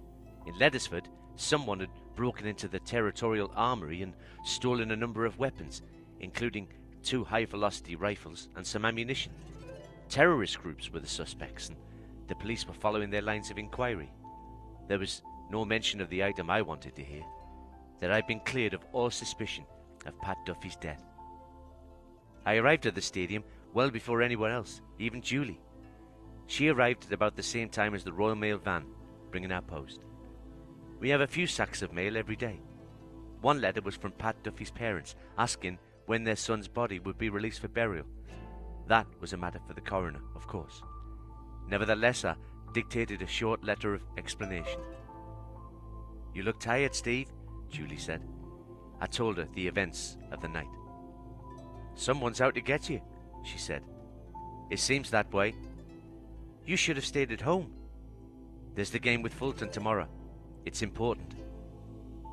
[0.48, 4.14] In Leddersford, someone had broken into the territorial armory and
[4.46, 5.82] stolen a number of weapons,
[6.20, 6.68] including
[7.04, 9.34] two high velocity rifles and some ammunition.
[10.10, 11.78] Terrorist groups were the suspects, and
[12.28, 14.10] the police were following their lines of inquiry.
[14.88, 17.24] There was no mention of the item I wanted to hear
[18.00, 19.66] that I'd been cleared of all suspicion
[20.06, 21.04] of Pat Duffy's death.
[22.46, 25.62] I arrived at the stadium well before anyone else, even Julie.
[26.48, 28.86] She arrived at about the same time as the Royal Mail van,
[29.32, 30.02] bringing our post.
[31.00, 32.60] We have a few sacks of mail every day.
[33.42, 37.62] One letter was from Pat Duffy's parents, asking when their son's body would be released
[37.62, 38.06] for burial.
[38.88, 40.82] That was a matter for the coroner, of course.
[41.68, 42.26] Nevertheless,
[42.74, 44.82] dictated a short letter of explanation.
[46.34, 47.28] You look tired, Steve,
[47.70, 48.22] Julie said.
[49.00, 50.68] I told her the events of the night.
[51.96, 53.02] Someone's out to get you,
[53.44, 53.84] she said.
[54.70, 55.54] It seems that way.
[56.66, 57.72] You should have stayed at home.
[58.76, 60.08] There's the game with Fulton tomorrow.
[60.66, 61.36] It's important.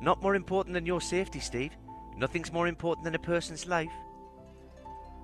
[0.01, 1.73] Not more important than your safety, Steve.
[2.17, 3.91] Nothing's more important than a person's life.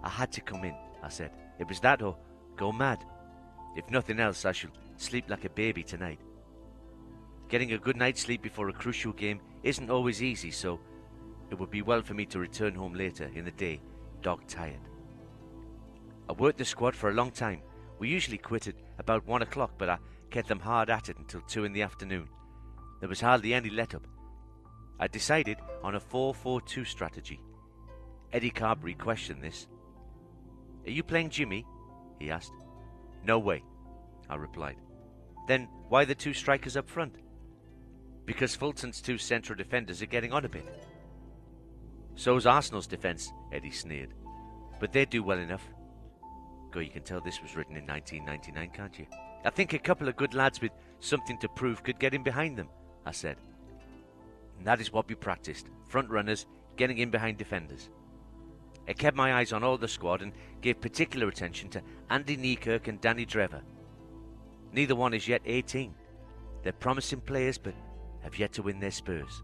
[0.03, 1.31] I had to come in, I said.
[1.57, 2.15] It was that or
[2.55, 3.03] go mad.
[3.75, 6.19] If nothing else, I shall sleep like a baby tonight.
[7.49, 10.79] Getting a good night's sleep before a crucial game isn't always easy, so
[11.49, 13.79] it would be well for me to return home later in the day,
[14.21, 14.81] dog tired.
[16.29, 17.61] I worked the squad for a long time.
[17.99, 19.97] We usually quit at about one o'clock, but I
[20.29, 22.27] kept them hard at it until two in the afternoon.
[22.99, 24.05] There was hardly any let up.
[24.99, 27.39] I decided on a 4 4 2 strategy.
[28.33, 29.67] Eddie Carberry questioned this.
[30.85, 31.65] Are you playing Jimmy?
[32.19, 32.51] he asked.
[33.23, 33.63] No way,
[34.29, 34.77] I replied.
[35.47, 37.15] Then why the two strikers up front?
[38.25, 40.65] Because Fulton's two central defenders are getting on a bit.
[42.15, 44.13] So's Arsenal's defence, Eddie sneered.
[44.79, 45.63] But they do well enough.
[46.71, 49.05] Go, you can tell this was written in 1999, can't you?
[49.45, 52.57] I think a couple of good lads with something to prove could get in behind
[52.57, 52.67] them,
[53.05, 53.37] I said.
[54.57, 56.45] And that is what we practiced front runners
[56.75, 57.89] getting in behind defenders.
[58.87, 62.87] I kept my eyes on all the squad and gave particular attention to Andy Niekirk
[62.87, 63.61] and Danny Drever.
[64.71, 65.93] Neither one is yet 18.
[66.63, 67.73] They're promising players, but
[68.21, 69.41] have yet to win their spurs.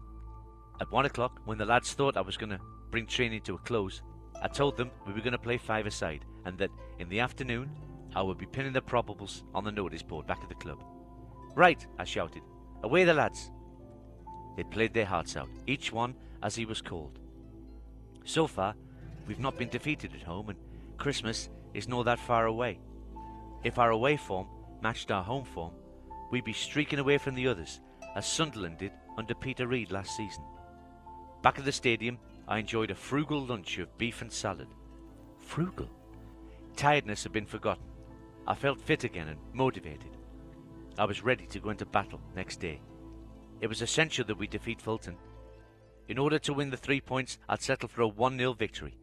[0.80, 3.58] At one o'clock, when the lads thought I was going to bring training to a
[3.58, 4.02] close,
[4.42, 7.70] I told them we were going to play five aside and that in the afternoon
[8.14, 10.82] I would be pinning the probables on the notice board back at the club.
[11.54, 12.42] Right, I shouted.
[12.82, 13.50] Away the lads.
[14.56, 17.18] They played their hearts out, each one as he was called.
[18.24, 18.74] So far,
[19.26, 20.58] we've not been defeated at home, and
[20.98, 22.78] Christmas is not that far away.
[23.64, 24.46] If our away form
[24.84, 25.72] matched our home form,
[26.30, 27.80] we'd be streaking away from the others,
[28.16, 30.44] as Sunderland did under Peter Reid last season.
[31.42, 34.68] Back at the stadium, I enjoyed a frugal lunch of beef and salad.
[35.38, 35.88] Frugal?
[36.76, 37.86] Tiredness had been forgotten.
[38.46, 40.18] I felt fit again and motivated.
[40.98, 42.82] I was ready to go into battle next day.
[43.62, 45.16] It was essential that we defeat Fulton.
[46.08, 48.98] In order to win the three points, I'd settle for a 1 0 victory.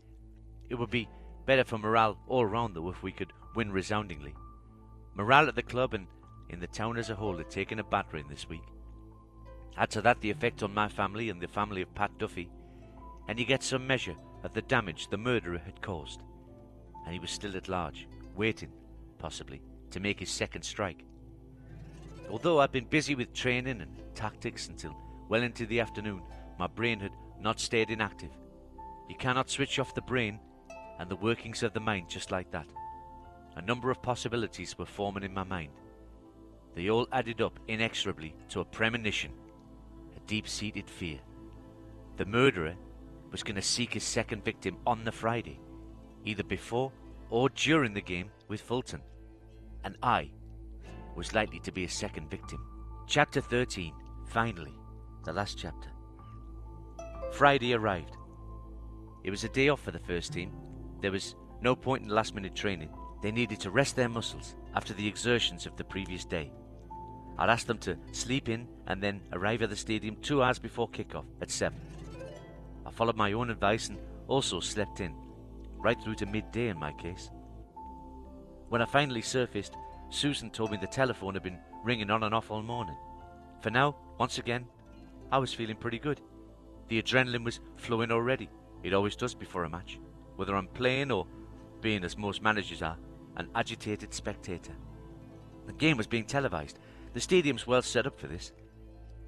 [0.70, 1.10] It would be
[1.48, 4.36] better for morale all round, though, if we could win resoundingly.
[5.16, 6.08] Morale at the club and
[6.50, 8.64] in the town as a whole had taken a battering this week.
[9.78, 12.50] Add to that the effect on my family and the family of Pat Duffy,
[13.28, 16.22] and you get some measure of the damage the murderer had caused.
[17.06, 18.72] And he was still at large, waiting,
[19.18, 21.04] possibly, to make his second strike.
[22.30, 24.96] Although I'd been busy with training and tactics until
[25.30, 26.22] well into the afternoon,
[26.60, 28.32] my brain had not stayed inactive.
[29.10, 30.40] You cannot switch off the brain
[31.00, 32.68] and the workings of the mind just like that.
[33.56, 35.72] A number of possibilities were forming in my mind.
[36.74, 39.32] They all added up inexorably to a premonition,
[40.16, 41.20] a deep seated fear.
[42.18, 42.76] The murderer
[43.32, 45.60] was going to seek his second victim on the Friday,
[46.26, 46.92] either before
[47.30, 49.02] or during the game with Fulton.
[49.84, 50.30] And I
[51.16, 52.66] was likely to be a second victim.
[53.08, 53.94] Chapter 13,
[54.28, 54.74] finally,
[55.26, 55.90] the last chapter.
[57.32, 58.16] Friday arrived.
[59.24, 60.54] It was a day off for the first team.
[61.02, 62.90] There was no point in last minute training.
[63.22, 66.52] They needed to rest their muscles after the exertions of the previous day.
[67.38, 70.90] I'd asked them to sleep in and then arrive at the stadium two hours before
[70.90, 71.80] kickoff at 7.
[72.86, 75.14] I followed my own advice and also slept in,
[75.78, 77.30] right through to midday in my case.
[78.70, 79.76] When I finally surfaced,
[80.10, 82.98] Susan told me the telephone had been ringing on and off all morning.
[83.62, 84.66] For now, once again,
[85.32, 86.22] I was feeling pretty good.
[86.88, 88.50] The adrenaline was flowing already.
[88.84, 90.00] It always does before a match,
[90.36, 91.28] whether I'm playing or
[91.82, 92.98] being, as most managers are,
[93.38, 94.74] an agitated spectator.
[95.68, 96.80] The game was being televised.
[97.14, 98.52] The stadium's well set up for this.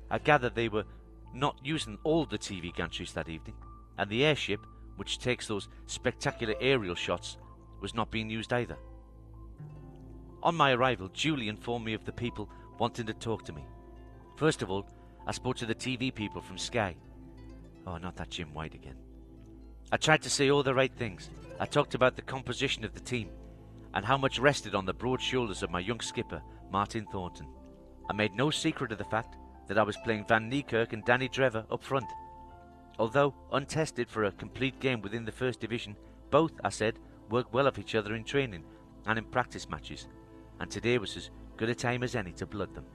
[0.10, 0.86] I gathered they were
[1.34, 3.56] not using all the TV gantries that evening,
[3.98, 4.60] and the airship,
[4.98, 7.38] which takes those spectacular aerial shots,
[7.82, 8.78] was not being used either.
[10.44, 13.66] On my arrival, Julie informed me of the people wanting to talk to me.
[14.36, 14.88] First of all,
[15.26, 16.96] I spoke to the TV people from Sky.
[17.88, 18.98] Oh, not that Jim White again.
[19.92, 21.30] I tried to say all the right things.
[21.60, 23.30] I talked about the composition of the team
[23.94, 26.42] and how much rested on the broad shoulders of my young skipper,
[26.72, 27.48] Martin Thornton.
[28.10, 29.36] I made no secret of the fact
[29.68, 32.08] that I was playing Van Niekerk and Danny Drever up front.
[33.00, 35.96] Although untested for a complete game within the First Division,
[36.32, 37.00] both, I said,
[37.30, 38.64] worked well off each other in training
[39.06, 40.08] and in practice matches,
[40.60, 42.86] and today was as good a time as any to blood them.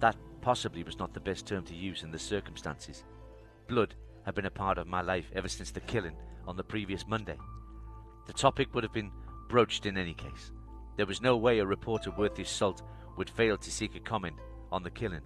[0.00, 3.04] That possibly was not the best term to use in the circumstances.
[3.68, 7.06] Blood had been a part of my life ever since the killing on the previous
[7.06, 7.38] Monday.
[8.26, 9.12] The topic would have been
[9.48, 10.52] broached in any case.
[10.96, 12.82] There was no way a reporter worth his salt
[13.16, 14.36] would fail to seek a comment
[14.70, 15.22] on the killing.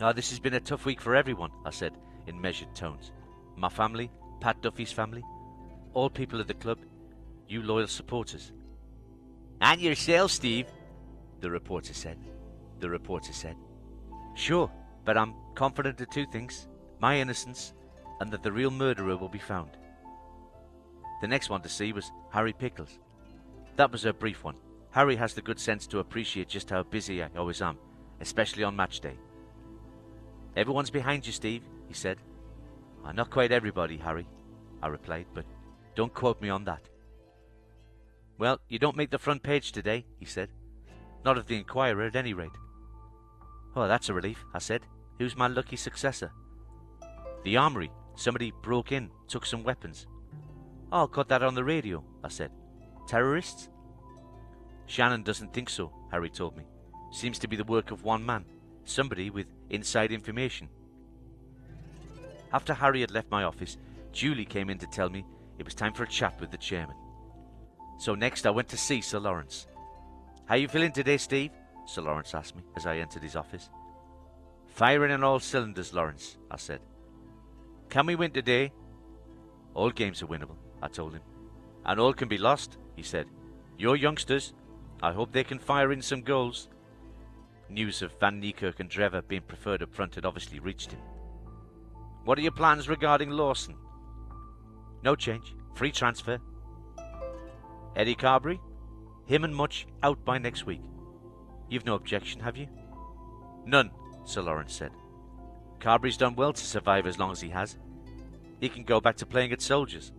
[0.00, 1.92] Ah, this has been a tough week for everyone, I said
[2.26, 3.12] in measured tones.
[3.56, 4.10] My family,
[4.40, 5.22] Pat Duffy's family,
[5.92, 6.78] all people at the club,
[7.48, 8.52] you loyal supporters.
[9.60, 10.66] And yourself, Steve,
[11.40, 12.18] the reporter said.
[12.78, 13.56] The reporter said.
[14.34, 14.70] Sure,
[15.04, 16.68] but I'm confident of two things
[17.00, 17.72] my innocence
[18.20, 19.70] and that the real murderer will be found.
[21.20, 22.98] The next one to see was Harry Pickles.
[23.76, 24.56] That was a brief one.
[24.90, 27.78] Harry has the good sense to appreciate just how busy I always am,
[28.20, 29.16] especially on match day.
[30.56, 32.18] Everyone's behind you, Steve, he said.
[33.04, 34.26] Uh, not quite everybody, Harry,
[34.82, 35.44] I replied, but
[35.94, 36.82] don't quote me on that.
[38.38, 40.48] Well, you don't make the front page today, he said.
[41.24, 42.50] Not of the Inquirer, at any rate.
[43.76, 44.82] Oh, that's a relief, I said.
[45.18, 46.32] Who's my lucky successor?
[47.44, 47.90] The armory.
[48.16, 50.06] Somebody broke in, took some weapons.
[50.92, 52.50] Oh, got that on the radio, I said.
[53.06, 53.68] Terrorists?
[54.86, 56.64] Shannon doesn't think so, Harry told me.
[57.12, 58.44] Seems to be the work of one man,
[58.84, 60.68] somebody with inside information.
[62.52, 63.76] After Harry had left my office,
[64.12, 65.24] Julie came in to tell me
[65.58, 66.96] it was time for a chat with the chairman.
[67.98, 69.66] So next I went to see Sir Lawrence.
[70.46, 71.52] How you feeling today, Steve?
[71.86, 73.70] Sir Lawrence asked me as I entered his office.
[74.66, 76.80] Firing on all cylinders, Lawrence, I said.
[77.88, 78.72] Can we win today?
[79.74, 81.22] All games are winnable, I told him.
[81.84, 83.26] And all can be lost, he said.
[83.78, 84.52] Your youngsters,
[85.02, 86.68] I hope they can fire in some goals.
[87.68, 91.00] News of Van Niekerk and Drever being preferred up front had obviously reached him.
[92.24, 93.76] What are your plans regarding Lawson?
[95.02, 95.54] No change.
[95.74, 96.38] Free transfer.
[97.96, 98.60] Eddie Carberry?
[99.26, 100.82] Him and Mutch out by next week.
[101.68, 102.66] You've no objection, have you?
[103.64, 103.90] None,
[104.24, 104.90] Sir Lawrence said.
[105.78, 107.78] Carberry's done well to survive as long as he has.
[108.60, 110.12] He can go back to playing at soldiers.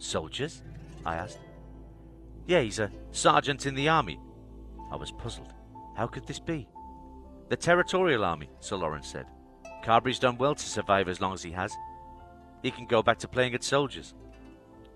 [0.00, 0.62] Soldiers?
[1.04, 1.38] I asked.
[2.46, 4.18] Yeah, he's a sergeant in the army.
[4.90, 5.52] I was puzzled.
[5.96, 6.66] How could this be?
[7.50, 9.26] The Territorial Army, Sir Lawrence said.
[9.84, 11.72] Carberry's done well to survive as long as he has.
[12.62, 14.14] He can go back to playing at soldiers.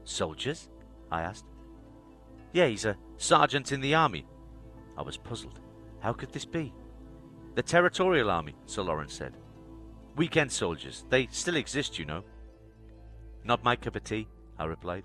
[0.05, 0.68] Soldiers?
[1.12, 1.44] I asked.
[2.52, 4.26] Yeah, he's a sergeant in the army.
[4.97, 5.60] I was puzzled.
[6.00, 6.73] How could this be?
[7.55, 9.36] The Territorial Army, Sir Lawrence said.
[10.16, 11.05] Weekend soldiers.
[11.10, 12.24] They still exist, you know.
[13.44, 15.05] Not my cup of tea, I replied.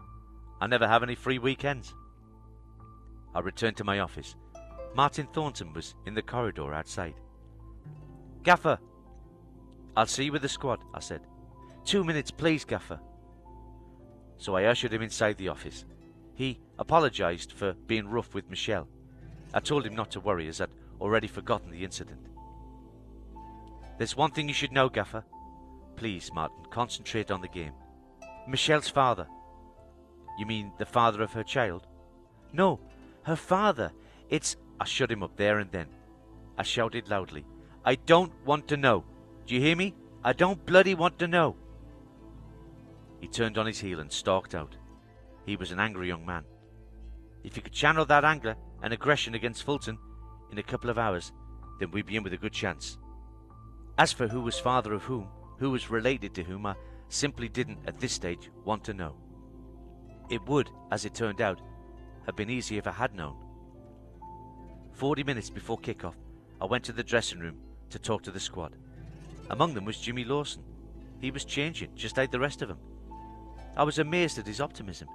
[0.61, 1.93] I never have any free weekends.
[3.33, 4.35] I returned to my office.
[4.95, 7.15] Martin Thornton was in the corridor outside.
[8.43, 8.79] Gaffer!
[9.95, 11.21] I'll see you with the squad, I said.
[11.85, 12.99] Two minutes, please, Gaffer.
[14.37, 15.85] So I ushered him inside the office.
[16.35, 18.87] He apologised for being rough with Michelle.
[19.53, 20.69] I told him not to worry, as I'd
[21.01, 22.27] already forgotten the incident.
[23.97, 25.23] There's one thing you should know, Gaffer.
[25.97, 27.73] Please, Martin, concentrate on the game.
[28.47, 29.27] Michelle's father.
[30.39, 31.85] You mean the father of her child?
[32.53, 32.79] No,
[33.23, 33.91] her father.
[34.29, 34.55] It's.
[34.79, 35.87] I shut him up there and then.
[36.57, 37.45] I shouted loudly.
[37.83, 39.03] I don't want to know.
[39.45, 39.93] Do you hear me?
[40.23, 41.57] I don't bloody want to know.
[43.19, 44.77] He turned on his heel and stalked out.
[45.45, 46.45] He was an angry young man.
[47.43, 49.97] If he could channel that anger and aggression against Fulton
[50.53, 51.33] in a couple of hours,
[51.81, 52.97] then we'd be in with a good chance.
[53.97, 55.27] As for who was father of whom,
[55.57, 56.75] who was related to whom, I
[57.09, 59.15] simply didn't, at this stage, want to know.
[60.29, 61.59] It would, as it turned out,
[62.25, 63.35] have been easy if I had known.
[64.91, 66.17] Forty minutes before kick-off,
[66.61, 67.57] I went to the dressing room
[67.89, 68.75] to talk to the squad.
[69.49, 70.63] Among them was Jimmy Lawson.
[71.19, 72.77] He was changing, just like the rest of them.
[73.75, 75.07] I was amazed at his optimism.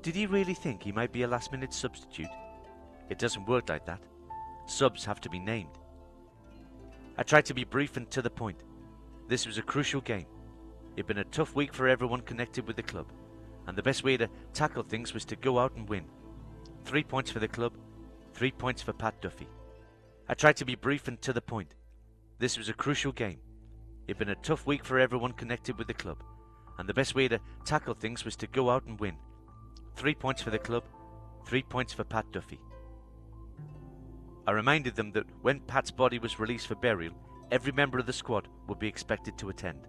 [0.00, 2.30] Did he really think he might be a last minute substitute?
[3.10, 4.00] It doesn't work like that.
[4.66, 5.78] Subs have to be named.
[7.18, 8.62] I tried to be brief and to the point.
[9.28, 10.26] This was a crucial game.
[10.94, 13.06] It'd been a tough week for everyone connected with the club,
[13.66, 16.04] and the best way to tackle things was to go out and win.
[16.84, 17.72] Three points for the club,
[18.32, 19.48] three points for Pat Duffy.
[20.28, 21.74] I tried to be brief and to the point.
[22.38, 23.40] This was a crucial game.
[24.06, 26.22] It'd been a tough week for everyone connected with the club,
[26.78, 29.16] and the best way to tackle things was to go out and win.
[29.96, 30.84] Three points for the club,
[31.44, 32.60] three points for Pat Duffy.
[34.46, 37.14] I reminded them that when Pat's body was released for burial,
[37.50, 39.88] every member of the squad would be expected to attend.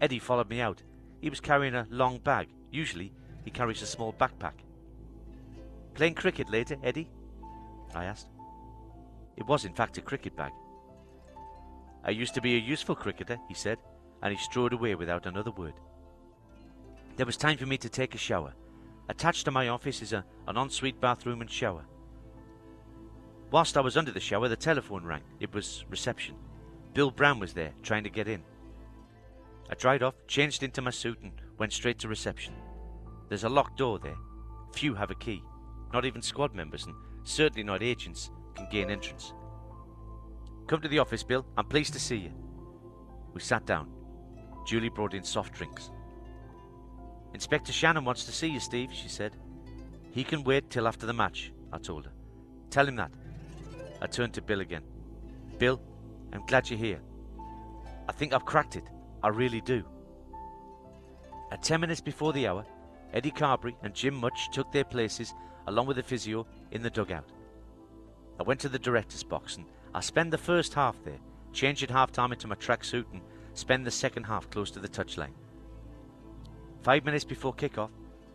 [0.00, 0.82] Eddie followed me out.
[1.20, 2.48] He was carrying a long bag.
[2.70, 3.12] Usually,
[3.44, 4.54] he carries a small backpack.
[5.94, 7.10] Playing cricket later, Eddie?
[7.94, 8.28] I asked.
[9.36, 10.52] It was, in fact, a cricket bag.
[12.04, 13.78] I used to be a useful cricketer, he said,
[14.22, 15.74] and he strode away without another word.
[17.16, 18.54] There was time for me to take a shower.
[19.08, 21.84] Attached to my office is a, an ensuite bathroom and shower.
[23.50, 25.22] Whilst I was under the shower, the telephone rang.
[25.40, 26.36] It was reception.
[26.94, 28.42] Bill Brown was there, trying to get in.
[29.70, 32.54] I dried off, changed into my suit, and went straight to reception.
[33.28, 34.16] There's a locked door there.
[34.74, 35.42] Few have a key.
[35.92, 39.32] Not even squad members, and certainly not agents, can gain entrance.
[40.66, 41.46] Come to the office, Bill.
[41.56, 42.32] I'm pleased to see you.
[43.32, 43.88] We sat down.
[44.66, 45.90] Julie brought in soft drinks.
[47.32, 49.36] Inspector Shannon wants to see you, Steve, she said.
[50.10, 52.12] He can wait till after the match, I told her.
[52.70, 53.12] Tell him that.
[54.02, 54.82] I turned to Bill again.
[55.58, 55.80] Bill,
[56.32, 57.00] I'm glad you're here.
[58.08, 58.84] I think I've cracked it.
[59.22, 59.84] I really do.
[61.52, 62.64] At ten minutes before the hour,
[63.12, 65.34] Eddie Carberry and Jim Mutch took their places
[65.66, 67.30] along with the physio in the dugout.
[68.38, 71.18] I went to the director's box and I spent the first half there,
[71.52, 73.20] changed at half time into my tracksuit and
[73.54, 75.34] spend the second half close to the touchline.
[76.82, 77.90] Five minutes before kick-off,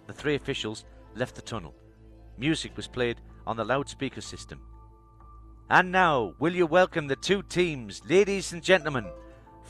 [0.07, 1.73] the three officials left the tunnel.
[2.38, 4.61] Music was played on the loudspeaker system
[5.69, 9.05] and now, will you welcome the two teams, ladies and gentlemen,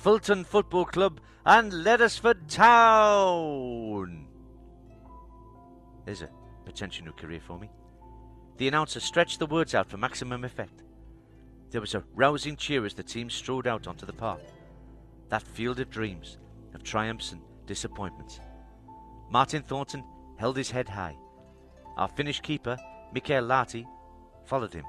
[0.05, 4.27] Fulton Football Club and Leddersford Town?
[6.05, 6.29] There's a
[6.63, 7.71] potential new career for me.
[8.57, 10.83] The announcer stretched the words out for maximum effect.
[11.71, 14.41] There was a rousing cheer as the team strode out onto the park.
[15.29, 16.37] That field of dreams,
[16.75, 18.39] of triumphs and disappointments.
[19.31, 20.03] Martin Thornton
[20.37, 21.17] held his head high.
[21.97, 22.77] Our Finnish keeper,
[23.11, 23.87] Mikael Lahti,
[24.43, 24.85] followed him.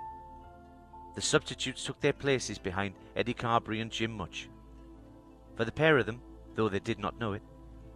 [1.15, 4.51] The substitutes took their places behind Eddie Carberry and Jim Mutch.
[5.57, 6.21] For the pair of them,
[6.55, 7.43] though they did not know it,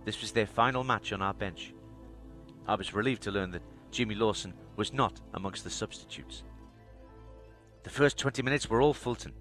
[0.04, 1.74] this was their final match on our bench.
[2.66, 6.42] I was relieved to learn that Jimmy Lawson was not amongst the substitutes.
[7.82, 9.32] The first 20 minutes were all Fulton.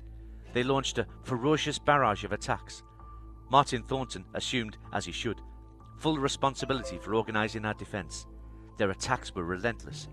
[0.53, 2.83] They launched a ferocious barrage of attacks.
[3.49, 5.41] Martin Thornton assumed, as he should,
[5.97, 8.25] full responsibility for organising our defence.
[8.77, 10.07] Their attacks were relentless,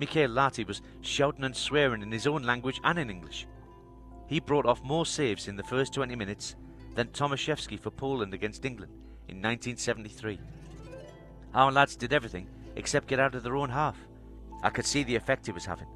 [0.00, 3.46] Mikael Lahti was shouting and swearing in his own language and in English.
[4.28, 6.56] He brought off more saves in the first 20 minutes
[6.94, 8.92] than Tomaszewski for Poland against England
[9.28, 10.40] in 1973.
[11.54, 12.46] Our lads did everything
[12.76, 13.96] except get out of their own half.
[14.62, 15.88] I could see the effect it was having.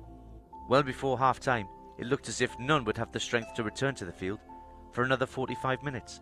[0.68, 3.94] Well before half time, it looked as if none would have the strength to return
[3.96, 4.40] to the field
[4.92, 6.20] for another 45 minutes.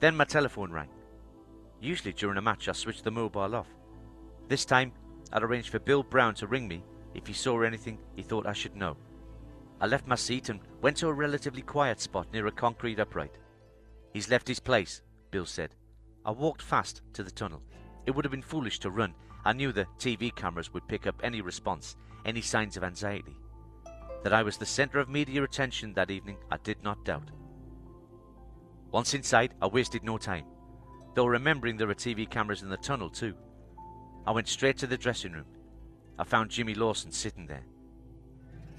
[0.00, 0.88] Then my telephone rang.
[1.80, 3.68] Usually during a match I switch the mobile off.
[4.48, 4.92] This time
[5.32, 6.82] I'd arranged for Bill Brown to ring me
[7.14, 8.96] if he saw anything he thought I should know.
[9.84, 13.36] I left my seat and went to a relatively quiet spot near a concrete upright.
[14.14, 15.74] He's left his place, Bill said.
[16.24, 17.62] I walked fast to the tunnel.
[18.06, 19.12] It would have been foolish to run.
[19.44, 23.36] I knew the TV cameras would pick up any response, any signs of anxiety.
[24.22, 27.30] That I was the centre of media attention that evening, I did not doubt.
[28.90, 30.46] Once inside, I wasted no time,
[31.14, 33.34] though remembering there were TV cameras in the tunnel too.
[34.26, 35.44] I went straight to the dressing room.
[36.18, 37.66] I found Jimmy Lawson sitting there.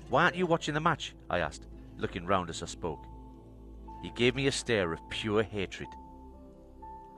[0.09, 1.15] Why aren't you watching the match?
[1.29, 1.65] I asked,
[1.97, 3.05] looking round as I spoke.
[4.01, 5.89] He gave me a stare of pure hatred.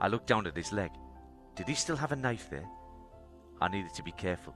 [0.00, 0.90] I looked down at his leg.
[1.54, 2.68] Did he still have a knife there?
[3.60, 4.54] I needed to be careful.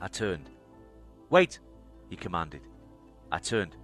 [0.00, 0.48] I turned.
[1.28, 1.58] Wait,
[2.08, 2.62] he commanded.
[3.30, 3.76] I turned.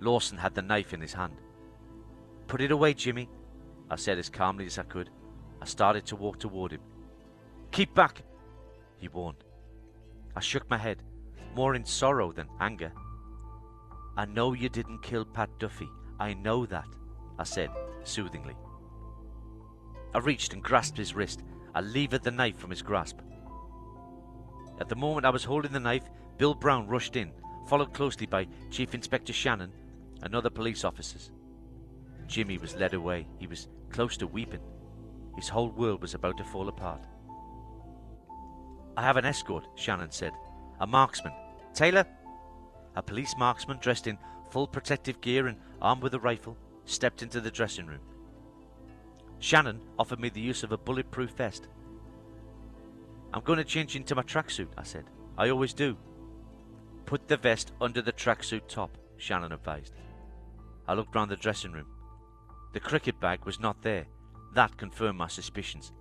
[0.00, 1.36] Lawson had the knife in his hand.
[2.46, 3.28] Put it away, Jimmy,
[3.90, 5.10] I said as calmly as I could.
[5.62, 6.82] I started to walk toward him.
[7.72, 8.22] Keep back,
[8.98, 9.44] he warned.
[10.36, 11.02] I shook my head,
[11.54, 12.92] more in sorrow than anger.
[14.16, 15.88] I know you didn't kill Pat Duffy.
[16.20, 16.86] I know that,
[17.38, 17.70] I said
[18.04, 18.54] soothingly.
[20.14, 21.42] I reached and grasped his wrist.
[21.74, 23.18] I levered the knife from his grasp.
[24.80, 26.04] At the moment I was holding the knife,
[26.38, 27.32] Bill Brown rushed in,
[27.68, 29.72] followed closely by Chief Inspector Shannon
[30.22, 31.32] and other police officers.
[32.26, 33.26] Jimmy was led away.
[33.38, 34.60] He was close to weeping.
[35.36, 37.04] His whole world was about to fall apart.
[38.96, 40.32] I have an escort, Shannon said.
[40.80, 41.32] A marksman.
[41.74, 42.06] Taylor?
[42.96, 44.18] A police marksman dressed in
[44.50, 48.00] full protective gear and armed with a rifle stepped into the dressing room.
[49.40, 51.68] Shannon offered me the use of a bulletproof vest.
[53.32, 55.04] I'm going to change into my tracksuit, I said.
[55.36, 55.96] I always do.
[57.04, 59.94] Put the vest under the tracksuit top, Shannon advised.
[60.86, 61.88] I looked round the dressing room.
[62.72, 64.06] The cricket bag was not there.
[64.54, 65.92] That confirmed my suspicions.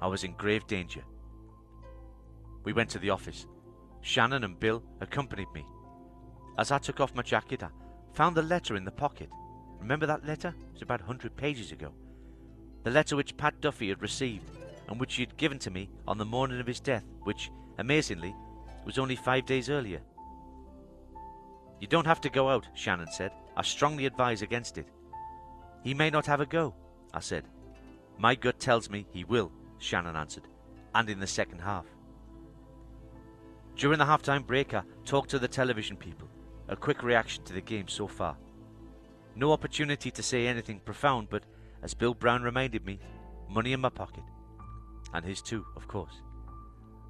[0.00, 1.04] I was in grave danger.
[2.64, 3.46] We went to the office.
[4.04, 5.64] Shannon and Bill accompanied me.
[6.58, 7.68] As I took off my jacket, I
[8.12, 9.30] found the letter in the pocket.
[9.80, 10.48] Remember that letter?
[10.48, 11.94] It was about a hundred pages ago.
[12.82, 14.50] The letter which Pat Duffy had received
[14.88, 18.36] and which he had given to me on the morning of his death, which, amazingly,
[18.84, 20.02] was only five days earlier.
[21.80, 23.32] You don't have to go out, Shannon said.
[23.56, 24.86] I strongly advise against it.
[25.82, 26.74] He may not have a go,
[27.14, 27.44] I said.
[28.18, 30.46] My gut tells me he will, Shannon answered,
[30.94, 31.86] and in the second half.
[33.76, 36.28] During the halftime break, I talked to the television people,
[36.68, 38.36] a quick reaction to the game so far.
[39.34, 41.42] No opportunity to say anything profound, but
[41.82, 43.00] as Bill Brown reminded me,
[43.48, 44.22] money in my pocket.
[45.12, 46.22] And his too, of course.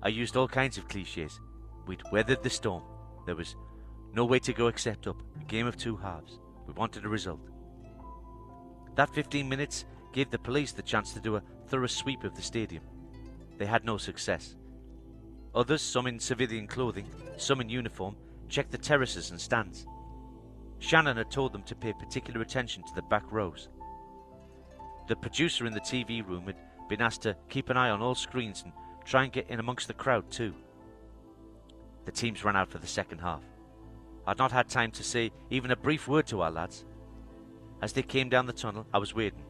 [0.02, 1.38] I used all kinds of cliches.
[1.86, 2.82] We'd weathered the storm.
[3.26, 3.56] There was
[4.14, 5.22] no way to go except up.
[5.40, 6.38] A game of two halves.
[6.66, 7.40] We wanted a result.
[8.96, 12.42] That 15 minutes gave the police the chance to do a thorough sweep of the
[12.42, 12.84] stadium.
[13.58, 14.56] They had no success.
[15.54, 18.16] Others, some in civilian clothing, some in uniform,
[18.48, 19.86] checked the terraces and stands.
[20.78, 23.68] Shannon had told them to pay particular attention to the back rows.
[25.06, 26.56] The producer in the TV room had
[26.88, 28.72] been asked to keep an eye on all screens and
[29.04, 30.54] try and get in amongst the crowd too.
[32.04, 33.42] The teams ran out for the second half.
[34.26, 36.84] I'd not had time to say even a brief word to our lads.
[37.82, 39.44] As they came down the tunnel, I was waiting.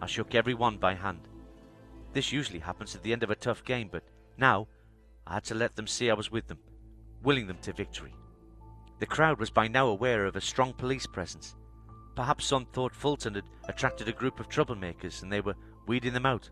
[0.00, 1.20] I shook every one by hand.
[2.12, 4.04] This usually happens at the end of a tough game, but
[4.36, 4.68] now
[5.26, 6.58] I had to let them see I was with them,
[7.22, 8.14] willing them to victory.
[8.98, 11.56] The crowd was by now aware of a strong police presence.
[12.14, 16.26] Perhaps some thought Fulton had attracted a group of troublemakers and they were weeding them
[16.26, 16.50] out.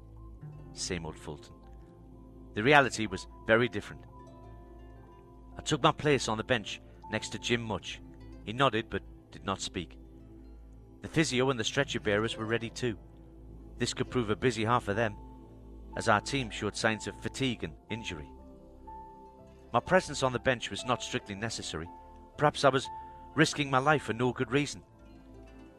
[0.73, 1.55] Same old Fulton.
[2.55, 4.03] The reality was very different.
[5.57, 8.01] I took my place on the bench next to Jim Mutch.
[8.45, 9.99] He nodded but did not speak.
[11.03, 12.97] The physio and the stretcher bearers were ready too.
[13.79, 15.15] This could prove a busy half for them,
[15.97, 18.29] as our team showed signs of fatigue and injury.
[19.73, 21.89] My presence on the bench was not strictly necessary.
[22.37, 22.89] Perhaps I was
[23.35, 24.83] risking my life for no good reason.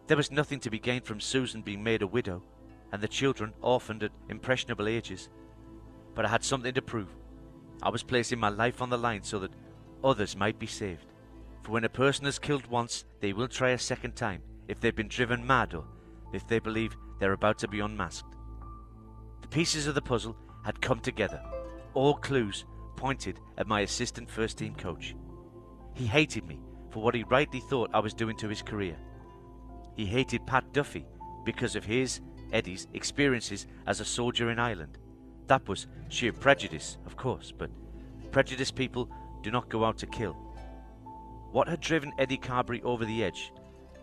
[0.07, 2.43] There was nothing to be gained from Susan being made a widow
[2.91, 5.29] and the children orphaned at impressionable ages.
[6.15, 7.09] But I had something to prove.
[7.81, 9.53] I was placing my life on the line so that
[10.03, 11.05] others might be saved.
[11.63, 14.95] For when a person is killed once, they will try a second time if they've
[14.95, 15.85] been driven mad or
[16.33, 18.35] if they believe they're about to be unmasked.
[19.41, 21.41] The pieces of the puzzle had come together.
[21.93, 22.65] All clues
[23.01, 25.15] pointed at my assistant first team coach.
[25.95, 26.59] He hated me
[26.91, 28.95] for what he rightly thought I was doing to his career.
[29.95, 31.07] He hated Pat Duffy
[31.43, 32.21] because of his,
[32.53, 34.99] Eddie's, experiences as a soldier in Ireland.
[35.47, 37.71] That was sheer prejudice, of course, but
[38.31, 39.09] prejudiced people
[39.41, 40.33] do not go out to kill.
[41.51, 43.51] What had driven Eddie Carberry over the edge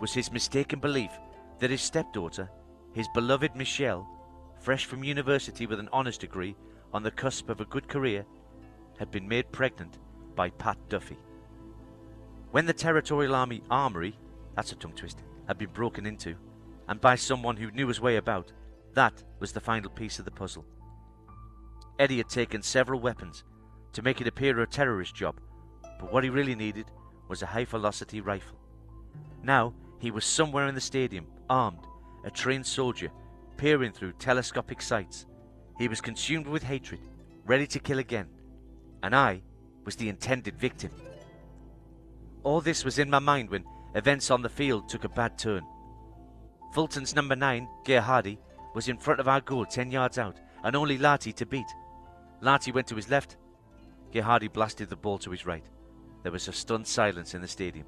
[0.01, 1.13] was his mistaken belief
[1.61, 2.51] that his stepdaughter,
[2.95, 4.09] his beloved Michelle,
[4.61, 6.57] fresh from university with an honours degree
[6.93, 8.27] on the cusp of a good career,
[8.99, 9.99] had been made pregnant
[10.35, 11.19] by Pat Duffy.
[12.51, 14.17] When the Territorial Army Armoury,
[14.55, 16.35] that's a tongue twister, had been broken into,
[16.89, 18.53] and by someone who knew his way about,
[18.95, 20.65] that was the final piece of the puzzle.
[21.99, 23.45] Eddie had taken several weapons
[23.93, 25.41] to make it appear a terrorist job,
[26.01, 26.87] but what he really needed
[27.29, 28.59] was a high velocity rifle.
[29.43, 31.87] Now he was somewhere in the stadium, armed,
[32.25, 33.11] a trained soldier,
[33.57, 35.27] peering through telescopic sights.
[35.79, 37.01] He was consumed with hatred,
[37.45, 38.29] ready to kill again,
[39.03, 39.43] and I
[39.85, 40.91] was the intended victim.
[42.43, 45.65] All this was in my mind when events on the field took a bad turn.
[46.73, 48.39] Fulton's number 9, Ger Hardy,
[48.75, 51.67] was in front of our goal 10 yards out, and only Lahti to beat.
[52.43, 53.37] Lahti went to his left.
[54.13, 55.65] Ger Hardy blasted the ball to his right.
[56.23, 57.87] There was a stunned silence in the stadium.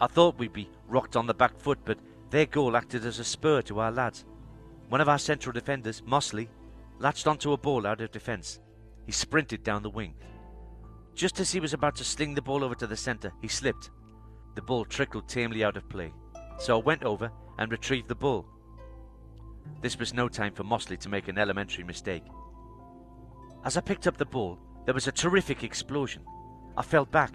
[0.00, 1.98] I thought we'd be rocked on the back foot, but
[2.30, 4.24] their goal acted as a spur to our lads.
[4.88, 6.48] One of our central defenders, Mosley,
[6.98, 8.60] latched onto a ball out of defence.
[9.06, 10.14] He sprinted down the wing.
[11.14, 13.90] Just as he was about to sling the ball over to the centre, he slipped.
[14.54, 16.12] The ball trickled tamely out of play,
[16.58, 18.46] so I went over and retrieved the ball.
[19.80, 22.24] This was no time for Mosley to make an elementary mistake.
[23.64, 26.22] As I picked up the ball, there was a terrific explosion.
[26.76, 27.32] I fell back,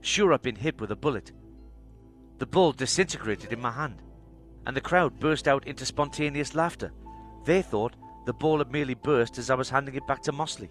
[0.00, 1.32] sure I'd been hit with a bullet.
[2.38, 4.02] The ball disintegrated in my hand,
[4.66, 6.92] and the crowd burst out into spontaneous laughter.
[7.44, 7.94] They thought
[8.26, 10.70] the ball had merely burst as I was handing it back to Mosley.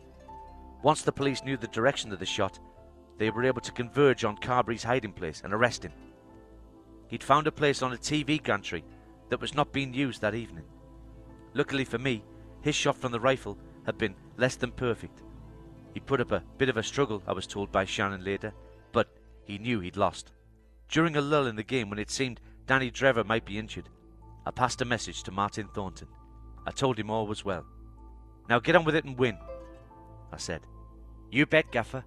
[0.84, 2.60] Once the police knew the direction of the shot,
[3.18, 5.94] they were able to converge on Carberry's hiding place and arrest him.
[7.08, 8.84] He'd found a place on a TV gantry
[9.30, 10.66] that was not being used that evening.
[11.53, 12.24] Luckily for me,
[12.62, 15.22] his shot from the rifle had been less than perfect.
[15.94, 18.53] He put up a bit of a struggle, I was told by Shannon later,
[18.92, 19.08] but
[19.45, 20.34] he knew he'd lost.
[20.90, 23.90] During a lull in the game when it seemed Danny Drever might be injured,
[24.45, 26.08] I passed a message to Martin Thornton.
[26.68, 27.66] I told him all was well.
[28.50, 29.38] Now get on with it and win,
[30.32, 30.62] I said.
[31.34, 32.03] You bet, Gaffer.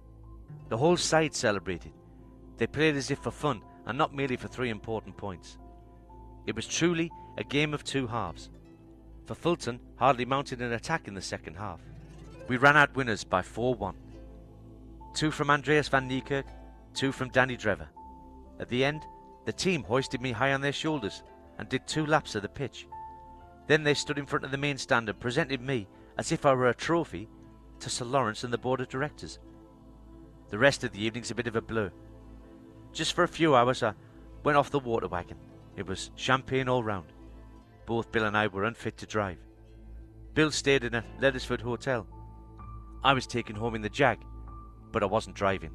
[0.69, 1.91] The whole side celebrated.
[2.55, 5.57] They played as if for fun and not merely for three important points.
[6.45, 8.49] It was truly a game of two halves.
[9.25, 11.81] For Fulton hardly mounted an attack in the second half.
[12.47, 13.95] We ran out winners by 4 1.
[15.13, 16.45] Two from Andreas van Niekerk,
[16.93, 17.89] two from Danny Drever.
[18.61, 19.01] At the end,
[19.43, 21.21] the team hoisted me high on their shoulders
[21.59, 22.87] and did two laps of the pitch.
[23.67, 26.53] Then they stood in front of the main stand and presented me, as if I
[26.53, 27.27] were a trophy,
[27.79, 29.39] to Sir Lawrence and the board of directors.
[30.49, 31.91] The rest of the evening's a bit of a blur.
[32.93, 33.93] Just for a few hours, I
[34.43, 35.37] went off the water wagon.
[35.75, 37.13] It was champagne all round.
[37.85, 39.37] Both Bill and I were unfit to drive.
[40.33, 42.07] Bill stayed in a Leddersford hotel.
[43.03, 44.19] I was taken home in the Jag,
[44.91, 45.71] but I wasn't driving.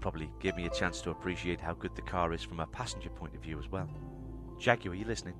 [0.00, 3.10] Probably gave me a chance to appreciate how good the car is from a passenger
[3.10, 3.88] point of view as well.
[4.58, 5.34] Jackie, are you listening?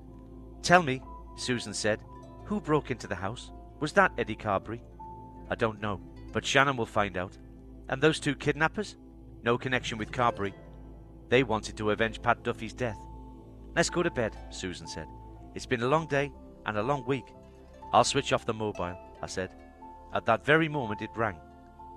[0.62, 1.02] Tell me,
[1.36, 2.00] Susan said,
[2.44, 3.52] who broke into the house?
[3.80, 4.82] Was that Eddie Carberry?
[5.50, 6.00] I don't know,
[6.32, 7.36] but Shannon will find out.
[7.88, 8.96] And those two kidnappers?
[9.42, 10.54] No connection with Carberry.
[11.28, 12.98] They wanted to avenge Pat Duffy's death.
[13.74, 15.06] Let's go to bed, Susan said.
[15.54, 16.32] It's been a long day
[16.66, 17.26] and a long week.
[17.92, 19.50] I'll switch off the mobile, I said.
[20.14, 21.36] At that very moment it rang.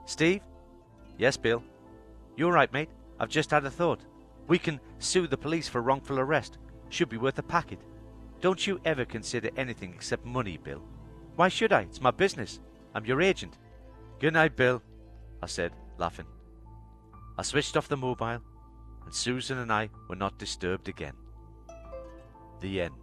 [0.05, 0.41] Steve?
[1.17, 1.63] Yes, Bill.
[2.35, 2.89] You're right, mate.
[3.19, 4.01] I've just had a thought.
[4.47, 6.57] We can sue the police for wrongful arrest.
[6.89, 7.79] Should be worth a packet.
[8.41, 10.81] Don't you ever consider anything except money, Bill.
[11.35, 11.81] Why should I?
[11.81, 12.59] It's my business.
[12.93, 13.57] I'm your agent.
[14.19, 14.81] Good night, Bill,
[15.41, 16.27] I said, laughing.
[17.37, 18.41] I switched off the mobile,
[19.05, 21.15] and Susan and I were not disturbed again.
[22.61, 23.02] The end.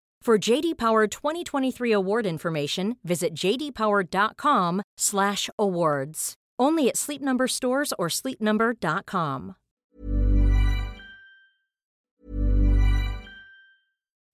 [0.21, 6.33] For JD Power 2023 award information, visit jdpower.com/awards.
[6.59, 9.55] Only at Sleep Number stores or sleepnumber.com.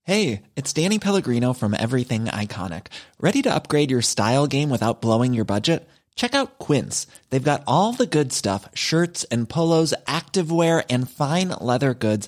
[0.04, 2.88] Hey, it's Danny Pellegrino from Everything Iconic.
[3.22, 5.88] Ready to upgrade your style game without blowing your budget?
[6.16, 7.08] Check out Quince.
[7.30, 12.28] They've got all the good stuff shirts and polos, activewear, and fine leather goods,